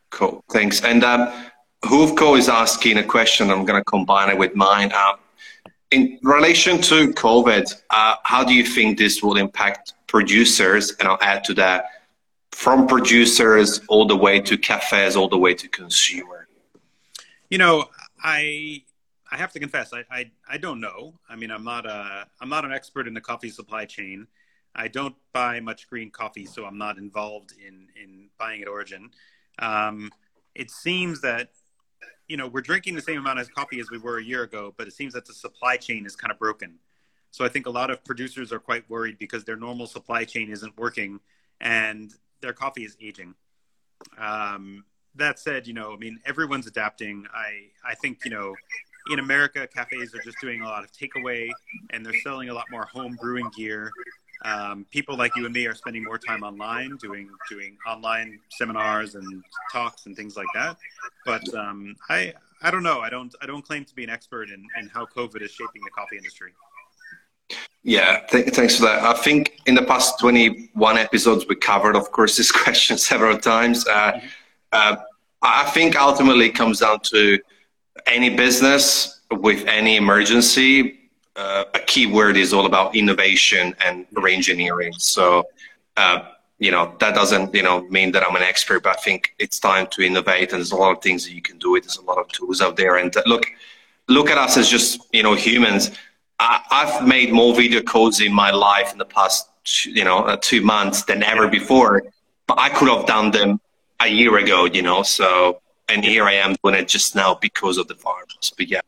Cool, 0.10 0.44
thanks. 0.52 0.84
And 0.84 1.04
um, 1.04 1.34
Huvko 1.88 2.38
is 2.38 2.50
asking 2.50 2.98
a 2.98 3.04
question. 3.04 3.50
I'm 3.50 3.66
going 3.66 3.80
to 3.80 3.86
combine 3.86 4.30
it 4.30 4.38
with 4.38 4.56
mine. 4.56 4.92
Um, 4.94 5.16
in 5.92 6.20
relation 6.22 6.82
to 6.82 7.14
COVID, 7.14 7.74
uh, 7.90 8.16
how 8.24 8.44
do 8.44 8.54
you 8.54 8.66
think 8.66 8.98
this 8.98 9.24
will 9.24 9.38
impact 9.38 9.94
producers? 10.06 10.94
And 11.00 11.08
I'll 11.08 11.22
add 11.22 11.44
to 11.46 11.54
that 11.56 11.86
from 12.52 12.88
producers 12.88 13.80
all 13.88 14.06
the 14.06 14.18
way 14.18 14.42
to 14.42 14.58
cafes, 14.58 15.16
all 15.16 15.30
the 15.30 15.38
way 15.38 15.54
to 15.54 15.68
consumer. 15.70 16.48
You 17.50 17.58
know, 17.58 17.86
I 18.22 18.84
I 19.32 19.38
have 19.38 19.52
to 19.54 19.60
confess, 19.60 19.94
I, 19.94 20.04
I, 20.10 20.32
I 20.50 20.58
don't 20.58 20.80
know. 20.80 21.14
I 21.30 21.36
mean, 21.36 21.52
I'm 21.52 21.64
not 21.64 21.86
a 21.86 22.28
I'm 22.42 22.50
not 22.50 22.66
an 22.66 22.74
expert 22.74 23.08
in 23.08 23.14
the 23.14 23.22
coffee 23.22 23.50
supply 23.50 23.86
chain. 23.86 24.28
I 24.76 24.90
don't 24.90 25.16
buy 25.34 25.60
much 25.62 25.90
green 25.90 26.12
coffee, 26.12 26.46
so 26.46 26.66
I'm 26.66 26.78
not 26.78 26.98
involved 26.98 27.54
in 27.66 27.88
in 28.02 28.30
buying 28.38 28.62
at 28.62 28.68
origin. 28.68 29.12
Um, 29.60 30.12
it 30.54 30.70
seems 30.70 31.22
that 31.22 31.50
you 32.28 32.38
know 32.38 32.48
we're 32.48 32.62
drinking 32.62 32.96
the 32.96 33.02
same 33.02 33.20
amount 33.20 33.40
of 33.40 33.54
coffee 33.54 33.80
as 33.80 33.90
we 33.90 33.98
were 33.98 34.18
a 34.18 34.24
year 34.24 34.44
ago, 34.44 34.74
but 34.78 34.88
it 34.88 34.94
seems 34.94 35.14
that 35.14 35.26
the 35.26 35.34
supply 35.34 35.78
chain 35.78 36.06
is 36.06 36.16
kind 36.16 36.32
of 36.32 36.40
broken. 36.40 36.76
So 37.32 37.46
I 37.46 37.50
think 37.50 37.66
a 37.66 37.70
lot 37.70 37.90
of 37.90 38.04
producers 38.04 38.52
are 38.52 38.60
quite 38.60 38.90
worried 38.90 39.18
because 39.18 39.44
their 39.44 39.58
normal 39.58 39.86
supply 39.86 40.24
chain 40.24 40.50
isn't 40.50 40.78
working 40.78 41.20
and 41.60 42.14
their 42.42 42.54
coffee 42.54 42.84
is 42.84 42.96
aging. 43.02 43.36
Um, 44.18 44.86
that 45.16 45.40
said, 45.40 45.68
you 45.68 45.74
know, 45.74 45.94
I 45.94 45.98
mean, 45.98 46.20
everyone's 46.26 46.68
adapting. 46.68 47.26
I 47.34 47.70
I 47.86 47.96
think 47.96 48.20
you 48.24 48.32
know, 48.32 48.56
in 49.12 49.20
America, 49.20 49.68
cafes 49.68 50.14
are 50.14 50.22
just 50.22 50.40
doing 50.42 50.62
a 50.62 50.66
lot 50.66 50.84
of 50.84 50.92
takeaway, 50.92 51.50
and 51.92 52.06
they're 52.06 52.20
selling 52.24 52.50
a 52.50 52.54
lot 52.54 52.66
more 52.72 52.86
home 52.86 53.18
brewing 53.20 53.50
gear. 53.56 53.92
Um, 54.46 54.86
people 54.92 55.18
like 55.18 55.36
you 55.36 55.46
and 55.46 55.54
me 55.54 55.66
are 55.66 55.76
spending 55.76 56.04
more 56.04 56.18
time 56.18 56.44
online, 56.44 56.96
doing 56.98 57.30
doing 57.50 57.78
online 57.88 58.40
seminars 58.52 59.16
and 59.16 59.44
talks 59.72 60.06
and 60.06 60.16
things 60.16 60.38
like 60.38 60.48
that. 60.54 60.78
But 61.26 61.54
um, 61.54 61.96
I 62.10 62.34
I 62.62 62.72
don't 62.72 62.84
know. 62.84 63.00
I 63.00 63.10
don't 63.10 63.34
I 63.42 63.46
don't 63.46 63.66
claim 63.66 63.86
to 63.86 63.96
be 63.96 64.04
an 64.04 64.10
expert 64.10 64.50
in, 64.50 64.66
in 64.80 64.88
how 64.90 65.06
COVID 65.06 65.42
is 65.42 65.52
shaping 65.52 65.82
the 65.84 65.92
coffee 65.92 66.18
industry. 66.18 66.52
Yeah, 67.84 68.20
th- 68.30 68.50
thanks 68.50 68.76
for 68.76 68.84
that. 68.84 69.04
I 69.04 69.14
think 69.14 69.60
in 69.66 69.76
the 69.76 69.82
past 69.84 70.20
21 70.20 70.98
episodes, 70.98 71.46
we 71.48 71.56
covered, 71.56 71.96
of 71.96 72.12
course, 72.12 72.36
this 72.38 72.52
question 72.52 72.98
several 72.98 73.38
times. 73.38 73.88
Uh, 73.88 74.14
mm-hmm. 74.14 74.28
uh, 74.74 74.96
I 75.42 75.64
think 75.70 75.96
ultimately 75.96 76.48
it 76.48 76.56
comes 76.56 76.80
down 76.80 77.00
to 77.14 77.40
any 78.06 78.36
business 78.36 79.22
with 79.32 79.66
any 79.68 79.96
emergency. 79.96 80.97
Uh, 81.38 81.66
a 81.76 81.80
key 81.80 82.08
word 82.08 82.36
is 82.36 82.52
all 82.52 82.66
about 82.66 82.96
innovation 82.96 83.76
and 83.86 84.08
re-engineering. 84.14 84.92
So, 84.98 85.46
uh, 85.96 86.24
you 86.58 86.72
know, 86.72 86.96
that 87.00 87.14
doesn't, 87.14 87.54
you 87.54 87.62
know, 87.62 87.84
mean 87.90 88.12
that 88.14 88.24
I'm 88.28 88.36
an 88.36 88.42
expert, 88.42 88.82
but 88.82 88.98
I 88.98 89.02
think 89.02 89.36
it's 89.38 89.60
time 89.60 89.86
to 89.92 90.02
innovate 90.02 90.52
and 90.52 90.60
there's 90.60 90.72
a 90.72 90.76
lot 90.76 90.98
of 90.98 91.04
things 91.04 91.26
that 91.26 91.34
you 91.34 91.44
can 91.44 91.60
do. 91.60 91.76
It. 91.76 91.84
There's 91.84 91.98
a 91.98 92.04
lot 92.04 92.18
of 92.18 92.28
tools 92.30 92.60
out 92.60 92.76
there. 92.76 92.98
And 92.98 93.16
uh, 93.16 93.22
look, 93.28 93.46
look 94.08 94.32
at 94.32 94.40
us 94.40 94.58
as 94.58 94.68
just, 94.68 95.00
you 95.14 95.22
know, 95.22 95.36
humans. 95.36 95.92
I, 96.40 96.62
have 96.72 97.08
made 97.08 97.32
more 97.32 97.56
video 97.56 97.82
calls 97.82 98.20
in 98.20 98.34
my 98.34 98.50
life 98.50 98.92
in 98.92 98.98
the 98.98 99.06
past, 99.06 99.48
you 99.86 100.04
know, 100.04 100.20
uh, 100.20 100.38
two 100.42 100.62
months 100.62 101.04
than 101.04 101.22
ever 101.22 101.48
before, 101.48 102.04
but 102.48 102.60
I 102.60 102.70
could 102.70 102.90
have 102.90 103.06
done 103.06 103.30
them 103.30 103.60
a 104.00 104.08
year 104.08 104.38
ago, 104.38 104.66
you 104.66 104.82
know. 104.82 105.04
So, 105.04 105.62
and 105.88 106.04
here 106.04 106.26
I 106.26 106.34
am 106.34 106.56
doing 106.64 106.76
it 106.76 106.88
just 106.88 107.16
now 107.16 107.36
because 107.36 107.78
of 107.78 107.88
the 107.88 107.96
farms. 107.96 108.52
But 108.56 108.68
yeah, 108.68 108.82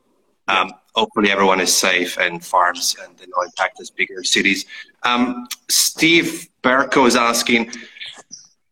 um, 0.47 0.73
hopefully 0.99 1.31
everyone 1.31 1.61
is 1.61 1.73
safe 1.75 2.17
and 2.19 2.45
farms 2.45 2.95
and 3.01 3.17
the 3.17 3.25
no 3.27 3.41
impact 3.43 3.79
as 3.79 3.89
bigger 3.89 4.21
cities. 4.21 4.65
Um, 5.03 5.47
Steve 5.69 6.49
Berko 6.61 7.07
is 7.07 7.15
asking, 7.15 7.71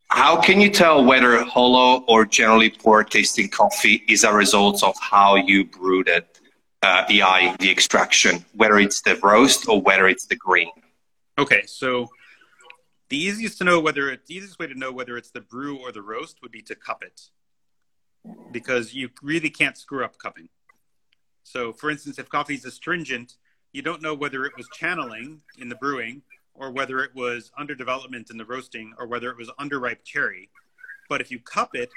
how 0.10 0.40
can 0.42 0.60
you 0.60 0.70
tell 0.70 1.06
whether 1.06 1.42
hollow 1.46 2.04
or 2.08 2.26
generally 2.26 2.70
poor 2.70 3.06
tasting 3.06 3.50
coffee 3.50 4.04
is 4.10 4.26
a 4.26 4.34
result 4.34 4.84
of 4.84 4.96
how 5.00 5.36
you 5.36 5.64
brewed 5.64 6.10
it, 6.10 6.40
uh, 6.84 7.06
EI, 7.10 7.56
the 7.60 7.72
extraction, 7.72 8.44
whether 8.56 8.78
it's 8.78 9.02
the 9.02 9.16
roast 9.24 9.70
or 9.70 9.82
whether 9.82 10.08
it's 10.08 10.26
the 10.26 10.36
green? 10.36 10.70
Okay, 11.38 11.64
so 11.66 12.10
the 13.10 13.18
easiest 13.18 13.58
to 13.60 13.64
know 13.64 13.80
whether 13.80 14.10
it, 14.12 14.26
the 14.26 14.36
easiest 14.36 14.60
way 14.60 14.68
to 14.68 14.76
know 14.76 14.92
whether 14.92 15.16
it's 15.18 15.32
the 15.32 15.42
brew 15.42 15.78
or 15.78 15.94
the 15.94 16.02
roast 16.02 16.42
would 16.42 16.52
be 16.52 16.62
to 16.64 16.76
cup 16.76 17.04
it, 17.04 17.22
because 18.52 18.94
you 18.94 19.10
really 19.22 19.50
can't 19.50 19.78
screw 19.78 20.04
up 20.04 20.18
cupping. 20.18 20.50
So, 21.48 21.72
for 21.72 21.90
instance, 21.90 22.20
if 22.20 22.28
coffee 22.28 22.56
is 22.56 22.66
astringent, 22.66 23.38
you 23.72 23.82
don't 23.82 24.02
know 24.02 24.14
whether 24.14 24.44
it 24.44 24.52
was 24.58 24.68
channeling 24.74 25.40
in 25.58 25.70
the 25.70 25.76
brewing 25.76 26.22
or 26.54 26.72
whether 26.72 27.00
it 27.00 27.16
was 27.16 27.52
under 27.58 27.74
development 27.74 28.30
in 28.30 28.38
the 28.38 28.44
roasting 28.44 28.94
or 29.00 29.08
whether 29.08 29.30
it 29.30 29.38
was 29.38 29.50
underripe 29.58 30.04
cherry. 30.04 30.50
But 31.08 31.22
if 31.22 31.32
you 31.32 31.40
cup 31.40 31.74
it 31.74 31.90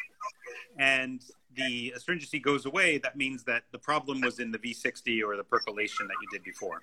and 0.78 1.20
the 1.56 1.92
astringency 1.96 2.38
goes 2.38 2.64
away, 2.64 2.98
that 2.98 3.16
means 3.16 3.42
that 3.44 3.64
the 3.72 3.78
problem 3.78 4.20
was 4.20 4.38
in 4.38 4.52
the 4.52 4.58
V60 4.58 5.20
or 5.24 5.36
the 5.36 5.42
percolation 5.42 6.06
that 6.06 6.14
you 6.22 6.28
did 6.30 6.44
before, 6.44 6.80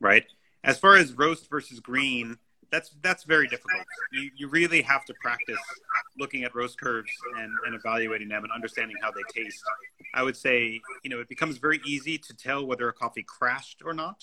right? 0.00 0.24
As 0.64 0.78
far 0.78 0.96
as 0.96 1.12
roast 1.12 1.50
versus 1.50 1.80
green, 1.80 2.38
that's 2.74 2.90
that's 3.02 3.22
very 3.22 3.46
difficult. 3.46 3.84
You 4.12 4.30
you 4.36 4.48
really 4.48 4.82
have 4.82 5.04
to 5.06 5.14
practice 5.22 5.60
looking 6.18 6.42
at 6.42 6.54
roast 6.54 6.80
curves 6.80 7.10
and, 7.38 7.52
and 7.66 7.74
evaluating 7.74 8.28
them 8.28 8.42
and 8.42 8.52
understanding 8.52 8.96
how 9.00 9.10
they 9.12 9.22
taste. 9.32 9.62
I 10.12 10.22
would 10.22 10.36
say, 10.36 10.80
you 11.02 11.10
know, 11.10 11.20
it 11.20 11.28
becomes 11.28 11.58
very 11.58 11.80
easy 11.86 12.18
to 12.18 12.34
tell 12.34 12.66
whether 12.66 12.88
a 12.88 12.92
coffee 12.92 13.22
crashed 13.22 13.82
or 13.84 13.94
not, 13.94 14.20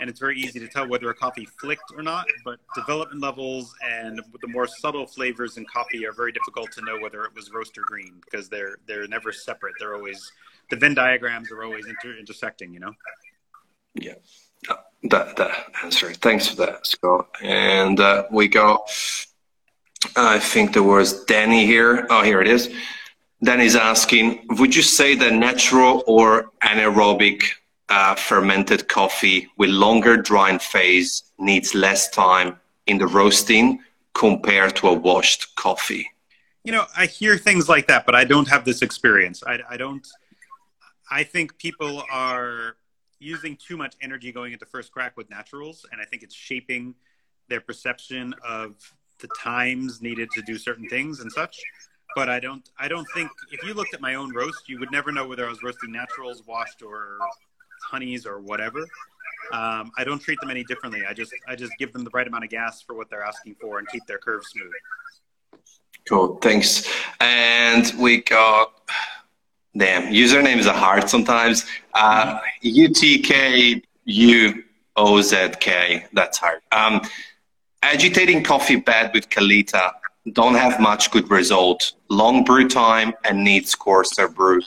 and 0.00 0.10
it's 0.10 0.18
very 0.18 0.36
easy 0.36 0.58
to 0.58 0.68
tell 0.68 0.88
whether 0.88 1.10
a 1.10 1.14
coffee 1.14 1.46
flicked 1.60 1.92
or 1.96 2.02
not. 2.02 2.26
But 2.44 2.58
development 2.74 3.20
levels 3.20 3.72
and 3.84 4.20
the 4.40 4.48
more 4.48 4.66
subtle 4.66 5.06
flavors 5.06 5.56
in 5.56 5.64
coffee 5.66 6.04
are 6.04 6.12
very 6.12 6.32
difficult 6.32 6.72
to 6.72 6.84
know 6.84 6.98
whether 7.00 7.22
it 7.22 7.34
was 7.36 7.50
roast 7.52 7.78
or 7.78 7.82
green 7.82 8.20
because 8.24 8.48
they're 8.48 8.78
they're 8.88 9.06
never 9.06 9.32
separate. 9.32 9.74
They're 9.78 9.94
always 9.94 10.20
the 10.70 10.76
Venn 10.76 10.94
diagrams 10.94 11.52
are 11.52 11.62
always 11.62 11.86
inter- 11.86 12.18
intersecting. 12.18 12.74
You 12.74 12.80
know. 12.80 12.92
Yeah 13.94 14.14
that 15.04 15.36
that 15.36 15.66
answer. 15.82 16.12
Thanks 16.12 16.48
for 16.48 16.56
that, 16.56 16.86
Scott. 16.86 17.28
And 17.42 17.98
uh, 17.98 18.24
we 18.30 18.48
got, 18.48 18.90
I 20.16 20.38
think 20.38 20.72
there 20.72 20.82
was 20.82 21.24
Danny 21.24 21.66
here. 21.66 22.06
Oh, 22.10 22.22
here 22.22 22.40
it 22.40 22.48
is. 22.48 22.72
Danny's 23.42 23.74
asking, 23.74 24.46
would 24.50 24.74
you 24.76 24.82
say 24.82 25.16
that 25.16 25.32
natural 25.32 26.04
or 26.06 26.52
anaerobic 26.62 27.42
uh, 27.88 28.14
fermented 28.14 28.88
coffee 28.88 29.48
with 29.56 29.70
longer 29.70 30.16
drying 30.16 30.60
phase 30.60 31.24
needs 31.38 31.74
less 31.74 32.08
time 32.08 32.56
in 32.86 32.98
the 32.98 33.06
roasting 33.06 33.80
compared 34.14 34.76
to 34.76 34.88
a 34.88 34.92
washed 34.92 35.56
coffee? 35.56 36.08
You 36.62 36.70
know, 36.70 36.86
I 36.96 37.06
hear 37.06 37.36
things 37.36 37.68
like 37.68 37.88
that, 37.88 38.06
but 38.06 38.14
I 38.14 38.24
don't 38.24 38.48
have 38.48 38.64
this 38.64 38.82
experience. 38.82 39.42
I, 39.44 39.58
I 39.68 39.76
don't. 39.76 40.06
I 41.10 41.24
think 41.24 41.58
people 41.58 42.04
are 42.12 42.76
using 43.22 43.56
too 43.56 43.76
much 43.76 43.94
energy 44.02 44.32
going 44.32 44.52
into 44.52 44.66
first 44.66 44.92
crack 44.92 45.16
with 45.16 45.30
naturals, 45.30 45.86
and 45.92 46.00
I 46.00 46.04
think 46.04 46.22
it's 46.22 46.34
shaping 46.34 46.94
their 47.48 47.60
perception 47.60 48.34
of 48.46 48.74
the 49.20 49.28
times 49.38 50.02
needed 50.02 50.30
to 50.32 50.42
do 50.42 50.58
certain 50.58 50.88
things 50.88 51.20
and 51.20 51.30
such. 51.30 51.60
But 52.14 52.28
I 52.28 52.40
don't, 52.40 52.68
I 52.78 52.88
don't 52.88 53.06
think 53.14 53.30
if 53.50 53.64
you 53.64 53.72
looked 53.72 53.94
at 53.94 54.00
my 54.00 54.16
own 54.16 54.34
roast, 54.34 54.68
you 54.68 54.78
would 54.80 54.90
never 54.90 55.12
know 55.12 55.26
whether 55.26 55.46
I 55.46 55.48
was 55.48 55.62
roasting 55.62 55.92
naturals, 55.92 56.42
washed, 56.46 56.82
or 56.82 57.18
honeys 57.90 58.26
or 58.26 58.40
whatever. 58.40 58.80
Um, 59.52 59.90
I 59.96 60.04
don't 60.04 60.20
treat 60.20 60.38
them 60.40 60.50
any 60.50 60.64
differently. 60.64 61.02
I 61.08 61.14
just, 61.14 61.32
I 61.48 61.56
just 61.56 61.72
give 61.78 61.92
them 61.92 62.04
the 62.04 62.10
right 62.12 62.26
amount 62.26 62.44
of 62.44 62.50
gas 62.50 62.82
for 62.82 62.94
what 62.94 63.08
they're 63.08 63.24
asking 63.24 63.56
for 63.60 63.78
and 63.78 63.88
keep 63.88 64.04
their 64.06 64.18
curves 64.18 64.48
smooth. 64.48 64.72
Cool, 66.08 66.36
thanks. 66.36 66.88
And 67.20 67.92
we 67.98 68.22
got 68.22 68.72
Damn, 69.76 70.12
usernames 70.12 70.66
are 70.66 70.74
hard 70.74 71.08
sometimes. 71.08 71.64
Uh, 71.94 72.38
UTK 72.62 73.82
UOZK, 74.06 76.04
that's 76.12 76.38
hard. 76.38 76.60
Um, 76.72 77.00
agitating 77.82 78.44
coffee 78.44 78.76
bad 78.76 79.12
with 79.14 79.30
Kalita 79.30 79.92
don't 80.32 80.54
have 80.54 80.78
much 80.78 81.10
good 81.10 81.30
result. 81.30 81.94
Long 82.08 82.44
brew 82.44 82.68
time 82.68 83.12
and 83.24 83.42
needs 83.42 83.74
coarser 83.74 84.28
brew. 84.28 84.60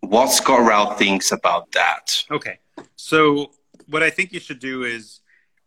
What 0.00 0.28
Scott 0.28 0.66
Rao 0.66 0.94
thinks 0.94 1.32
about 1.32 1.70
that? 1.72 2.24
Okay, 2.30 2.58
so 2.96 3.50
what 3.88 4.02
I 4.02 4.10
think 4.10 4.32
you 4.32 4.40
should 4.40 4.58
do 4.58 4.84
is 4.84 5.20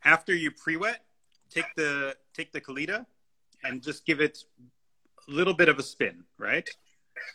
after 0.03 0.33
you 0.33 0.51
pre-wet, 0.51 1.03
take 1.49 1.65
the 1.75 2.15
take 2.33 2.51
the 2.51 2.61
Kalita 2.61 3.05
and 3.63 3.81
just 3.81 4.05
give 4.05 4.21
it 4.21 4.43
a 5.27 5.31
little 5.31 5.53
bit 5.53 5.69
of 5.69 5.79
a 5.79 5.83
spin, 5.83 6.23
right? 6.37 6.69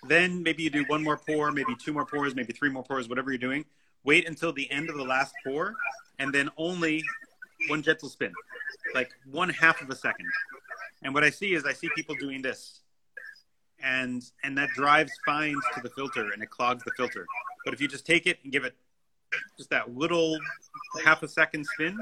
Then 0.08 0.42
maybe 0.42 0.62
you 0.62 0.70
do 0.70 0.84
one 0.84 1.02
more 1.02 1.16
pour, 1.16 1.52
maybe 1.52 1.74
two 1.76 1.92
more 1.92 2.04
pours, 2.04 2.34
maybe 2.34 2.52
three 2.52 2.70
more 2.70 2.82
pours, 2.82 3.08
whatever 3.08 3.30
you're 3.30 3.38
doing. 3.38 3.64
Wait 4.04 4.26
until 4.26 4.52
the 4.52 4.70
end 4.70 4.90
of 4.90 4.96
the 4.96 5.04
last 5.04 5.32
pour, 5.44 5.74
and 6.18 6.34
then 6.34 6.50
only 6.56 7.02
one 7.68 7.82
gentle 7.82 8.08
spin, 8.08 8.32
like 8.94 9.10
one 9.30 9.48
half 9.48 9.80
of 9.80 9.90
a 9.90 9.94
second. 9.94 10.26
And 11.02 11.14
what 11.14 11.24
I 11.24 11.30
see 11.30 11.54
is 11.54 11.64
I 11.64 11.72
see 11.72 11.88
people 11.94 12.14
doing 12.16 12.42
this, 12.42 12.80
and 13.82 14.22
and 14.42 14.56
that 14.58 14.70
drives 14.70 15.12
fines 15.24 15.62
to 15.74 15.80
the 15.80 15.90
filter 15.90 16.30
and 16.32 16.42
it 16.42 16.50
clogs 16.50 16.82
the 16.84 16.92
filter. 16.96 17.26
But 17.64 17.74
if 17.74 17.80
you 17.80 17.88
just 17.88 18.06
take 18.06 18.26
it 18.26 18.38
and 18.42 18.52
give 18.52 18.64
it 18.64 18.74
just 19.56 19.70
that 19.70 19.94
little 19.94 20.36
half 21.04 21.22
a 21.22 21.28
second 21.28 21.66
spin, 21.74 21.98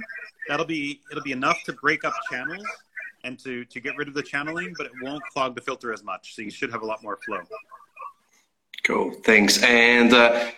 that'll 0.49 0.67
be 0.67 1.01
it'll 1.11 1.23
be 1.23 1.33
enough 1.33 1.63
to 1.65 1.73
break 1.75 2.05
up 2.05 2.15
channels 2.31 2.65
and 3.25 3.39
to 3.41 3.65
to 3.67 3.81
get 3.81 3.97
rid 3.97 4.09
of 4.09 4.15
the 4.15 4.23
channeling, 4.23 4.75
but 4.77 4.87
it 4.87 4.93
won't 5.03 5.23
clog 5.33 5.55
the 5.55 5.61
filter 5.61 5.93
as 5.93 6.03
much. 6.03 6.35
So 6.35 6.43
you 6.43 6.51
should 6.51 6.71
have 6.71 6.83
a 6.83 6.87
lot 6.87 7.03
more 7.03 7.19
flow. 7.25 7.41
Cool, 8.85 9.13
thanks. 9.25 9.63
And 9.63 10.13
uh, 10.13 10.51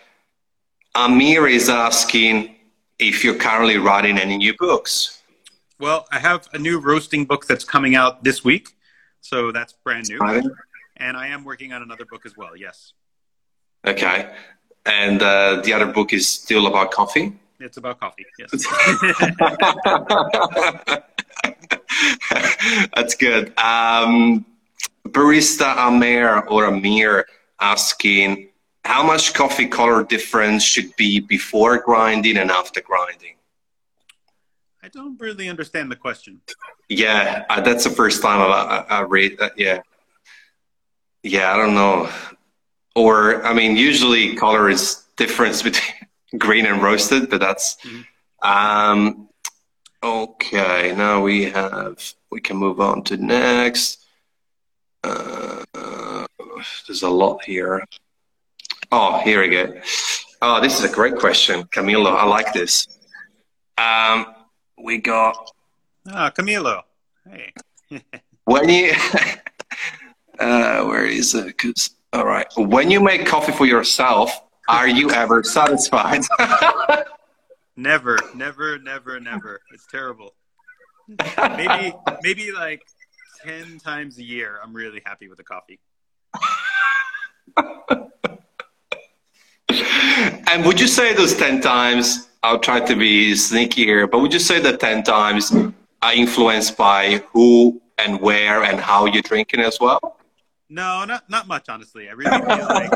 Amir 0.95 1.47
is 1.47 1.69
asking 1.69 2.55
if 2.99 3.23
you're 3.23 3.35
currently 3.35 3.77
writing 3.77 4.17
any 4.17 4.37
new 4.37 4.55
books. 4.57 5.21
Well, 5.79 6.05
I 6.11 6.19
have 6.19 6.47
a 6.53 6.59
new 6.59 6.79
roasting 6.79 7.25
book 7.25 7.45
that's 7.45 7.63
coming 7.63 7.95
out 7.95 8.23
this 8.23 8.43
week, 8.43 8.69
so 9.21 9.51
that's 9.51 9.73
brand 9.73 10.07
new. 10.07 10.19
And 10.97 11.17
I 11.17 11.27
am 11.27 11.43
working 11.43 11.73
on 11.73 11.81
another 11.81 12.05
book 12.05 12.25
as 12.25 12.37
well. 12.37 12.55
Yes. 12.55 12.93
Okay. 13.85 14.33
And 14.85 15.21
uh, 15.21 15.61
the 15.63 15.73
other 15.73 15.87
book 15.87 16.13
is 16.13 16.27
still 16.27 16.67
about 16.67 16.91
coffee. 16.91 17.33
It's 17.59 17.77
about 17.77 17.99
coffee. 17.99 18.25
Yes. 18.37 18.65
That's 22.95 23.15
good. 23.15 23.57
Um, 23.57 24.45
barista 25.07 25.77
Amir 25.77 26.39
or 26.47 26.65
Amir 26.65 27.25
asking 27.59 28.49
how 28.85 29.03
much 29.03 29.33
coffee 29.33 29.67
color 29.67 30.03
difference 30.03 30.63
should 30.63 30.95
be 30.97 31.19
before 31.19 31.79
grinding 31.79 32.37
and 32.37 32.51
after 32.51 32.81
grinding. 32.81 33.35
I 34.81 34.89
don't 34.89 35.19
really 35.19 35.47
understand 35.47 35.89
the 35.89 35.95
question. 35.95 36.41
Yeah, 36.89 37.45
uh, 37.49 37.61
that's 37.61 37.85
the 37.85 37.89
first 37.89 38.21
time 38.21 38.41
I, 38.41 38.45
I, 38.45 38.97
I 38.97 39.01
read 39.01 39.37
that. 39.39 39.53
Yeah, 39.57 39.79
yeah, 41.23 41.53
I 41.53 41.57
don't 41.57 41.73
know. 41.73 42.09
Or 42.95 43.45
I 43.45 43.53
mean, 43.53 43.77
usually 43.77 44.35
color 44.35 44.69
is 44.69 45.05
difference 45.15 45.61
between 45.61 46.09
green 46.37 46.65
and 46.65 46.81
roasted, 46.81 47.29
but 47.29 47.39
that's. 47.39 47.77
Mm-hmm. 47.77 48.01
Um, 48.45 49.29
okay, 50.03 50.93
now 50.95 51.21
we 51.23 51.45
have. 51.45 52.13
We 52.29 52.41
can 52.41 52.57
move 52.57 52.79
on 52.79 53.03
to 53.05 53.17
next. 53.17 54.05
Uh, 55.03 55.63
uh, 55.73 56.25
there's 56.87 57.03
a 57.03 57.09
lot 57.09 57.43
here. 57.43 57.83
Oh, 58.91 59.19
here 59.21 59.41
we 59.41 59.49
go. 59.49 59.73
Oh, 60.41 60.61
this 60.61 60.77
is 60.77 60.89
a 60.89 60.93
great 60.93 61.15
question, 61.15 61.63
Camilo. 61.63 62.15
I 62.15 62.25
like 62.25 62.53
this. 62.53 62.87
Um, 63.77 64.35
we 64.83 64.97
got. 64.97 65.51
Ah, 66.07 66.31
Camilo. 66.31 66.81
Hey. 67.29 67.53
when 68.45 68.69
you. 68.69 68.93
uh, 70.39 70.83
where 70.83 71.05
is 71.05 71.33
it? 71.33 71.57
Cause, 71.57 71.91
all 72.11 72.25
right. 72.25 72.47
When 72.57 72.91
you 72.91 72.99
make 72.99 73.25
coffee 73.25 73.53
for 73.53 73.65
yourself, 73.65 74.41
are 74.67 74.87
you 74.87 75.11
ever 75.11 75.43
satisfied? 75.43 76.23
never, 77.75 78.17
never, 78.35 78.77
never, 78.79 79.19
never. 79.19 79.61
It's 79.73 79.87
terrible. 79.87 80.33
maybe, 81.57 81.93
maybe 82.21 82.51
like 82.51 82.83
ten 83.43 83.79
times 83.79 84.17
a 84.17 84.23
year. 84.23 84.59
I'm 84.63 84.73
really 84.73 85.01
happy 85.05 85.27
with 85.27 85.37
the 85.37 85.43
coffee. 85.43 85.79
and 90.51 90.65
would 90.65 90.79
you 90.79 90.87
say 90.87 91.13
those 91.13 91.35
ten 91.35 91.61
times? 91.61 92.29
I'll 92.41 92.59
try 92.59 92.79
to 92.81 92.95
be 92.95 93.35
sneaky 93.35 93.85
here, 93.85 94.05
but 94.07 94.19
would 94.19 94.33
you 94.33 94.39
say 94.39 94.59
that 94.61 94.79
ten 94.79 95.03
times 95.03 95.51
are 96.01 96.13
influenced 96.13 96.77
by 96.77 97.23
who 97.31 97.81
and 97.97 98.19
where 98.19 98.63
and 98.63 98.79
how 98.79 99.05
you're 99.05 99.21
drinking 99.21 99.61
as 99.61 99.79
well? 99.79 100.19
No, 100.69 101.05
not 101.05 101.29
not 101.29 101.47
much, 101.47 101.69
honestly. 101.69 102.09
I 102.09 102.13
really 102.13 102.31
feel 102.31 102.65
like 102.67 102.91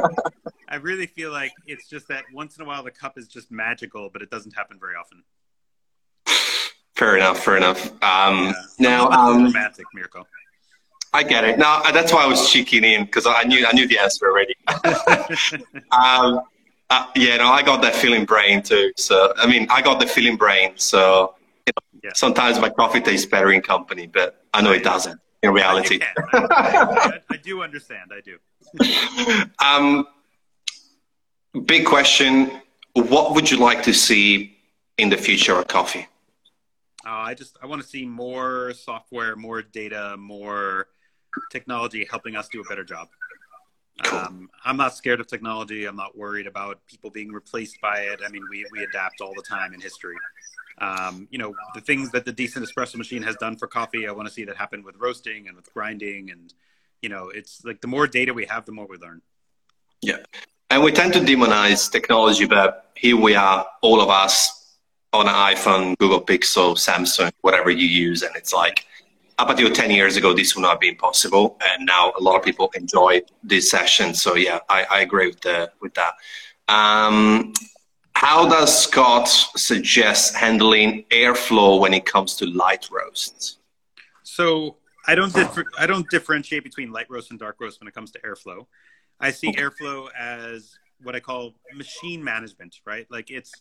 I 0.69 0.75
really 0.75 1.07
feel 1.07 1.31
like 1.31 1.53
it's 1.65 1.87
just 1.87 2.07
that 2.09 2.25
once 2.33 2.57
in 2.57 2.63
a 2.63 2.67
while 2.67 2.83
the 2.83 2.91
cup 2.91 3.17
is 3.17 3.27
just 3.27 3.51
magical, 3.51 4.09
but 4.11 4.21
it 4.21 4.29
doesn't 4.29 4.55
happen 4.55 4.77
very 4.79 4.95
often. 4.95 5.23
Fair 6.95 7.15
enough. 7.15 7.43
Fair 7.43 7.57
enough. 7.57 7.91
Um, 8.03 8.47
yeah. 8.47 8.53
Now, 8.79 9.09
um, 9.09 9.45
romantic, 9.45 9.85
Mirko. 9.93 10.25
I 11.13 11.23
get 11.23 11.43
it. 11.43 11.57
Now 11.57 11.81
that's 11.83 12.11
why 12.11 12.23
I 12.23 12.27
was 12.27 12.49
cheeking 12.49 12.83
in 12.83 13.05
because 13.05 13.25
I 13.25 13.43
knew 13.43 13.65
I 13.65 13.71
knew 13.71 13.87
the 13.87 13.97
answer 13.97 14.25
already. 14.25 14.55
um, 15.91 16.41
uh, 16.89 17.05
yeah, 17.15 17.37
no, 17.37 17.47
I 17.47 17.63
got 17.63 17.81
that 17.81 17.95
feeling 17.95 18.25
brain 18.25 18.61
too. 18.61 18.91
So 18.97 19.33
I 19.37 19.47
mean, 19.47 19.67
I 19.69 19.81
got 19.81 19.99
the 19.99 20.07
feeling 20.07 20.37
brain. 20.37 20.73
So 20.75 21.35
you 21.65 21.73
know, 21.75 21.99
yeah. 22.03 22.11
sometimes 22.13 22.59
my 22.59 22.69
coffee 22.69 22.99
tastes 22.99 23.25
better 23.25 23.51
in 23.51 23.61
company, 23.61 24.07
but 24.07 24.43
I 24.53 24.61
know 24.61 24.71
it 24.71 24.83
doesn't 24.83 25.19
in 25.43 25.53
reality. 25.53 25.99
I, 26.01 26.47
I, 26.51 27.19
I, 27.31 27.37
do 27.37 27.61
understand. 27.61 28.11
I 28.11 28.21
do. 28.21 28.37
um, 29.65 30.05
big 31.65 31.85
question: 31.85 32.61
What 32.93 33.33
would 33.35 33.49
you 33.49 33.57
like 33.57 33.83
to 33.83 33.93
see 33.93 34.57
in 34.97 35.09
the 35.09 35.17
future 35.17 35.57
of 35.59 35.67
coffee? 35.67 36.07
Uh, 37.05 37.11
I 37.11 37.33
just 37.33 37.57
I 37.61 37.65
want 37.65 37.81
to 37.81 37.87
see 37.87 38.05
more 38.05 38.73
software, 38.73 39.35
more 39.35 39.61
data, 39.61 40.15
more 40.17 40.87
technology 41.51 42.05
helping 42.09 42.35
us 42.35 42.49
do 42.49 42.61
a 42.61 42.63
better 42.65 42.83
job. 42.83 43.07
Cool. 44.03 44.19
Um, 44.19 44.49
I'm 44.63 44.77
not 44.77 44.95
scared 44.95 45.19
of 45.19 45.27
technology. 45.27 45.85
I'm 45.85 45.95
not 45.95 46.17
worried 46.17 46.47
about 46.47 46.85
people 46.85 47.09
being 47.09 47.31
replaced 47.31 47.81
by 47.81 48.01
it. 48.01 48.19
I 48.25 48.29
mean, 48.29 48.43
we, 48.49 48.65
we 48.71 48.83
adapt 48.83 49.21
all 49.21 49.33
the 49.35 49.41
time 49.41 49.73
in 49.73 49.81
history. 49.81 50.15
Um, 50.79 51.27
you 51.31 51.39
know, 51.39 51.55
the 51.73 51.81
things 51.81 52.11
that 52.11 52.23
the 52.23 52.31
decent 52.31 52.65
espresso 52.65 52.97
machine 52.97 53.23
has 53.23 53.35
done 53.37 53.57
for 53.57 53.67
coffee, 53.67 54.07
I 54.07 54.11
want 54.11 54.27
to 54.27 54.33
see 54.33 54.43
that 54.45 54.55
happen 54.55 54.83
with 54.83 54.97
roasting 54.97 55.47
and 55.47 55.55
with 55.55 55.73
grinding. 55.73 56.29
And, 56.29 56.53
you 57.01 57.09
know, 57.09 57.29
it's 57.29 57.63
like 57.65 57.81
the 57.81 57.87
more 57.87 58.05
data 58.05 58.33
we 58.33 58.45
have, 58.45 58.65
the 58.65 58.71
more 58.71 58.85
we 58.87 58.97
learn. 58.97 59.21
Yeah. 60.03 60.17
And 60.69 60.83
we 60.83 60.91
tend 60.91 61.13
to 61.13 61.19
demonize 61.19 61.91
technology, 61.91 62.45
but 62.45 62.91
here 62.95 63.15
we 63.15 63.35
are, 63.35 63.65
all 63.81 64.01
of 64.01 64.09
us 64.09 64.75
on 65.13 65.27
an 65.27 65.33
iPhone, 65.33 65.97
Google 65.97 66.21
Pixel, 66.21 66.75
Samsung, 66.75 67.31
whatever 67.41 67.69
you 67.69 67.87
use. 67.87 68.21
And 68.21 68.35
it's 68.35 68.53
like, 68.53 68.85
up 69.39 69.49
until 69.49 69.71
10 69.71 69.91
years 69.91 70.17
ago, 70.17 70.33
this 70.33 70.55
would 70.55 70.63
not 70.63 70.81
been 70.81 70.95
possible. 70.95 71.57
And 71.61 71.85
now 71.85 72.11
a 72.19 72.21
lot 72.21 72.35
of 72.35 72.43
people 72.43 72.71
enjoy 72.75 73.21
this 73.43 73.69
session. 73.69 74.13
So 74.13 74.35
yeah, 74.35 74.59
I, 74.67 74.85
I 74.89 74.99
agree 75.01 75.27
with, 75.27 75.41
the, 75.41 75.71
with 75.79 75.93
that. 75.93 76.13
Um, 76.67 77.53
how 78.13 78.49
does 78.49 78.83
Scott 78.83 79.27
suggest 79.27 80.35
handling 80.35 81.05
airflow 81.11 81.79
when 81.79 81.93
it 81.93 82.05
comes 82.05 82.35
to 82.37 82.47
light 82.47 82.89
roasts? 82.91 83.57
So 84.23 84.77
I 85.07 85.13
don't 85.15 85.33
I 85.79 85.85
don't 85.85 86.09
differentiate 86.09 86.63
between 86.63 86.91
light 86.91 87.09
roast 87.09 87.29
and 87.29 87.39
dark 87.39 87.57
roast 87.59 87.79
when 87.79 87.87
it 87.87 87.93
comes 87.93 88.11
to 88.11 88.19
airflow. 88.21 88.65
I 89.19 89.31
see 89.31 89.51
airflow 89.53 90.09
as 90.17 90.77
what 91.01 91.15
I 91.15 91.19
call 91.19 91.55
machine 91.73 92.23
management, 92.23 92.81
right? 92.85 93.07
Like 93.09 93.29
it's 93.29 93.51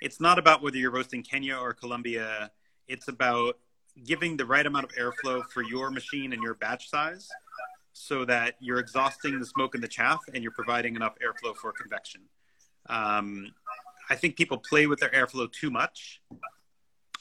it's 0.00 0.20
not 0.20 0.38
about 0.38 0.62
whether 0.62 0.76
you're 0.76 0.90
roasting 0.90 1.22
Kenya 1.22 1.56
or 1.56 1.72
Colombia. 1.72 2.50
It's 2.88 3.08
about 3.08 3.58
giving 4.04 4.36
the 4.36 4.44
right 4.44 4.66
amount 4.66 4.84
of 4.84 4.92
airflow 4.92 5.42
for 5.50 5.62
your 5.62 5.90
machine 5.90 6.32
and 6.32 6.42
your 6.42 6.54
batch 6.54 6.90
size 6.90 7.28
so 7.92 8.26
that 8.26 8.56
you're 8.60 8.78
exhausting 8.78 9.38
the 9.40 9.46
smoke 9.46 9.74
and 9.74 9.82
the 9.82 9.88
chaff 9.88 10.20
and 10.34 10.42
you're 10.42 10.52
providing 10.52 10.96
enough 10.96 11.14
airflow 11.24 11.56
for 11.56 11.72
convection. 11.72 12.20
Um, 12.88 13.54
I 14.10 14.16
think 14.16 14.36
people 14.36 14.58
play 14.58 14.86
with 14.86 15.00
their 15.00 15.08
airflow 15.10 15.50
too 15.50 15.70
much. 15.70 16.20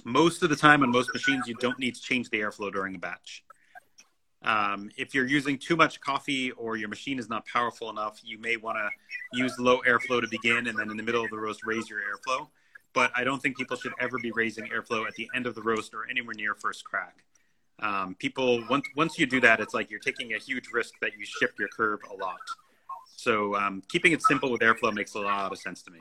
Most 0.04 0.44
of 0.44 0.50
the 0.50 0.56
time 0.56 0.84
on 0.84 0.92
most 0.92 1.12
machines, 1.14 1.48
you 1.48 1.56
don't 1.56 1.80
need 1.80 1.96
to 1.96 2.02
change 2.02 2.30
the 2.30 2.42
airflow 2.42 2.72
during 2.72 2.94
a 2.94 3.00
batch. 3.00 3.44
Um, 4.46 4.90
if 4.96 5.14
you're 5.14 5.28
using 5.28 5.58
too 5.58 5.76
much 5.76 6.00
coffee 6.00 6.52
or 6.52 6.78
your 6.78 6.88
machine 6.88 7.20
is 7.20 7.28
not 7.28 7.46
powerful 7.46 7.90
enough, 7.90 8.22
you 8.24 8.38
may 8.38 8.58
want 8.58 8.78
to 8.78 8.90
use 9.38 9.54
low 9.60 9.82
airflow 9.88 10.22
to 10.22 10.28
begin 10.30 10.68
and 10.68 10.78
then 10.78 10.90
in 10.90 10.98
the 10.98 11.04
middle 11.04 11.24
of 11.24 11.30
the 11.32 11.38
roast 11.38 11.66
raise 11.66 11.90
your 11.90 12.00
airflow 12.00 12.48
but 12.96 13.12
I 13.14 13.24
don't 13.26 13.42
think 13.42 13.58
people 13.58 13.78
should 13.78 13.92
ever 14.00 14.18
be 14.18 14.32
raising 14.32 14.66
airflow 14.68 15.06
at 15.06 15.14
the 15.16 15.30
end 15.36 15.46
of 15.46 15.54
the 15.54 15.62
roast 15.62 15.94
or 15.94 16.10
anywhere 16.10 16.34
near 16.36 16.56
first 16.56 16.86
crack. 16.86 17.18
Um, 17.80 18.16
people 18.18 18.64
once 18.70 18.88
once 18.96 19.20
you 19.20 19.26
do 19.28 19.42
that, 19.42 19.60
it's 19.60 19.74
like 19.74 19.92
you're 19.92 20.00
taking 20.00 20.34
a 20.34 20.40
huge 20.40 20.70
risk 20.74 20.94
that 21.02 21.12
you 21.20 21.26
shift 21.26 21.60
your 21.60 21.68
curve 21.68 22.00
a 22.10 22.16
lot. 22.16 22.40
So 23.18 23.56
um, 23.56 23.84
keeping 23.90 24.14
it 24.14 24.22
simple 24.24 24.50
with 24.50 24.62
airflow 24.62 24.94
makes 24.94 25.14
a 25.14 25.20
lot 25.20 25.52
of 25.52 25.58
sense 25.60 25.84
to 25.84 25.92
me. 25.92 26.00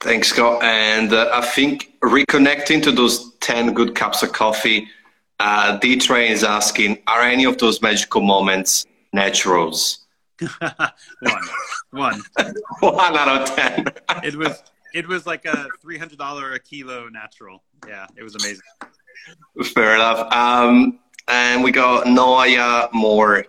Thanks, 0.00 0.28
Scott. 0.28 0.62
And 0.64 1.12
uh, 1.12 1.30
I 1.32 1.42
think 1.42 1.94
reconnecting 2.02 2.82
to 2.82 2.90
those 2.90 3.34
10 3.36 3.74
good 3.74 3.94
cups 3.94 4.22
of 4.22 4.32
coffee, 4.32 4.88
uh, 5.40 5.78
D-Train 5.78 6.30
is 6.30 6.44
asking, 6.44 6.98
are 7.06 7.22
any 7.22 7.44
of 7.44 7.58
those 7.58 7.80
magical 7.82 8.20
moments 8.20 8.86
naturals? 9.12 10.06
one. 10.60 11.42
One. 11.90 12.22
One 12.80 13.16
out 13.16 13.42
of 13.42 13.56
10. 13.56 13.86
it 14.24 14.36
was 14.36 14.62
it 14.94 15.06
was 15.06 15.26
like 15.26 15.44
a 15.44 15.68
three 15.82 15.98
hundred 15.98 16.18
dollar 16.18 16.52
a 16.54 16.58
kilo 16.58 17.08
natural. 17.08 17.62
Yeah, 17.86 18.06
it 18.16 18.22
was 18.22 18.34
amazing. 18.34 18.62
Fair 19.74 19.94
enough. 19.96 20.32
Um, 20.32 20.98
and 21.28 21.62
we 21.62 21.70
got 21.70 22.06
Noia 22.06 22.92
More 22.92 23.44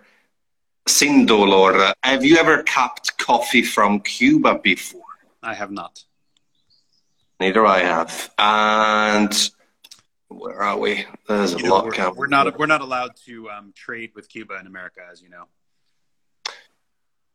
Sindolor. 0.88 1.94
Have 2.04 2.26
you 2.26 2.38
ever 2.38 2.64
cupped 2.64 3.18
coffee 3.18 3.64
from 3.64 4.02
Cuba 4.02 4.60
before? 4.60 5.02
I 5.42 5.54
have 5.54 5.72
not. 5.72 6.04
Neither 7.40 7.66
I 7.66 7.80
have. 7.80 8.32
And 8.38 9.52
where 10.34 10.62
are 10.62 10.78
we? 10.78 11.06
There's 11.28 11.54
a 11.54 11.58
you 11.58 11.64
know, 11.64 11.76
lot. 11.76 11.86
We're, 11.86 12.12
we're, 12.14 12.28
not. 12.28 12.58
We're 12.58 12.66
not 12.66 12.82
allowed 12.82 13.16
to 13.26 13.50
um, 13.50 13.74
trade 13.76 14.12
with 14.16 14.30
Cuba 14.30 14.58
in 14.60 14.68
America, 14.68 15.02
as 15.12 15.22
you 15.22 15.30
know. 15.30 15.46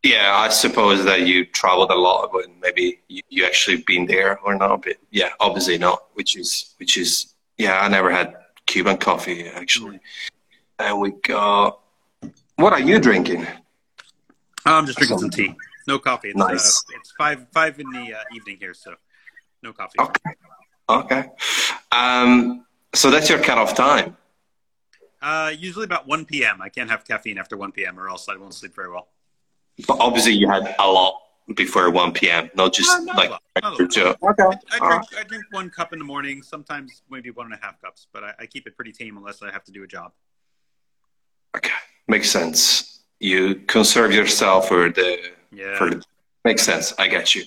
yeah, 0.03 0.34
I 0.34 0.49
suppose 0.49 1.05
that 1.05 1.22
you 1.22 1.44
traveled 1.44 1.90
a 1.90 1.94
lot, 1.94 2.30
but 2.32 2.47
maybe 2.61 3.01
you, 3.09 3.22
you 3.28 3.44
actually 3.44 3.82
been 3.86 4.07
there 4.07 4.38
or 4.40 4.55
not. 4.55 4.82
But 4.82 4.97
yeah, 5.11 5.30
obviously 5.40 5.78
not. 5.78 6.07
Which 6.14 6.36
is 6.36 6.74
which 6.78 6.97
is 6.97 7.34
yeah, 7.59 7.80
I 7.80 7.88
never 7.88 8.11
had 8.11 8.34
Cuban 8.66 8.97
coffee 8.99 9.47
actually. 9.49 10.01
And 10.78 11.01
we 11.01 11.12
got. 11.12 11.80
What 12.57 12.72
are 12.72 12.80
you 12.80 12.99
drinking? 12.99 13.47
I'm 14.64 14.86
just 14.86 14.99
drinking 14.99 15.18
some 15.18 15.30
tea. 15.30 15.55
No 15.86 15.99
coffee. 15.99 16.30
It's, 16.30 16.36
Nice. 16.36 16.78
Uh, 16.78 16.97
it's 16.99 17.12
five 17.16 17.47
five 17.53 17.78
in 17.78 17.90
the 17.90 18.14
uh, 18.14 18.22
evening 18.34 18.57
here, 18.59 18.74
so 18.74 18.94
no 19.62 19.72
coffee. 19.72 20.01
Okay. 20.01 20.32
Okay. 20.88 21.24
Um, 21.92 22.66
so 22.97 23.11
that's 23.11 23.28
your 23.28 23.38
cutoff 23.42 23.74
time. 23.74 24.16
Uh, 25.22 25.53
usually 25.57 25.84
about 25.84 26.07
1 26.07 26.24
p.m. 26.24 26.61
I 26.62 26.68
can't 26.68 26.90
have 26.90 27.05
caffeine 27.05 27.38
after 27.38 27.57
1 27.57 27.72
p.m. 27.72 27.99
or 27.99 28.09
else 28.09 28.28
I 28.28 28.36
won't 28.36 28.55
sleep 28.55 28.74
very 28.74 28.90
well. 28.90 29.09
But 29.86 29.99
obviously, 30.01 30.32
you 30.32 30.49
had 30.49 30.74
a 30.78 30.86
lot 30.90 31.20
before 31.55 31.90
1 31.90 32.12
p.m., 32.12 32.51
not 32.55 32.72
just 32.72 32.90
Uh, 32.90 32.99
not 33.01 33.14
a 33.14 33.18
like 33.18 33.30
lot, 33.30 33.42
not 33.62 33.80
a 33.80 33.84
lot. 34.05 34.18
Okay. 34.30 34.42
I, 34.42 34.76
I 34.76 34.78
All 34.80 34.88
drink 34.88 35.05
I 35.18 35.22
drink 35.24 35.44
one 35.51 35.70
cup 35.70 35.92
in 35.92 35.99
the 35.99 36.05
morning, 36.05 36.42
sometimes 36.42 37.03
maybe 37.11 37.30
one 37.30 37.47
and 37.47 37.55
a 37.55 37.64
half 37.64 37.80
cups, 37.80 38.07
but 38.12 38.24
I, 38.24 38.32
I 38.40 38.47
keep 38.47 38.66
it 38.66 38.74
pretty 38.76 38.92
tame 38.92 39.16
unless 39.16 39.42
I 39.42 39.51
have 39.51 39.64
to 39.64 39.72
do 39.72 39.82
a 39.82 39.86
job. 39.86 40.12
Okay. 41.57 41.70
Makes 42.09 42.30
sense. 42.30 43.01
You 43.20 43.57
conserve 43.66 44.12
yourself 44.12 44.68
for 44.68 44.90
the 44.90 45.18
Yeah. 45.53 45.76
for 45.78 45.90
the 45.90 46.03
makes 46.44 46.62
sense. 46.62 46.92
I 46.99 47.09
get 47.09 47.34
you. 47.34 47.44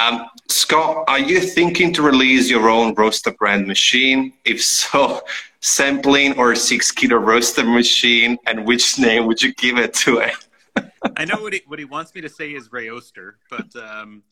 Um, 0.00 0.26
Scott, 0.48 1.04
are 1.08 1.18
you 1.18 1.40
thinking 1.40 1.92
to 1.94 2.02
release 2.02 2.48
your 2.48 2.70
own 2.70 2.94
roaster 2.94 3.32
brand 3.32 3.66
machine? 3.66 4.32
If 4.44 4.62
so, 4.62 5.20
sampling 5.60 6.38
or 6.38 6.54
six 6.54 6.90
kilo 6.90 7.16
roaster 7.16 7.64
machine, 7.64 8.38
and 8.46 8.64
which 8.64 8.98
name 9.06 9.26
would 9.26 9.42
you 9.42 9.52
give 9.54 9.76
it 9.76 9.92
to 9.94 10.18
it? 10.18 10.34
I 11.16 11.24
know 11.24 11.42
what 11.42 11.52
he 11.52 11.62
what 11.66 11.78
he 11.78 11.84
wants 11.84 12.14
me 12.14 12.20
to 12.22 12.28
say 12.28 12.52
is 12.52 12.72
Ray 12.72 12.88
Oster, 12.88 13.38
but 13.50 13.74
um, 13.76 14.22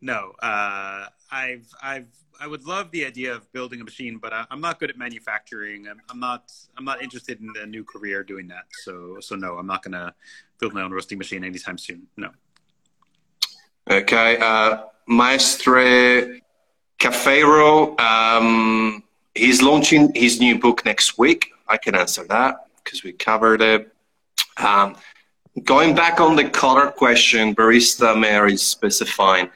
no. 0.00 0.32
Uh, 0.42 1.06
I've 1.30 1.68
I've 1.80 2.08
I 2.40 2.48
would 2.48 2.64
love 2.64 2.90
the 2.90 3.06
idea 3.06 3.32
of 3.32 3.52
building 3.52 3.80
a 3.80 3.84
machine, 3.84 4.18
but 4.18 4.32
I, 4.32 4.44
I'm 4.50 4.60
not 4.60 4.80
good 4.80 4.90
at 4.90 4.98
manufacturing. 4.98 5.86
I'm, 5.86 6.00
I'm 6.10 6.18
not 6.18 6.52
I'm 6.76 6.84
not 6.84 7.00
interested 7.00 7.40
in 7.40 7.52
a 7.62 7.66
new 7.66 7.84
career 7.84 8.24
doing 8.24 8.48
that. 8.48 8.64
So 8.82 9.18
so 9.20 9.36
no, 9.36 9.56
I'm 9.56 9.66
not 9.66 9.84
gonna 9.84 10.14
build 10.58 10.74
my 10.74 10.82
own 10.82 10.90
roasting 10.90 11.18
machine 11.18 11.44
anytime 11.44 11.78
soon. 11.78 12.08
No. 12.16 12.30
Okay, 13.90 14.38
uh, 14.38 14.84
Maestre 15.06 16.40
Cafeiro, 16.98 17.98
um, 18.00 19.02
he's 19.34 19.62
launching 19.62 20.12
his 20.14 20.40
new 20.40 20.58
book 20.58 20.84
next 20.84 21.18
week. 21.18 21.50
I 21.68 21.76
can 21.76 21.94
answer 21.94 22.24
that 22.28 22.66
because 22.82 23.02
we 23.02 23.12
covered 23.12 23.60
it. 23.60 23.92
Um, 24.58 24.96
going 25.64 25.94
back 25.94 26.20
on 26.20 26.36
the 26.36 26.48
color 26.48 26.90
question, 26.90 27.54
Barista 27.54 28.18
Mary 28.18 28.54
is 28.54 28.62
specifying. 28.62 29.50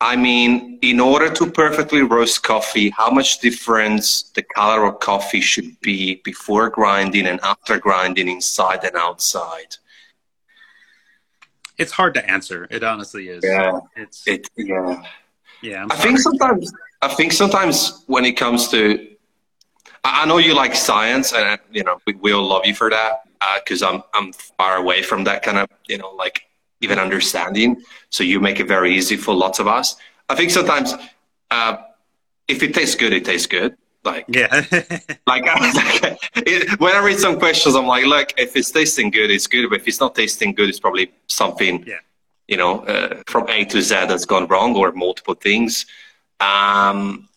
I 0.00 0.14
mean, 0.14 0.78
in 0.82 1.00
order 1.00 1.30
to 1.30 1.50
perfectly 1.50 2.02
roast 2.02 2.42
coffee, 2.42 2.90
how 2.90 3.10
much 3.10 3.40
difference 3.40 4.24
the 4.34 4.42
color 4.42 4.84
of 4.84 5.00
coffee 5.00 5.40
should 5.40 5.80
be 5.80 6.20
before 6.22 6.68
grinding 6.68 7.26
and 7.26 7.40
after 7.42 7.78
grinding 7.78 8.28
inside 8.28 8.84
and 8.84 8.94
outside? 8.94 9.76
It's 11.78 11.92
hard 11.92 12.14
to 12.14 12.30
answer. 12.30 12.66
It 12.70 12.82
honestly 12.82 13.28
is. 13.28 13.42
Yeah. 13.44 13.80
It's 13.96 14.26
It, 14.26 14.48
yeah. 14.56 15.02
yeah. 15.62 15.82
I'm 15.82 15.92
I 15.92 15.96
think 15.96 16.18
sometimes 16.18 16.72
I 17.02 17.08
think 17.08 17.32
sometimes 17.32 18.04
when 18.06 18.24
it 18.24 18.32
comes 18.32 18.68
to 18.68 19.08
I 20.04 20.24
know 20.24 20.38
you 20.38 20.54
like 20.54 20.74
science 20.74 21.32
and 21.32 21.58
you 21.70 21.84
know 21.84 21.98
we, 22.06 22.14
we 22.14 22.32
all 22.32 22.46
love 22.46 22.64
you 22.64 22.74
for 22.74 22.90
that 22.90 23.22
because 23.62 23.82
I'm 23.82 24.02
I'm 24.14 24.32
far 24.32 24.76
away 24.76 25.02
from 25.02 25.24
that 25.24 25.42
kind 25.42 25.58
of 25.58 25.68
you 25.88 25.98
know 25.98 26.10
like 26.10 26.42
even 26.80 26.98
understanding 26.98 27.82
so 28.10 28.22
you 28.24 28.40
make 28.40 28.60
it 28.60 28.68
very 28.68 28.94
easy 28.94 29.16
for 29.16 29.34
lots 29.34 29.58
of 29.58 29.66
us 29.66 29.96
I 30.28 30.34
think 30.34 30.50
sometimes 30.50 30.94
uh, 31.50 31.76
if 32.48 32.62
it 32.62 32.74
tastes 32.74 32.94
good 32.94 33.12
it 33.12 33.24
tastes 33.24 33.46
good 33.46 33.76
like 34.06 34.24
Yeah. 34.28 34.48
like 35.26 35.44
it, 36.36 36.80
when 36.80 36.94
I 36.94 37.00
read 37.04 37.18
some 37.18 37.38
questions 37.38 37.74
I'm 37.74 37.86
like 37.86 38.06
look 38.06 38.32
if 38.38 38.56
it's 38.56 38.70
tasting 38.70 39.10
good 39.10 39.30
it's 39.30 39.46
good 39.46 39.68
but 39.68 39.80
if 39.80 39.88
it's 39.88 40.00
not 40.00 40.14
tasting 40.14 40.54
good 40.54 40.68
it's 40.68 40.80
probably 40.80 41.12
something 41.26 41.84
Yeah. 41.86 41.98
you 42.48 42.56
know, 42.56 42.80
uh, 42.86 43.22
from 43.26 43.48
A 43.48 43.64
to 43.66 43.82
Z 43.82 43.94
that's 44.06 44.24
gone 44.24 44.46
wrong 44.46 44.74
or 44.76 44.92
multiple 44.92 45.34
things. 45.34 45.84
Um, 46.40 47.28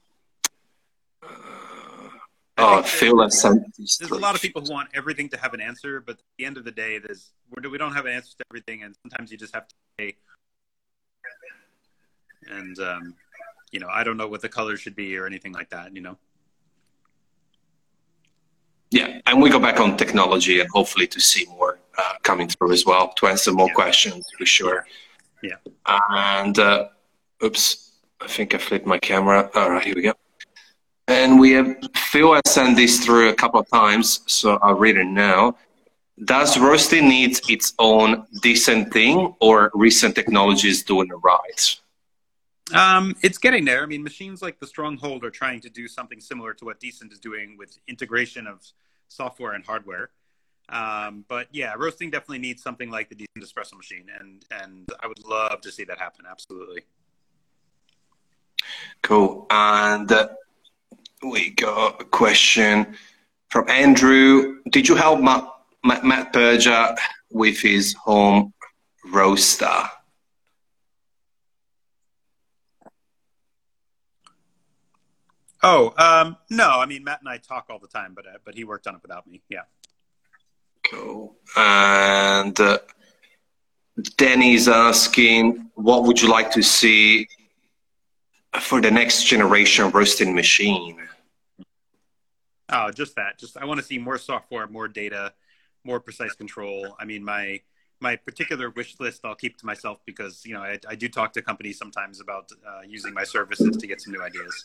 I 2.60 2.80
oh, 2.80 2.84
Phil 2.84 3.30
sent 3.30 3.64
there's 3.78 4.12
a 4.12 4.16
lot 4.16 4.36
of 4.36 4.42
people 4.42 4.62
who 4.62 4.72
want 4.74 4.90
everything 4.94 5.30
to 5.30 5.38
have 5.38 5.54
an 5.54 5.62
answer, 5.62 6.02
but 6.02 6.14
at 6.14 6.26
the 6.38 6.46
end 6.46 6.58
of 6.58 6.66
the 6.66 6.72
day, 6.72 7.00
there's 7.00 7.32
we're, 7.50 7.70
we 7.70 7.78
don't 7.78 7.94
have 7.94 8.06
an 8.06 8.12
answer 8.12 8.36
to 8.38 8.44
everything, 8.52 8.84
and 8.84 8.96
sometimes 9.02 9.32
you 9.32 9.38
just 9.38 9.54
have 9.56 9.68
to 9.68 9.76
say. 9.98 10.16
And 12.50 12.78
um, 12.80 13.16
you 13.72 13.80
know, 13.80 13.88
I 13.90 14.04
don't 14.04 14.18
know 14.18 14.28
what 14.28 14.42
the 14.42 14.50
color 14.50 14.76
should 14.76 14.96
be 14.96 15.16
or 15.18 15.26
anything 15.26 15.54
like 15.54 15.70
that. 15.70 15.96
You 15.96 16.02
know, 16.02 16.18
Yeah, 18.92 19.22
and 19.28 19.42
we 19.42 19.50
go 19.50 19.60
back 19.60 19.80
on 19.80 19.98
technology 19.98 20.60
and 20.62 20.70
hopefully 20.74 21.08
to 21.08 21.20
see 21.20 21.46
more 21.58 21.80
uh, 21.98 22.14
coming 22.24 22.48
through 22.48 22.72
as 22.72 22.86
well 22.86 23.14
to 23.18 23.28
answer 23.28 23.52
more 23.52 23.68
Yeah. 23.68 23.74
questions 23.74 24.28
for 24.38 24.46
sure. 24.46 24.86
Yeah. 25.44 25.56
And 25.86 26.58
uh, 26.58 26.88
oops, 27.44 27.92
I 28.20 28.28
think 28.28 28.54
I 28.56 28.58
flipped 28.58 28.86
my 28.88 28.98
camera. 28.98 29.50
All 29.56 29.70
right, 29.72 29.84
here 29.84 29.96
we 29.96 30.02
go. 30.02 30.14
And 31.08 31.40
we 31.40 31.52
have 31.52 31.76
Phil 31.96 32.34
has 32.34 32.42
sent 32.48 32.76
this 32.78 33.04
through 33.04 33.30
a 33.30 33.34
couple 33.34 33.60
of 33.60 33.70
times, 33.70 34.22
so 34.28 34.60
I'll 34.62 34.76
read 34.76 34.98
it 34.98 35.06
now. 35.08 35.56
Does 36.26 36.58
roasting 36.60 37.08
need 37.08 37.40
its 37.50 37.74
own 37.80 38.26
decent 38.42 38.92
thing, 38.92 39.34
or 39.40 39.72
recent 39.74 40.16
technologies 40.16 40.84
doing 40.84 41.08
it 41.08 41.20
right? 41.24 41.80
Um, 42.74 43.16
it's 43.22 43.38
getting 43.38 43.66
there. 43.66 43.84
I 43.84 43.86
mean, 43.86 44.04
machines 44.04 44.42
like 44.42 44.60
the 44.60 44.68
Stronghold 44.68 45.24
are 45.24 45.32
trying 45.32 45.62
to 45.62 45.70
do 45.70 45.88
something 45.88 46.20
similar 46.20 46.54
to 46.56 46.66
what 46.66 46.80
Decent 46.80 47.12
is 47.12 47.20
doing 47.20 47.58
with 47.58 47.78
integration 47.88 48.48
of 48.48 48.62
software 49.08 49.54
and 49.54 49.66
hardware. 49.66 50.10
Um, 50.70 51.26
but 51.28 51.48
yeah, 51.52 51.74
roasting 51.78 52.12
definitely 52.12 52.40
needs 52.40 52.62
something 52.62 52.90
like 52.90 53.10
the 53.10 53.16
Decent 53.16 53.44
espresso 53.44 53.76
machine, 53.76 54.06
and 54.20 54.46
and 54.52 54.88
I 55.02 55.08
would 55.08 55.26
love 55.26 55.62
to 55.62 55.72
see 55.72 55.84
that 55.86 55.98
happen. 55.98 56.26
Absolutely. 56.30 56.84
Cool. 59.02 59.48
And 59.50 60.12
uh, 60.12 60.30
we 61.24 61.52
got 61.52 62.02
a 62.02 62.06
question 62.06 62.96
from 63.50 63.68
Andrew. 63.70 64.60
Did 64.70 64.88
you 64.88 64.96
help 64.96 65.22
Matt, 65.22 65.48
Matt, 65.84 66.04
Matt 66.04 66.34
Perger 66.34 66.98
with 67.32 67.60
his 67.60 67.94
home 67.94 68.54
roaster? 69.06 69.84
Oh, 75.62 75.94
um, 75.98 76.38
no. 76.50 76.70
I 76.70 76.86
mean, 76.86 77.04
Matt 77.04 77.20
and 77.20 77.30
I 77.30 77.38
talk 77.38 77.66
all 77.70 77.80
the 77.80 77.88
time, 77.88 78.14
but 78.16 78.26
uh, 78.26 78.38
but 78.46 78.56
he 78.56 78.64
worked 78.64 78.88
on 78.88 78.96
it 78.96 79.02
without 79.02 79.28
me. 79.28 79.42
Yeah. 79.50 79.64
Cool. 80.90 81.36
And 81.56 82.60
uh, 82.60 82.80
Danny's 84.18 84.68
asking, 84.68 85.70
what 85.76 86.04
would 86.04 86.22
you 86.22 86.30
like 86.30 86.52
to 86.52 86.64
see 86.64 87.28
for 88.60 88.82
the 88.82 88.90
next 88.90 89.26
generation 89.26 89.92
roasting 89.92 90.34
machine? 90.34 90.98
Oh, 92.70 92.92
just 92.92 93.16
that. 93.16 93.40
Just 93.40 93.58
I 93.58 93.66
want 93.66 93.80
to 93.80 93.86
see 93.86 93.98
more 93.98 94.18
software, 94.18 94.68
more 94.68 94.88
data, 94.88 95.34
more 95.84 96.00
precise 96.00 96.34
control. 96.34 96.96
I 97.00 97.06
mean, 97.06 97.24
my 97.24 97.62
my 98.00 98.16
particular 98.16 98.70
wish 98.70 99.00
list 99.00 99.22
I'll 99.26 99.36
keep 99.36 99.58
to 99.58 99.66
myself 99.66 100.00
because 100.06 100.46
you 100.46 100.54
know 100.54 100.62
I, 100.62 100.80
I 100.88 100.96
do 100.96 101.10
talk 101.10 101.34
to 101.34 101.42
companies 101.42 101.78
sometimes 101.78 102.22
about 102.22 102.50
uh, 102.66 102.82
using 102.88 103.14
my 103.14 103.24
services 103.24 103.76
to 103.76 103.88
get 103.88 104.02
some 104.02 104.14
new 104.14 104.22
ideas. 104.22 104.64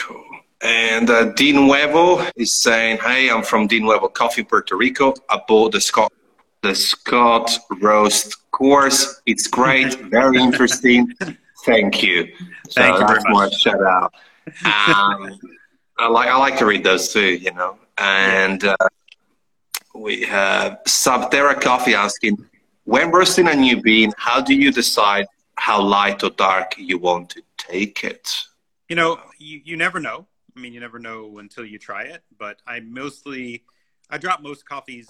Cool. 0.00 0.24
And 0.62 1.08
uh, 1.08 1.32
Dean 1.32 1.56
Nuevo 1.56 2.26
is 2.36 2.54
saying, 2.54 2.98
"Hey, 2.98 3.30
I'm 3.30 3.42
from 3.42 3.66
Dean 3.66 3.84
Nuevo 3.84 4.08
Coffee, 4.08 4.42
Puerto 4.42 4.76
Rico. 4.76 5.14
I 5.28 5.40
bought 5.46 5.72
the 5.72 5.80
Scott 5.80 6.12
the 6.62 6.74
Scott 6.74 7.50
roast 7.80 8.50
course. 8.50 9.22
It's 9.26 9.46
great, 9.46 9.94
very 10.10 10.38
interesting. 10.38 11.12
Thank 11.64 12.02
you. 12.02 12.28
So 12.68 12.82
Thank 12.82 13.00
you 13.00 13.06
very 13.06 13.22
much. 13.28 13.54
shout 13.54 13.82
out. 13.82 14.14
Um, 14.64 15.38
I 15.98 16.08
like 16.08 16.28
I 16.28 16.36
like 16.36 16.58
to 16.58 16.66
read 16.66 16.84
those 16.84 17.12
too, 17.12 17.34
you 17.34 17.52
know. 17.52 17.78
And 17.98 18.64
uh, 18.64 18.76
we 19.94 20.22
have 20.22 20.78
Subterra 20.86 21.60
Coffee 21.60 21.94
asking, 21.94 22.38
when 22.84 23.10
roasting 23.10 23.48
a 23.48 23.54
new 23.54 23.80
bean, 23.82 24.12
how 24.16 24.40
do 24.40 24.54
you 24.54 24.72
decide 24.72 25.26
how 25.56 25.82
light 25.82 26.22
or 26.24 26.30
dark 26.30 26.74
you 26.78 26.98
want 26.98 27.30
to 27.30 27.42
take 27.58 28.02
it? 28.04 28.44
You 28.90 28.96
know, 28.96 29.20
you, 29.38 29.60
you 29.64 29.76
never 29.76 30.00
know. 30.00 30.26
I 30.56 30.60
mean, 30.60 30.72
you 30.72 30.80
never 30.80 30.98
know 30.98 31.38
until 31.38 31.64
you 31.64 31.78
try 31.78 32.02
it. 32.02 32.24
But 32.36 32.60
I 32.66 32.80
mostly, 32.80 33.62
I 34.10 34.18
drop 34.18 34.42
most 34.42 34.66
coffees 34.66 35.08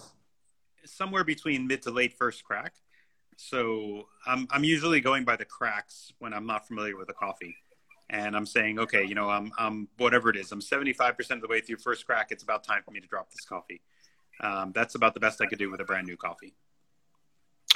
somewhere 0.85 1.25
between 1.25 1.67
mid 1.67 1.81
to 1.83 1.91
late 1.91 2.13
first 2.13 2.45
crack. 2.45 2.75
So 3.37 4.09
I'm 4.27 4.47
I'm 4.51 4.65
usually 4.65 5.01
going 5.01 5.25
by 5.25 5.37
the 5.37 5.47
cracks 5.47 6.13
when 6.19 6.35
I'm 6.35 6.47
not 6.47 6.69
familiar 6.69 6.95
with 6.95 7.07
the 7.07 7.15
coffee, 7.15 7.57
and 8.11 8.37
I'm 8.37 8.45
saying, 8.45 8.79
okay, 8.81 9.03
you 9.03 9.15
know, 9.15 9.31
I'm 9.31 9.51
I'm 9.59 9.89
whatever 9.97 10.29
it 10.29 10.37
is, 10.37 10.53
I'm 10.53 10.61
75 10.61 11.17
percent 11.17 11.39
of 11.39 11.43
the 11.43 11.49
way 11.49 11.63
through 11.63 11.79
first 11.79 12.05
crack. 12.05 12.29
It's 12.33 12.43
about 12.43 12.65
time 12.65 12.83
for 12.85 12.91
me 12.91 13.01
to 13.01 13.09
drop 13.09 13.31
this 13.31 13.47
coffee. 13.47 13.81
Um, 14.41 14.73
that's 14.75 14.95
about 14.95 15.15
the 15.15 15.21
best 15.21 15.41
I 15.41 15.47
could 15.47 15.59
do 15.59 15.71
with 15.71 15.81
a 15.81 15.85
brand 15.85 16.07
new 16.07 16.19
coffee. 16.19 16.53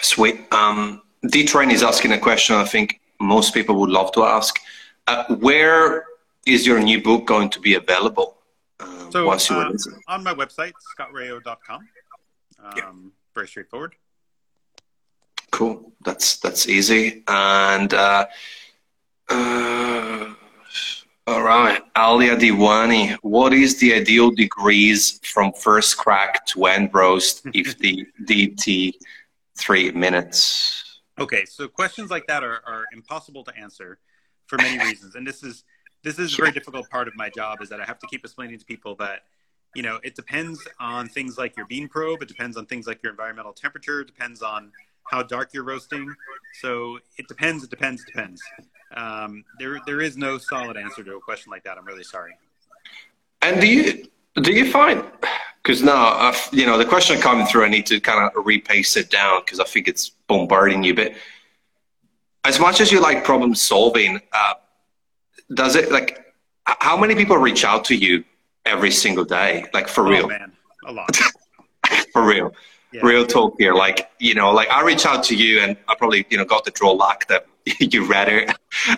Sweet. 0.03 0.53
Um, 0.53 1.01
D 1.27 1.47
Train 1.47 1.71
is 1.71 1.83
asking 1.83 2.13
a 2.13 2.19
question 2.19 2.57
I 2.57 2.67
think 2.67 3.01
most 3.19 3.55
people 3.55 3.77
would 3.77 3.91
love 3.91 4.13
to 4.13 4.25
ask. 4.25 4.61
Uh, 5.07 5.35
where 5.37 6.05
is 6.47 6.67
your 6.67 6.81
new 6.81 7.03
book 7.03 7.27
going 7.27 7.51
to 7.51 7.61
be 7.61 7.75
available? 7.75 8.39
Uh, 8.81 9.11
so, 9.11 9.27
once 9.27 9.51
you 9.51 9.57
um, 9.57 9.77
on 10.09 10.25
my 10.25 10.35
website, 10.35 10.73
scottrao.com. 10.99 11.81
Um, 12.63 12.73
yeah. 12.77 12.93
Very 13.35 13.49
straightforward. 13.49 13.95
Cool. 15.51 15.93
That's 16.05 16.39
that's 16.39 16.69
easy. 16.69 17.23
And 17.29 17.93
uh, 17.93 18.27
uh, 19.29 20.35
all 21.27 21.43
right, 21.43 21.83
Alia 21.97 22.37
Diwani, 22.37 23.17
what 23.23 23.55
is 23.55 23.79
the 23.79 23.95
ideal 23.95 24.31
degrees 24.31 25.21
from 25.23 25.53
first 25.53 25.97
crack 25.97 26.45
to 26.47 26.67
end 26.67 26.91
roast 26.93 27.47
if 27.55 27.79
the 27.79 28.07
DT 28.25 28.95
three 29.57 29.91
minutes? 29.93 31.01
Okay, 31.19 31.45
so 31.45 31.69
questions 31.69 32.11
like 32.11 32.27
that 32.27 32.43
are, 32.43 32.61
are 32.67 32.85
impossible 32.93 33.45
to 33.45 33.57
answer 33.57 33.99
for 34.47 34.57
many 34.59 34.79
reasons, 34.85 35.15
and 35.15 35.27
this 35.27 35.43
is 35.43 35.65
this 36.03 36.19
is 36.19 36.35
a 36.35 36.37
very 36.37 36.53
difficult 36.53 36.89
part 36.91 37.09
of 37.09 37.17
my 37.17 37.31
job 37.31 37.63
is 37.63 37.69
that 37.71 37.81
I 37.81 37.85
have 37.85 37.99
to 38.01 38.07
keep 38.07 38.25
explaining 38.25 38.59
to 38.59 38.65
people 38.65 38.95
that 38.97 39.21
you 39.75 39.83
know 39.83 39.99
it 40.03 40.15
depends 40.15 40.67
on 40.79 41.09
things 41.09 41.39
like 41.39 41.57
your 41.57 41.67
bean 41.67 41.89
probe, 41.89 42.23
it 42.23 42.29
depends 42.29 42.57
on 42.57 42.67
things 42.67 42.87
like 42.87 43.03
your 43.03 43.11
environmental 43.11 43.53
temperature, 43.53 44.01
it 44.01 44.07
depends 44.07 44.43
on 44.43 44.71
how 45.11 45.23
dark 45.23 45.51
you're 45.53 45.65
roasting. 45.65 46.15
So 46.61 46.99
it 47.19 47.29
depends, 47.29 47.63
it 47.65 47.71
depends, 47.71 48.03
it 48.03 48.07
depends. 48.07 48.43
Um, 48.97 49.45
there 49.59 49.79
there 49.87 50.01
is 50.01 50.17
no 50.17 50.39
solid 50.39 50.77
answer 50.77 51.03
to 51.03 51.17
a 51.17 51.21
question 51.21 51.51
like 51.51 51.65
that. 51.65 51.79
I'm 51.79 51.85
really 51.85 52.05
sorry. 52.05 52.37
And 53.43 53.61
do 53.61 53.67
you 53.67 54.07
do 54.43 54.53
you 54.53 54.71
find 54.71 55.05
because 55.65 55.83
now, 55.83 56.09
uh, 56.09 56.35
you 56.53 56.67
know, 56.67 56.77
the 56.77 56.85
question 56.85 57.19
coming 57.19 57.47
through, 57.47 57.65
I 57.65 57.69
need 57.69 57.87
to 57.87 57.99
kind 57.99 58.31
of 58.37 58.45
repace 58.45 58.99
it 58.99 59.11
down 59.11 59.41
because 59.45 59.61
I 59.61 59.65
think 59.65 59.89
it's 59.89 60.11
bombarding 60.29 60.85
you. 60.85 60.95
But 60.95 61.13
as 62.45 62.61
much 62.61 62.81
as 62.81 62.93
you 62.93 63.01
like 63.01 63.25
problem 63.25 63.55
solving, 63.55 64.21
uh, 64.33 64.55
does 65.55 65.77
it 65.77 65.91
like 65.91 66.25
how 66.67 66.97
many 66.97 67.15
people 67.15 67.37
reach 67.37 67.65
out 67.65 67.85
to 67.87 67.95
you 67.95 68.25
every 68.65 68.91
single 68.91 69.25
day? 69.25 69.67
Like 69.73 69.89
for 69.89 70.07
oh, 70.07 70.11
real? 70.11 70.29
Man, 70.29 70.53
a 70.87 70.93
lot. 70.93 71.17
for 72.13 72.25
real. 72.25 72.55
Yeah. 72.93 73.01
Real 73.03 73.27
talk 73.27 73.57
here. 73.59 73.75
Like, 73.75 74.11
you 74.21 74.35
know, 74.35 74.53
like 74.53 74.69
I 74.71 74.83
reach 74.83 75.05
out 75.05 75.25
to 75.25 75.37
you 75.37 75.61
and 75.61 75.77
I 75.89 75.97
probably, 75.97 76.27
you 76.31 76.39
know, 76.39 76.45
got 76.45 76.65
the 76.65 76.71
draw 76.71 76.93
luck 76.93 77.27
that 77.27 77.47
you 77.81 78.07
read 78.07 78.29
it. 78.29 78.51
uh, 78.51 78.55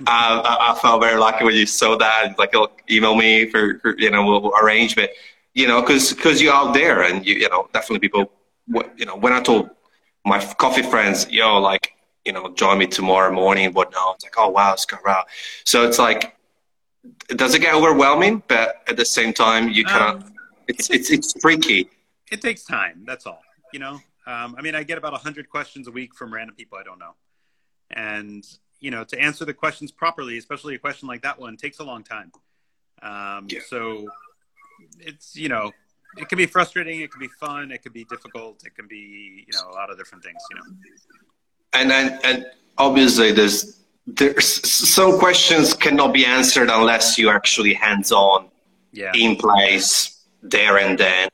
I, 0.06 0.72
I, 0.72 0.78
felt 0.80 1.00
very 1.00 1.18
lucky 1.18 1.44
when 1.44 1.54
you 1.54 1.66
saw 1.66 1.96
that. 1.96 2.38
Like, 2.38 2.54
oh, 2.54 2.70
email 2.90 3.14
me 3.14 3.48
for, 3.48 3.78
for 3.78 3.98
you 3.98 4.10
know, 4.10 4.26
we'll 4.26 4.52
arrange. 4.60 4.96
But 4.96 5.10
you 5.54 5.66
know, 5.66 5.80
because 5.80 6.12
because 6.12 6.42
you're 6.42 6.52
out 6.52 6.74
there, 6.74 7.02
and 7.02 7.24
you 7.24 7.36
you 7.36 7.48
know, 7.48 7.68
definitely 7.72 8.00
people. 8.00 8.30
You 8.96 9.06
know, 9.06 9.16
when 9.16 9.32
I 9.32 9.40
told 9.40 9.70
my 10.24 10.44
coffee 10.56 10.82
friends, 10.82 11.30
yo, 11.30 11.58
like, 11.58 11.95
you 12.26 12.32
know, 12.32 12.52
join 12.54 12.78
me 12.78 12.86
tomorrow 12.88 13.32
morning, 13.32 13.66
and 13.66 13.74
whatnot. 13.74 14.16
It's 14.16 14.24
like, 14.24 14.34
oh 14.36 14.48
wow, 14.48 14.74
Scott 14.74 15.00
Rao. 15.04 15.24
So 15.64 15.86
it's 15.86 15.98
like, 15.98 16.36
does 17.28 17.54
it 17.54 17.60
get 17.60 17.74
overwhelming? 17.74 18.42
But 18.48 18.82
at 18.88 18.96
the 18.96 19.04
same 19.04 19.32
time, 19.32 19.70
you 19.70 19.84
kind 19.84 20.16
of, 20.16 20.24
um, 20.24 20.34
it's, 20.66 20.90
it's 20.90 21.10
it's 21.10 21.32
tricky. 21.32 21.88
It 22.32 22.42
takes 22.42 22.64
time. 22.64 23.04
That's 23.06 23.26
all. 23.26 23.40
You 23.72 23.78
know, 23.78 24.00
um, 24.26 24.56
I 24.58 24.62
mean, 24.62 24.74
I 24.74 24.82
get 24.82 24.98
about 24.98 25.14
hundred 25.14 25.48
questions 25.48 25.86
a 25.86 25.92
week 25.92 26.14
from 26.14 26.34
random 26.34 26.56
people 26.56 26.76
I 26.76 26.82
don't 26.82 26.98
know, 26.98 27.14
and 27.90 28.44
you 28.80 28.90
know, 28.90 29.04
to 29.04 29.18
answer 29.18 29.44
the 29.44 29.54
questions 29.54 29.92
properly, 29.92 30.36
especially 30.36 30.74
a 30.74 30.78
question 30.78 31.06
like 31.08 31.22
that 31.22 31.38
one, 31.38 31.56
takes 31.56 31.78
a 31.78 31.84
long 31.84 32.02
time. 32.02 32.32
Um, 33.02 33.46
yeah. 33.48 33.60
So 33.68 34.08
it's 34.98 35.36
you 35.36 35.48
know 35.48 35.70
it 36.16 36.28
can 36.28 36.38
be 36.38 36.46
frustrating 36.46 37.00
it 37.00 37.10
can 37.10 37.20
be 37.20 37.28
fun 37.40 37.70
it 37.70 37.82
can 37.82 37.92
be 37.92 38.04
difficult 38.04 38.62
it 38.64 38.74
can 38.74 38.86
be 38.86 39.44
you 39.46 39.52
know 39.52 39.70
a 39.70 39.74
lot 39.74 39.90
of 39.90 39.96
different 39.98 40.22
things 40.22 40.36
you 40.50 40.56
know 40.56 40.62
and 41.76 41.92
and, 41.92 42.18
and 42.24 42.46
obviously 42.78 43.32
there's 43.32 43.80
there's 44.06 44.68
some 44.70 45.18
questions 45.18 45.74
cannot 45.74 46.12
be 46.12 46.24
answered 46.24 46.70
unless 46.70 47.18
you 47.18 47.28
actually 47.28 47.74
hands 47.74 48.12
on 48.12 48.48
yeah. 48.92 49.12
in 49.14 49.36
place 49.36 50.24
there 50.42 50.78
and 50.78 50.98
then 50.98 51.28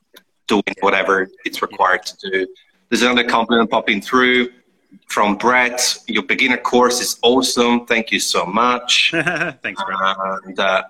doing 0.47 0.62
yeah. 0.66 0.74
whatever 0.80 1.28
it's 1.45 1.61
required 1.62 2.01
yeah. 2.05 2.12
to 2.30 2.30
do 2.30 2.55
there's 2.88 3.03
another 3.03 3.24
compliment 3.24 3.70
popping 3.70 4.01
through 4.01 4.49
from 5.07 5.36
Brett. 5.36 5.99
Your 6.07 6.22
beginner 6.22 6.59
course 6.59 7.01
is 7.01 7.18
awesome. 7.22 7.86
Thank 7.86 8.12
you 8.12 8.20
so 8.20 8.45
much. 8.45 9.11
Thanks, 9.62 9.82
Brett. 9.84 10.16
And, 10.45 10.59
uh, 10.59 10.82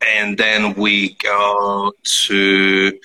and 0.00 0.38
then 0.38 0.74
we 0.74 1.14
go 1.14 1.92
to 2.02 2.98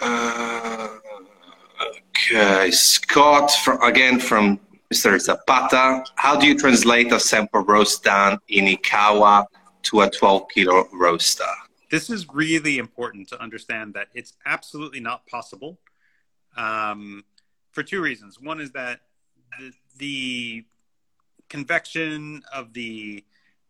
uh, 0.00 0.88
okay 2.18 2.70
Scott 2.70 3.50
from, 3.50 3.80
again 3.82 4.18
from 4.18 4.60
Mr. 4.92 5.18
Zapata. 5.20 6.04
How 6.16 6.38
do 6.38 6.46
you 6.46 6.58
translate 6.58 7.12
a 7.12 7.20
sample 7.20 7.60
roast 7.60 8.04
done 8.04 8.38
in 8.48 8.64
Ikawa 8.64 9.46
to 9.84 10.00
a 10.00 10.10
12 10.10 10.48
kilo 10.48 10.88
roaster? 10.92 11.44
This 11.90 12.10
is 12.10 12.26
really 12.32 12.78
important 12.78 13.28
to 13.28 13.40
understand 13.40 13.94
that 13.94 14.08
it's 14.14 14.34
absolutely 14.46 15.00
not 15.00 15.26
possible 15.26 15.78
um, 16.56 17.24
for 17.70 17.82
two 17.82 18.00
reasons. 18.00 18.40
One 18.40 18.60
is 18.60 18.72
that 18.72 19.00
the, 19.58 19.72
the 19.98 20.64
convection 21.48 22.42
of 22.52 22.72
the 22.72 23.24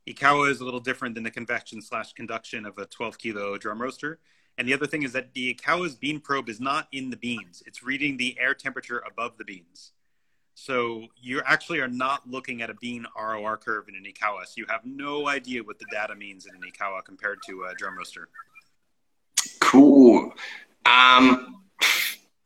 Ikawa 0.08 0.50
is 0.50 0.60
a 0.60 0.64
little 0.64 0.80
different 0.80 1.14
than 1.14 1.24
the 1.24 1.30
convection 1.30 1.82
slash 1.82 2.12
conduction 2.12 2.64
of 2.64 2.78
a 2.78 2.86
12 2.86 3.18
kilo 3.18 3.58
drum 3.58 3.80
roaster. 3.80 4.18
And 4.58 4.66
the 4.66 4.74
other 4.74 4.86
thing 4.86 5.04
is 5.04 5.12
that 5.12 5.32
the 5.34 5.54
Ikawa's 5.54 5.94
bean 5.94 6.18
probe 6.18 6.48
is 6.48 6.60
not 6.60 6.88
in 6.90 7.10
the 7.10 7.16
beans. 7.16 7.62
It's 7.64 7.82
reading 7.82 8.16
the 8.16 8.36
air 8.40 8.54
temperature 8.54 9.02
above 9.06 9.38
the 9.38 9.44
beans. 9.44 9.92
So 10.54 11.04
you 11.22 11.40
actually 11.46 11.78
are 11.78 11.88
not 11.88 12.28
looking 12.28 12.62
at 12.62 12.68
a 12.68 12.74
bean 12.74 13.06
ROR 13.16 13.56
curve 13.56 13.88
in 13.88 13.94
an 13.94 14.02
Ikawa. 14.02 14.44
So 14.44 14.54
you 14.56 14.66
have 14.68 14.84
no 14.84 15.28
idea 15.28 15.62
what 15.62 15.78
the 15.78 15.86
data 15.92 16.16
means 16.16 16.46
in 16.46 16.56
an 16.56 16.62
Ikawa 16.68 17.04
compared 17.04 17.38
to 17.46 17.66
a 17.70 17.74
drum 17.76 17.96
roaster. 17.96 18.28
Cool. 19.60 20.34
Um, 20.84 21.62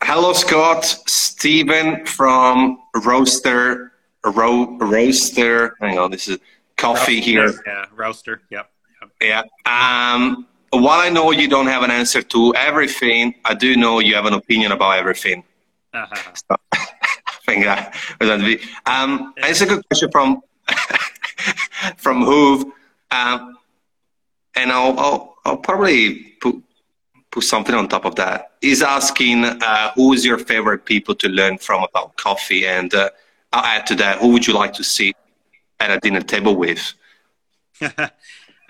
hello, 0.03 0.35
Scott. 0.35 0.85
Stephen 0.85 2.05
from 2.05 2.83
Roaster. 2.95 3.93
Ro- 4.23 4.77
roaster. 4.77 5.75
Hang 5.81 5.99
on, 5.99 6.11
this 6.11 6.29
is 6.29 6.39
coffee 6.77 7.23
here. 7.23 7.55
Yeah, 7.67 7.87
roaster. 7.97 8.43
Yep. 8.51 8.71
yep. 9.21 9.47
Yeah. 9.67 10.15
Um, 10.15 10.47
while 10.81 11.01
I 11.01 11.11
know 11.11 11.31
you 11.33 11.49
don't 11.49 11.67
have 11.67 11.83
an 11.83 11.91
answer 11.91 12.23
to 12.23 12.55
everything, 12.55 13.35
I 13.45 13.55
do 13.55 13.77
know 13.77 14.01
you 14.01 14.15
have 14.15 14.25
an 14.27 14.35
opinion 14.35 14.73
about 14.73 14.99
everything. 14.99 15.45
Uh-huh. 15.93 16.33
So, 16.35 16.57
I 16.73 16.87
think 17.45 17.65
that 17.65 17.95
um, 18.87 19.35
it's 19.37 19.61
a 19.61 19.67
good 19.67 19.87
question 19.89 20.11
from 20.11 20.43
from 21.97 22.25
Hoove, 22.25 22.65
um, 23.11 23.59
and 24.55 24.73
I'll, 24.73 24.99
I'll, 24.99 25.37
I'll 25.45 25.57
probably 25.59 26.15
put 26.41 26.63
put 27.31 27.45
something 27.45 27.75
on 27.75 27.89
top 27.89 28.05
of 28.05 28.15
that. 28.15 28.53
He's 28.61 28.83
asking 28.83 29.45
uh, 29.45 29.93
who 29.95 30.13
is 30.13 30.25
your 30.25 30.39
favorite 30.39 30.85
people 30.85 31.15
to 31.17 31.29
learn 31.29 31.59
from 31.59 31.83
about 31.83 32.17
coffee, 32.17 32.67
and 32.67 32.95
uh, 32.95 33.11
I'll 33.53 33.65
add 33.65 33.87
to 33.89 33.95
that. 33.97 34.19
Who 34.19 34.29
would 34.29 34.47
you 34.47 34.55
like 34.55 34.73
to 34.75 34.85
see 34.85 35.13
at 35.81 35.91
a 35.91 35.99
dinner 36.01 36.23
table 36.23 36.57
with? 36.57 36.95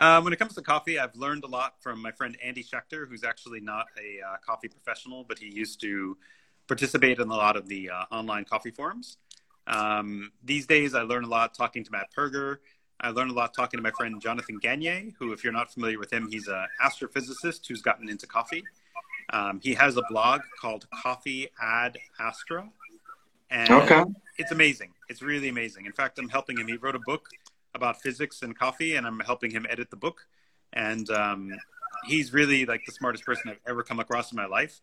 um, 0.03 0.24
when 0.24 0.32
it 0.32 0.38
comes 0.38 0.55
to 0.55 0.62
coffee, 0.62 0.98
I've 0.98 1.14
learned 1.14 1.44
a 1.44 1.46
lot 1.46 1.74
from 1.80 2.03
my 2.03 2.11
friend 2.11 2.36
Andy 2.42 2.64
Schechter, 2.64 3.09
who's 3.09 3.22
actually 3.22 3.61
not 3.61 3.86
a 3.96 4.20
uh, 4.26 4.36
coffee 4.44 4.66
professional, 4.66 5.22
but 5.22 5.38
he 5.38 5.46
used 5.46 5.80
to 5.82 6.18
participate 6.66 7.20
in 7.20 7.28
a 7.28 7.34
lot 7.34 7.57
of 7.57 7.68
the 7.68 7.88
uh, 7.88 8.05
online 8.11 8.44
coffee 8.44 8.72
forums. 8.72 9.18
Um, 9.68 10.32
these 10.42 10.66
days, 10.66 10.96
I 10.96 11.03
learn 11.03 11.22
a 11.22 11.28
lot 11.28 11.55
talking 11.55 11.84
to 11.84 11.92
Matt 11.92 12.09
Perger. 12.16 12.57
I 13.00 13.11
learn 13.11 13.30
a 13.30 13.32
lot 13.32 13.55
talking 13.55 13.78
to 13.78 13.82
my 13.82 13.92
friend 13.92 14.20
Jonathan 14.20 14.59
Gagné, 14.61 15.14
who, 15.20 15.32
if 15.32 15.44
you're 15.44 15.53
not 15.53 15.72
familiar 15.72 16.00
with 16.00 16.12
him, 16.12 16.28
he's 16.28 16.48
an 16.48 16.66
astrophysicist 16.84 17.68
who's 17.68 17.80
gotten 17.80 18.09
into 18.09 18.26
coffee. 18.26 18.64
Um, 19.32 19.61
he 19.62 19.72
has 19.74 19.96
a 19.96 20.03
blog 20.11 20.40
called 20.61 20.88
Coffee 20.90 21.48
Ad 21.61 21.96
Astra, 22.18 22.68
and 23.50 23.70
okay. 23.70 24.03
it's 24.36 24.50
amazing. 24.50 24.90
It's 25.09 25.22
really 25.22 25.48
amazing. 25.48 25.86
In 25.86 25.92
fact, 25.92 26.18
I'm 26.18 26.28
helping 26.28 26.59
him. 26.59 26.66
He 26.66 26.76
wrote 26.76 26.96
a 26.96 27.00
book 27.07 27.28
about 27.75 28.01
physics 28.01 28.43
and 28.43 28.57
coffee, 28.59 28.97
and 28.97 29.07
I'm 29.07 29.20
helping 29.20 29.51
him 29.51 29.66
edit 29.68 29.91
the 29.91 29.97
book. 29.97 30.27
And 30.73 31.09
um, 31.11 31.53
he's 32.07 32.33
really 32.33 32.66
like 32.66 32.85
the 32.87 32.93
smartest 32.93 33.25
person 33.25 33.51
I've 33.51 33.61
ever 33.66 33.83
come 33.83 34.01
across 34.01 34.33
in 34.33 34.37
my 34.37 34.47
life. 34.47 34.81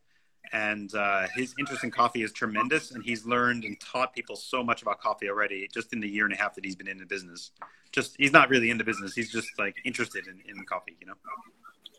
And 0.52 0.94
uh, 0.96 1.28
his 1.36 1.54
interest 1.60 1.84
in 1.84 1.92
coffee 1.92 2.24
is 2.24 2.32
tremendous, 2.32 2.92
and 2.92 3.04
he's 3.04 3.26
learned 3.26 3.66
and 3.66 3.80
taught 3.80 4.14
people 4.14 4.36
so 4.36 4.64
much 4.64 4.82
about 4.82 5.00
coffee 5.00 5.30
already 5.30 5.68
just 5.72 5.94
in 5.94 6.00
the 6.00 6.08
year 6.08 6.26
and 6.26 6.34
a 6.34 6.38
half 6.38 6.56
that 6.56 6.66
he's 6.66 6.76
been 6.76 6.88
in 6.88 6.98
the 6.98 7.06
business. 7.06 7.52
Just 7.92 8.16
he's 8.18 8.32
not 8.32 8.50
really 8.50 8.70
in 8.70 8.78
the 8.78 8.84
business; 8.84 9.14
he's 9.14 9.32
just 9.32 9.48
like 9.60 9.76
interested 9.86 10.26
in, 10.28 10.42
in 10.48 10.64
coffee, 10.66 10.96
you 11.00 11.08
know. 11.08 11.14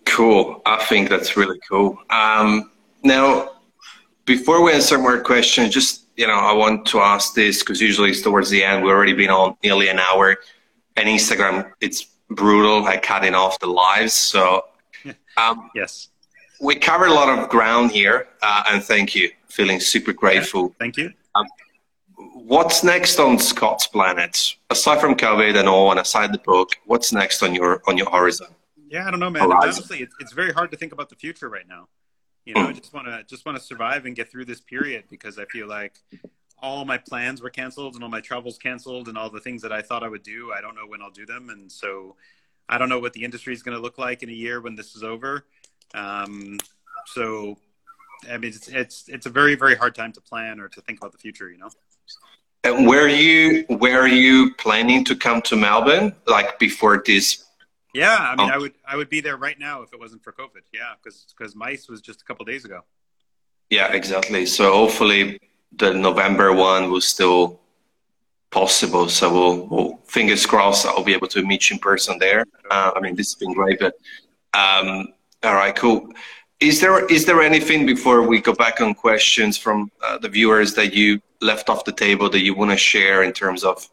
Cool. 0.04 0.62
I 0.66 0.82
think 0.84 1.08
that's 1.10 1.36
really 1.36 1.60
cool. 1.68 1.98
Um, 2.08 2.70
now, 3.04 3.50
before 4.24 4.62
we 4.62 4.72
answer 4.72 4.98
more 4.98 5.20
questions, 5.20 5.72
just 5.72 6.06
you 6.16 6.26
know, 6.26 6.34
I 6.34 6.52
want 6.52 6.86
to 6.86 7.00
ask 7.00 7.34
this 7.34 7.60
because 7.60 7.80
usually 7.80 8.10
it's 8.10 8.22
towards 8.22 8.50
the 8.50 8.64
end. 8.64 8.82
We've 8.82 8.92
already 8.92 9.12
been 9.12 9.30
on 9.30 9.56
nearly 9.62 9.88
an 9.88 9.98
hour, 9.98 10.36
and 11.00 11.08
Instagram 11.08 11.72
it's 11.80 12.06
brutal 12.28 12.86
at 12.86 13.02
cutting 13.02 13.34
off 13.34 13.58
the 13.58 13.66
lives. 13.66 14.12
So, 14.12 14.66
um, 15.36 15.70
yes, 15.74 16.08
we 16.60 16.74
covered 16.76 17.08
a 17.08 17.14
lot 17.14 17.28
of 17.28 17.48
ground 17.48 17.90
here, 17.90 18.28
uh, 18.42 18.64
and 18.68 18.82
thank 18.82 19.14
you. 19.14 19.30
Feeling 19.48 19.80
super 19.80 20.12
grateful. 20.12 20.62
Yeah, 20.62 20.74
thank 20.78 20.96
you. 20.96 21.12
Um, 21.34 21.46
what's 22.34 22.84
next 22.84 23.18
on 23.18 23.38
Scott's 23.38 23.86
planet? 23.86 24.56
Aside 24.68 25.00
from 25.00 25.14
COVID 25.14 25.58
and 25.58 25.68
all, 25.68 25.90
and 25.90 25.98
aside 25.98 26.32
the 26.32 26.38
book, 26.38 26.70
what's 26.86 27.12
next 27.12 27.42
on 27.42 27.54
your 27.54 27.82
on 27.88 27.96
your 27.96 28.10
horizon? 28.10 28.48
Yeah, 28.88 29.06
I 29.06 29.10
don't 29.10 29.20
know, 29.20 29.30
man. 29.30 29.42
Horizon. 29.42 29.84
Honestly, 29.84 29.98
it's, 29.98 30.14
it's 30.20 30.32
very 30.32 30.52
hard 30.52 30.70
to 30.72 30.76
think 30.76 30.92
about 30.92 31.08
the 31.08 31.16
future 31.16 31.48
right 31.48 31.66
now. 31.68 31.88
You 32.44 32.54
know, 32.54 32.68
I 32.68 32.72
just 32.72 32.92
want 32.92 33.06
to 33.06 33.24
just 33.24 33.44
want 33.44 33.58
to 33.58 33.62
survive 33.62 34.06
and 34.06 34.16
get 34.16 34.30
through 34.30 34.46
this 34.46 34.60
period 34.60 35.04
because 35.10 35.38
I 35.38 35.44
feel 35.46 35.68
like 35.68 36.00
all 36.62 36.84
my 36.84 36.98
plans 36.98 37.40
were 37.40 37.50
canceled 37.50 37.94
and 37.94 38.04
all 38.04 38.10
my 38.10 38.20
travels 38.20 38.58
canceled 38.58 39.08
and 39.08 39.16
all 39.16 39.30
the 39.30 39.40
things 39.40 39.62
that 39.62 39.72
I 39.72 39.82
thought 39.82 40.02
I 40.02 40.08
would 40.08 40.22
do, 40.22 40.52
I 40.52 40.60
don't 40.60 40.74
know 40.74 40.86
when 40.86 41.02
I'll 41.02 41.10
do 41.10 41.26
them, 41.26 41.50
and 41.50 41.70
so 41.70 42.16
I 42.68 42.78
don't 42.78 42.88
know 42.88 42.98
what 42.98 43.12
the 43.12 43.24
industry 43.24 43.52
is 43.52 43.62
going 43.62 43.76
to 43.76 43.82
look 43.82 43.98
like 43.98 44.22
in 44.22 44.28
a 44.28 44.32
year 44.32 44.60
when 44.60 44.74
this 44.74 44.94
is 44.94 45.02
over. 45.02 45.46
Um, 45.94 46.58
so, 47.06 47.56
I 48.30 48.36
mean, 48.38 48.50
it's, 48.50 48.68
it's 48.68 49.08
it's 49.08 49.26
a 49.26 49.30
very 49.30 49.54
very 49.54 49.74
hard 49.74 49.94
time 49.94 50.12
to 50.12 50.20
plan 50.20 50.60
or 50.60 50.68
to 50.68 50.80
think 50.82 50.98
about 50.98 51.12
the 51.12 51.18
future. 51.18 51.50
You 51.50 51.58
know. 51.58 51.70
And 52.62 52.86
were 52.86 53.08
you 53.08 53.64
were 53.68 54.06
you 54.06 54.54
planning 54.54 55.04
to 55.06 55.16
come 55.16 55.42
to 55.42 55.56
Melbourne 55.56 56.14
like 56.26 56.58
before 56.58 57.02
this? 57.04 57.44
Yeah, 57.92 58.16
I 58.16 58.36
mean, 58.36 58.50
oh. 58.50 58.54
I 58.54 58.58
would 58.58 58.74
I 58.86 58.96
would 58.96 59.08
be 59.08 59.20
there 59.20 59.36
right 59.36 59.58
now 59.58 59.82
if 59.82 59.92
it 59.92 59.98
wasn't 59.98 60.22
for 60.22 60.32
COVID. 60.32 60.62
Yeah, 60.72 60.92
because 61.02 61.26
because 61.36 61.56
MICE 61.56 61.88
was 61.88 62.00
just 62.00 62.22
a 62.22 62.24
couple 62.24 62.44
days 62.44 62.64
ago. 62.64 62.82
Yeah, 63.70 63.92
exactly. 63.92 64.46
So 64.46 64.72
hopefully 64.72 65.40
the 65.76 65.94
November 65.94 66.52
one 66.52 66.90
will 66.90 67.00
still 67.00 67.60
possible. 68.50 69.08
So 69.08 69.32
we'll, 69.32 69.66
we'll 69.66 69.96
fingers 70.06 70.44
crossed 70.44 70.86
I'll 70.86 71.04
be 71.04 71.14
able 71.14 71.28
to 71.28 71.42
meet 71.42 71.70
you 71.70 71.74
in 71.74 71.80
person 71.80 72.18
there. 72.18 72.44
Uh, 72.70 72.92
I 72.94 73.00
mean, 73.00 73.14
this 73.14 73.32
has 73.32 73.36
been 73.36 73.52
great, 73.52 73.78
but 73.78 73.94
um, 74.54 75.08
all 75.42 75.54
right, 75.54 75.74
cool. 75.74 76.08
Is 76.58 76.80
there 76.80 77.06
is 77.06 77.24
there 77.24 77.40
anything 77.40 77.86
before 77.86 78.22
we 78.22 78.40
go 78.40 78.52
back 78.52 78.80
on 78.80 78.94
questions 78.94 79.56
from 79.56 79.90
uh, 80.04 80.18
the 80.18 80.28
viewers 80.28 80.74
that 80.74 80.92
you 80.92 81.20
left 81.40 81.70
off 81.70 81.84
the 81.84 81.92
table 81.92 82.28
that 82.28 82.40
you 82.40 82.54
want 82.54 82.70
to 82.70 82.76
share 82.76 83.22
in 83.22 83.32
terms 83.32 83.64
of 83.64 83.88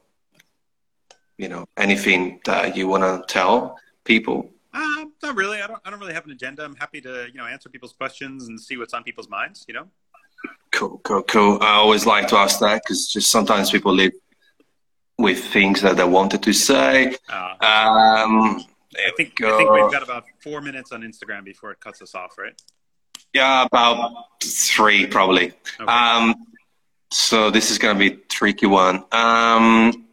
you 1.37 1.47
know 1.47 1.65
anything 1.77 2.41
that 2.45 2.75
you 2.75 2.87
want 2.87 3.03
to 3.03 3.23
tell 3.33 3.79
people? 4.03 4.49
Uh, 4.73 5.05
not 5.23 5.35
really. 5.35 5.61
I 5.61 5.67
don't. 5.67 5.79
I 5.85 5.89
don't 5.89 5.99
really 5.99 6.13
have 6.13 6.25
an 6.25 6.31
agenda. 6.31 6.65
I'm 6.65 6.75
happy 6.75 6.99
to 7.01 7.27
you 7.31 7.37
know 7.37 7.45
answer 7.45 7.69
people's 7.69 7.93
questions 7.93 8.49
and 8.49 8.59
see 8.59 8.75
what's 8.75 8.93
on 8.93 9.03
people's 9.03 9.29
minds. 9.29 9.63
You 9.67 9.75
know. 9.75 9.87
Cool, 10.71 10.99
cool, 11.03 11.23
cool. 11.23 11.57
I 11.61 11.75
always 11.75 12.05
like 12.05 12.27
to 12.27 12.35
ask 12.35 12.59
that 12.59 12.81
because 12.83 13.07
just 13.07 13.31
sometimes 13.31 13.71
people 13.71 13.93
leave 13.93 14.11
with 15.17 15.43
things 15.43 15.81
that 15.81 15.97
they 15.97 16.03
wanted 16.03 16.43
to 16.43 16.53
say. 16.53 17.15
Uh, 17.29 17.55
um, 17.61 18.63
I 18.95 19.11
think 19.15 19.41
I 19.41 19.57
think 19.57 19.71
we've 19.71 19.91
got 19.91 20.03
about 20.03 20.25
four 20.43 20.61
minutes 20.61 20.91
on 20.91 21.01
Instagram 21.01 21.43
before 21.43 21.71
it 21.71 21.79
cuts 21.79 22.01
us 22.01 22.15
off, 22.15 22.37
right? 22.37 22.59
Yeah, 23.33 23.65
about 23.65 24.25
three 24.41 25.07
probably. 25.07 25.53
Okay. 25.79 25.91
Um, 25.91 26.35
so 27.11 27.49
this 27.49 27.71
is 27.71 27.77
going 27.77 27.95
to 27.95 27.99
be 27.99 28.15
a 28.15 28.17
tricky 28.27 28.65
one. 28.65 29.03
Um, 29.11 30.07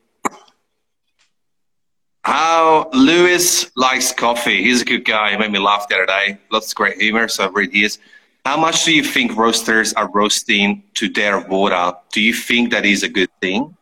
how 2.24 2.88
Lewis 2.92 3.70
likes 3.76 4.12
coffee. 4.12 4.62
He's 4.62 4.80
a 4.80 4.84
good 4.84 5.04
guy. 5.04 5.32
He 5.32 5.36
made 5.36 5.52
me 5.52 5.58
laugh 5.58 5.88
the 5.88 5.96
other 5.96 6.06
day. 6.06 6.38
Lots 6.50 6.72
of 6.72 6.76
great 6.76 7.00
humor, 7.00 7.28
so 7.28 7.44
I've 7.44 7.54
read 7.54 7.72
his. 7.72 7.98
How 8.44 8.58
much 8.58 8.84
do 8.84 8.94
you 8.94 9.02
think 9.02 9.36
roasters 9.36 9.94
are 9.94 10.10
roasting 10.10 10.82
to 10.94 11.08
their 11.08 11.40
water? 11.40 11.96
Do 12.12 12.20
you 12.20 12.34
think 12.34 12.72
that 12.72 12.84
is 12.84 13.02
a 13.02 13.08
good 13.08 13.30
thing? 13.40 13.74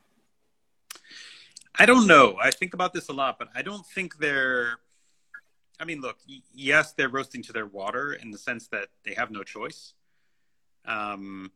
I 1.75 1.85
don't 1.85 2.07
know. 2.07 2.37
I 2.41 2.53
think 2.53 2.73
about 2.73 2.93
this 2.93 3.09
a 3.09 3.13
lot, 3.13 3.39
but 3.41 3.49
I 3.57 3.63
don't 3.63 3.85
think 3.85 4.19
they're. 4.19 4.79
I 5.81 5.85
mean, 5.85 6.01
look, 6.01 6.19
yes, 6.55 6.93
they're 6.93 7.09
roasting 7.09 7.43
to 7.43 7.53
their 7.53 7.67
water 7.67 8.13
in 8.13 8.31
the 8.31 8.39
sense 8.39 8.69
that 8.69 8.87
they 9.05 9.15
have 9.15 9.33
no 9.33 9.43
choice. 9.43 9.95
Um, 10.85 11.51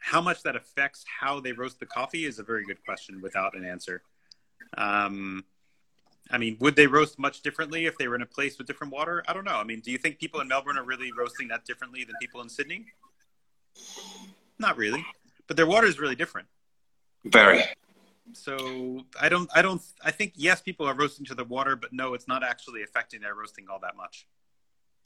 how 0.00 0.20
much 0.20 0.42
that 0.44 0.54
affects 0.54 1.04
how 1.20 1.40
they 1.40 1.50
roast 1.50 1.80
the 1.80 1.86
coffee 1.86 2.26
is 2.26 2.38
a 2.38 2.44
very 2.44 2.64
good 2.64 2.84
question 2.84 3.20
without 3.20 3.56
an 3.56 3.64
answer. 3.64 4.02
Um, 4.76 5.44
I 6.30 6.38
mean, 6.38 6.56
would 6.60 6.74
they 6.74 6.86
roast 6.86 7.18
much 7.18 7.42
differently 7.42 7.86
if 7.86 7.98
they 7.98 8.08
were 8.08 8.16
in 8.16 8.22
a 8.22 8.26
place 8.26 8.56
with 8.56 8.66
different 8.66 8.92
water? 8.92 9.22
I 9.28 9.34
don't 9.34 9.44
know. 9.44 9.56
I 9.56 9.64
mean, 9.64 9.80
do 9.80 9.90
you 9.90 9.98
think 9.98 10.18
people 10.18 10.40
in 10.40 10.48
Melbourne 10.48 10.78
are 10.78 10.84
really 10.84 11.12
roasting 11.12 11.48
that 11.48 11.64
differently 11.64 12.04
than 12.04 12.14
people 12.20 12.40
in 12.40 12.48
Sydney? 12.48 12.86
Not 14.58 14.76
really, 14.76 15.04
but 15.46 15.56
their 15.56 15.66
water 15.66 15.86
is 15.86 15.98
really 15.98 16.14
different. 16.14 16.48
Very. 17.24 17.62
So 18.32 19.04
I 19.20 19.28
don't, 19.28 19.50
I 19.54 19.60
don't, 19.60 19.82
I 20.02 20.10
think 20.10 20.32
yes, 20.34 20.62
people 20.62 20.86
are 20.86 20.94
roasting 20.94 21.26
to 21.26 21.34
the 21.34 21.44
water, 21.44 21.76
but 21.76 21.92
no, 21.92 22.14
it's 22.14 22.26
not 22.26 22.42
actually 22.42 22.82
affecting 22.82 23.20
their 23.20 23.34
roasting 23.34 23.66
all 23.70 23.78
that 23.80 23.96
much. 23.96 24.26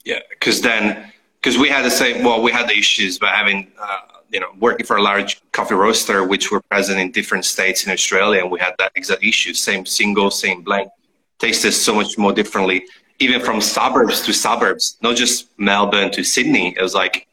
Yeah, 0.05 0.19
because 0.29 0.61
then, 0.61 1.11
because 1.41 1.57
we 1.57 1.67
had 1.67 1.83
the 1.83 1.91
same, 1.91 2.23
well, 2.23 2.41
we 2.41 2.51
had 2.53 2.69
the 2.69 2.77
issues 2.77 3.19
by 3.19 3.31
having, 3.31 3.71
uh, 3.77 3.97
you 4.31 4.39
know, 4.39 4.51
working 4.59 4.85
for 4.85 4.95
a 4.95 5.01
large 5.01 5.41
coffee 5.51 5.75
roaster, 5.75 6.25
which 6.25 6.49
were 6.49 6.61
present 6.61 6.97
in 6.97 7.11
different 7.11 7.43
states 7.43 7.85
in 7.85 7.91
Australia, 7.91 8.41
and 8.41 8.49
we 8.49 8.59
had 8.59 8.73
that 8.79 8.93
exact 8.95 9.21
issue, 9.21 9.53
same 9.53 9.85
single, 9.85 10.31
same 10.31 10.61
blend 10.61 10.89
tasted 11.39 11.71
so 11.71 11.93
much 11.93 12.17
more 12.17 12.33
differently, 12.33 12.85
even 13.19 13.41
from 13.41 13.61
suburbs 13.61 14.21
to 14.21 14.33
suburbs, 14.33 14.97
not 15.01 15.15
just 15.15 15.49
Melbourne 15.57 16.11
to 16.11 16.23
Sydney. 16.23 16.75
It 16.77 16.81
was 16.81 16.93
like 16.93 17.27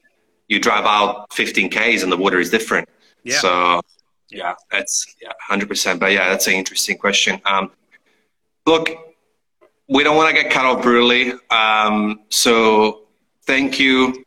you 0.49 0.61
drive 0.61 0.85
out 0.85 1.33
15 1.33 1.71
Ks 1.71 2.03
and 2.03 2.11
the 2.11 2.17
water 2.17 2.39
is 2.39 2.51
different. 2.51 2.89
Yeah. 3.25 3.39
So, 3.39 3.81
yeah, 4.31 4.55
that's 4.71 5.15
yeah, 5.21 5.33
100%. 5.51 5.99
But 5.99 6.13
yeah, 6.13 6.29
that's 6.31 6.47
an 6.47 6.55
interesting 6.55 6.97
question. 6.99 7.41
Um, 7.45 7.71
look, 8.65 8.91
we 9.89 10.03
don't 10.03 10.17
want 10.17 10.35
to 10.35 10.43
get 10.43 10.53
cut 10.53 10.65
off 10.65 10.83
brutally. 10.83 11.33
Um, 11.51 12.21
so, 12.29 13.03
thank 13.45 13.79
you 13.79 14.25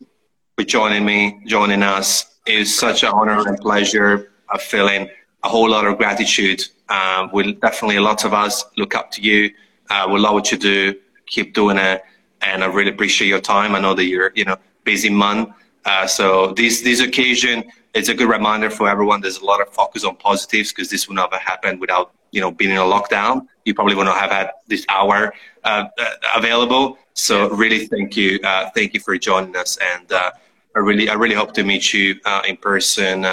for 0.57 0.63
joining 0.63 1.05
me, 1.05 1.41
joining 1.45 1.83
us. 1.83 2.37
It's 2.45 2.73
such 2.73 3.03
an 3.03 3.09
honor 3.09 3.47
and 3.47 3.57
pleasure. 3.59 4.31
of 4.51 4.61
feeling 4.61 5.09
a 5.43 5.49
whole 5.49 5.69
lot 5.69 5.85
of 5.85 5.97
gratitude. 5.97 6.63
Um, 6.89 7.29
we 7.33 7.53
definitely, 7.53 7.99
lots 7.99 8.23
of 8.23 8.33
us 8.33 8.65
look 8.77 8.95
up 8.95 9.11
to 9.11 9.21
you. 9.21 9.51
Uh, 9.89 10.07
we 10.11 10.19
love 10.19 10.33
what 10.33 10.51
you 10.51 10.57
do. 10.57 10.95
Keep 11.27 11.53
doing 11.53 11.77
it, 11.77 12.03
and 12.41 12.63
I 12.63 12.67
really 12.67 12.91
appreciate 12.91 13.27
your 13.27 13.41
time. 13.41 13.75
I 13.75 13.79
know 13.79 13.93
that 13.93 14.05
you're, 14.05 14.31
you 14.35 14.45
know, 14.45 14.57
busy 14.83 15.09
man. 15.09 15.53
Uh, 15.85 16.07
so 16.07 16.53
this 16.53 16.81
this 16.81 16.99
occasion, 16.99 17.63
it's 17.93 18.09
a 18.09 18.13
good 18.13 18.29
reminder 18.29 18.69
for 18.69 18.89
everyone. 18.89 19.21
There's 19.21 19.39
a 19.39 19.45
lot 19.45 19.61
of 19.61 19.69
focus 19.69 20.03
on 20.03 20.15
positives 20.15 20.71
because 20.71 20.89
this 20.89 21.07
would 21.07 21.15
never 21.15 21.37
happen 21.37 21.79
without 21.79 22.11
you 22.31 22.41
know 22.41 22.51
being 22.51 22.71
in 22.71 22.77
a 22.77 22.81
lockdown. 22.81 23.47
You 23.65 23.73
probably 23.73 23.95
would 23.95 24.05
not 24.05 24.17
have 24.17 24.31
had 24.31 24.51
this 24.67 24.85
hour 24.89 25.33
uh, 25.63 25.85
uh 25.97 26.15
available. 26.35 26.97
So 27.13 27.49
really, 27.49 27.87
thank 27.87 28.15
you, 28.15 28.39
uh, 28.43 28.69
thank 28.75 28.93
you 28.93 28.99
for 28.99 29.17
joining 29.17 29.55
us, 29.55 29.77
and 29.93 30.11
uh, 30.11 30.31
I 30.75 30.79
really 30.79 31.09
I 31.09 31.15
really 31.15 31.35
hope 31.35 31.53
to 31.53 31.63
meet 31.63 31.93
you 31.93 32.19
in 32.47 32.57
person 32.57 33.25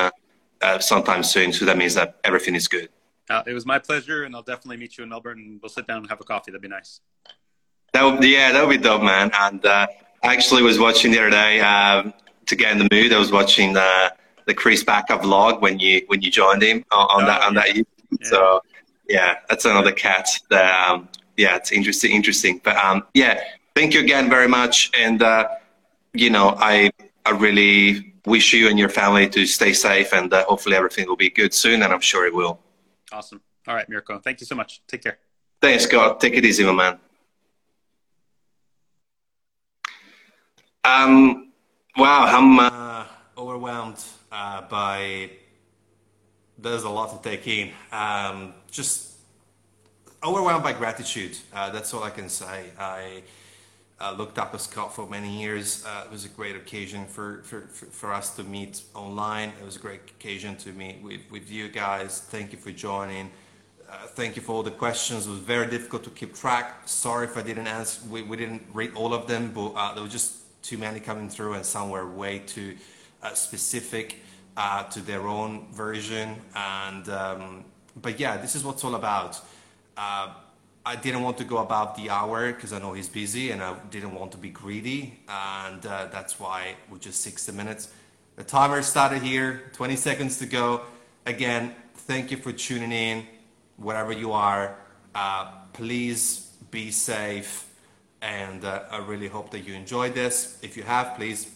sometime 0.81 1.23
soon. 1.23 1.53
So 1.53 1.65
that 1.65 1.77
means 1.77 1.95
that 1.95 2.17
everything 2.25 2.55
is 2.55 2.69
good. 2.69 2.89
Uh, 3.29 3.43
it 3.47 3.53
was 3.53 3.67
my 3.67 3.79
pleasure, 3.79 4.25
and 4.25 4.35
I'll 4.35 4.43
definitely 4.43 4.77
meet 4.77 4.97
you 4.97 5.05
in 5.05 5.11
Melbourne, 5.11 5.39
and 5.39 5.61
we'll 5.63 5.69
sit 5.69 5.87
down 5.87 5.99
and 5.99 6.09
have 6.09 6.21
a 6.21 6.25
coffee. 6.25 6.53
That'd 6.53 6.63
be 6.63 6.69
nice. 6.69 7.01
That 7.93 8.03
would, 8.05 8.23
yeah, 8.23 8.53
that 8.53 8.67
would 8.67 8.77
be 8.77 8.83
dope, 8.83 9.03
man. 9.03 9.31
And 9.35 9.65
uh, 9.65 9.87
I 10.23 10.33
actually 10.33 10.63
was 10.63 10.79
watching 10.79 11.11
the 11.13 11.19
other 11.19 11.31
day 11.31 11.61
um, 11.61 12.13
to 12.47 12.57
get 12.57 12.73
in 12.73 12.79
the 12.79 12.89
mood. 12.91 13.13
I 13.13 13.19
was 13.19 13.33
watching 13.33 13.73
the 13.73 14.15
the 14.47 14.55
Chris 14.55 14.85
Baca 14.85 15.19
vlog 15.19 15.61
when 15.61 15.79
you 15.79 16.03
when 16.07 16.23
you 16.23 16.31
joined 16.31 16.63
him 16.63 16.85
on, 16.93 17.07
on 17.11 17.23
oh, 17.25 17.27
that 17.27 17.43
on 17.43 17.55
yeah. 17.55 17.61
that. 17.63 17.77
Yeah. 17.77 17.85
So 18.23 18.61
yeah, 19.09 19.35
that's 19.49 19.65
another 19.65 19.93
cat. 19.93 20.29
That, 20.51 20.89
um, 20.89 21.09
yeah, 21.37 21.57
it's 21.57 21.73
interesting, 21.73 22.13
interesting. 22.13 22.61
But 22.63 22.77
um, 22.77 23.05
yeah, 23.15 23.43
thank 23.75 23.95
you 23.95 24.01
again 24.01 24.31
very 24.31 24.49
much, 24.49 24.91
and 24.99 25.23
uh, 25.23 25.49
you 26.13 26.31
know, 26.31 26.55
I 26.59 26.91
I 27.25 27.31
really 27.31 28.15
wish 28.25 28.53
you 28.53 28.69
and 28.69 28.79
your 28.79 28.89
family 28.89 29.29
to 29.31 29.47
stay 29.47 29.73
safe, 29.73 30.13
and 30.13 30.33
uh, 30.33 30.45
hopefully 30.45 30.77
everything 30.77 31.09
will 31.09 31.17
be 31.17 31.31
good 31.31 31.53
soon, 31.55 31.83
and 31.83 31.93
I'm 31.93 32.01
sure 32.01 32.27
it 32.27 32.35
will. 32.35 32.61
Awesome. 33.13 33.41
All 33.67 33.75
right, 33.75 33.89
Mirko. 33.89 34.19
Thank 34.19 34.41
you 34.41 34.47
so 34.47 34.55
much. 34.55 34.83
Take 34.87 35.03
care. 35.03 35.19
Thanks, 35.61 35.85
Scott. 35.85 36.21
Take 36.21 36.35
it 36.35 36.45
easy, 36.45 36.65
my 36.65 36.73
man. 36.73 36.99
Um, 40.85 41.53
wow, 41.97 42.25
I'm 42.27 42.59
uh, 42.59 43.05
overwhelmed 43.37 44.03
uh, 44.31 44.63
by. 44.63 45.31
There's 46.59 46.85
a 46.85 46.91
lot 46.91 47.23
to 47.23 47.29
take 47.29 47.47
in. 47.49 47.73
Um, 47.91 48.55
just 48.71 49.17
overwhelmed 50.23 50.63
by 50.63 50.73
gratitude. 50.73 51.37
Uh, 51.53 51.71
that's 51.71 51.93
all 51.93 52.03
I 52.03 52.11
can 52.11 52.29
say. 52.29 52.71
I 52.79 53.23
uh, 54.01 54.15
looked 54.17 54.39
up 54.39 54.53
to 54.53 54.59
Scott 54.59 54.95
for 54.95 55.09
many 55.09 55.41
years. 55.41 55.85
Uh, 55.87 56.05
it 56.05 56.11
was 56.11 56.25
a 56.25 56.29
great 56.29 56.55
occasion 56.55 57.07
for, 57.07 57.43
for, 57.45 57.63
for, 57.63 57.87
for, 57.87 58.13
us 58.13 58.37
to 58.37 58.45
meet 58.45 58.83
online. 58.95 59.53
It 59.61 59.65
was 59.65 59.77
a 59.77 59.79
great 59.79 60.03
occasion 60.11 60.57
to 60.57 60.73
meet 60.73 61.01
with, 61.03 61.23
with 61.31 61.51
you 61.51 61.69
guys. 61.69 62.21
Thank 62.21 62.53
you 62.53 62.59
for 62.59 62.73
joining. 62.73 63.31
Uh, 63.89 64.07
thank 64.09 64.37
you 64.37 64.43
for 64.43 64.53
all 64.53 64.63
the 64.63 64.71
questions. 64.71 65.27
It 65.27 65.31
was 65.31 65.39
very 65.39 65.67
difficult 65.69 66.05
to 66.05 66.11
keep 66.11 66.35
track. 66.35 66.83
Sorry 66.87 67.27
if 67.27 67.37
I 67.37 67.43
didn't 67.43 67.69
answer. 67.69 68.03
We, 68.11 68.23
we 68.23 68.37
didn't 68.37 68.67
read 68.73 68.93
all 68.95 69.15
of 69.15 69.27
them, 69.29 69.53
but 69.55 69.71
uh, 69.71 69.95
there 69.95 70.03
were 70.03 70.09
just 70.09 70.63
too 70.63 70.77
many 70.77 71.01
coming 71.01 71.31
through, 71.31 71.55
and 71.55 71.65
some 71.65 71.89
were 71.91 72.07
way 72.07 72.41
too 72.41 72.77
uh, 73.23 73.33
specific 73.33 74.21
uh, 74.57 74.83
to 74.85 75.01
their 75.01 75.27
own 75.27 75.69
version. 75.73 76.37
And 76.55 77.09
um, 77.09 77.65
but 78.03 78.21
yeah, 78.21 78.37
this 78.37 78.55
is 78.55 78.65
what's 78.65 78.85
all 78.85 78.97
about 78.97 79.41
I 80.89 80.95
didn't 80.95 81.25
want 81.25 81.37
to 81.39 81.45
go 81.45 81.59
above 81.59 81.97
the 81.97 82.11
hour 82.11 82.53
because 82.53 82.73
I 82.73 82.79
know 82.79 82.93
he's 82.93 83.09
busy 83.09 83.51
and 83.51 83.61
I 83.61 83.75
didn't 83.91 84.15
want 84.15 84.31
to 84.33 84.39
be 84.39 84.51
greedy. 84.51 85.19
And 85.29 85.85
uh, 85.85 86.07
that's 86.13 86.39
why 86.39 86.77
we're 86.89 86.99
just 86.99 87.23
60 87.23 87.51
minutes. 87.51 87.89
The 88.37 88.45
timer 88.45 88.81
started 88.83 89.21
here, 89.21 89.65
20 89.73 89.97
seconds 89.97 90.39
to 90.39 90.47
go. 90.47 90.83
again, 91.27 91.75
thank 92.07 92.31
you 92.31 92.37
for 92.37 92.53
tuning 92.53 92.93
in, 92.93 93.27
wherever 93.79 94.13
you 94.13 94.31
are. 94.31 94.77
Uh, 95.13 95.51
please 95.73 96.53
be 96.71 96.93
safe, 96.93 97.67
and 98.23 98.65
uh, 98.65 98.85
I 98.89 98.99
really 98.99 99.27
hope 99.27 99.51
that 99.51 99.67
you 99.67 99.75
enjoyed 99.75 100.15
this. 100.15 100.57
If 100.63 100.77
you 100.77 100.85
have, 100.85 101.17
please 101.17 101.51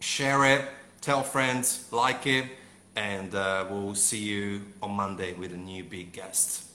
share 0.00 0.44
it, 0.44 0.68
tell 1.00 1.22
friends, 1.22 1.88
like 1.92 2.26
it, 2.26 2.44
and 2.94 3.34
uh, 3.34 3.64
we'll 3.70 3.94
see 3.94 4.18
you 4.18 4.66
on 4.82 4.90
Monday 4.90 5.32
with 5.32 5.54
a 5.54 5.56
new 5.56 5.82
big 5.82 6.12
guest. 6.12 6.65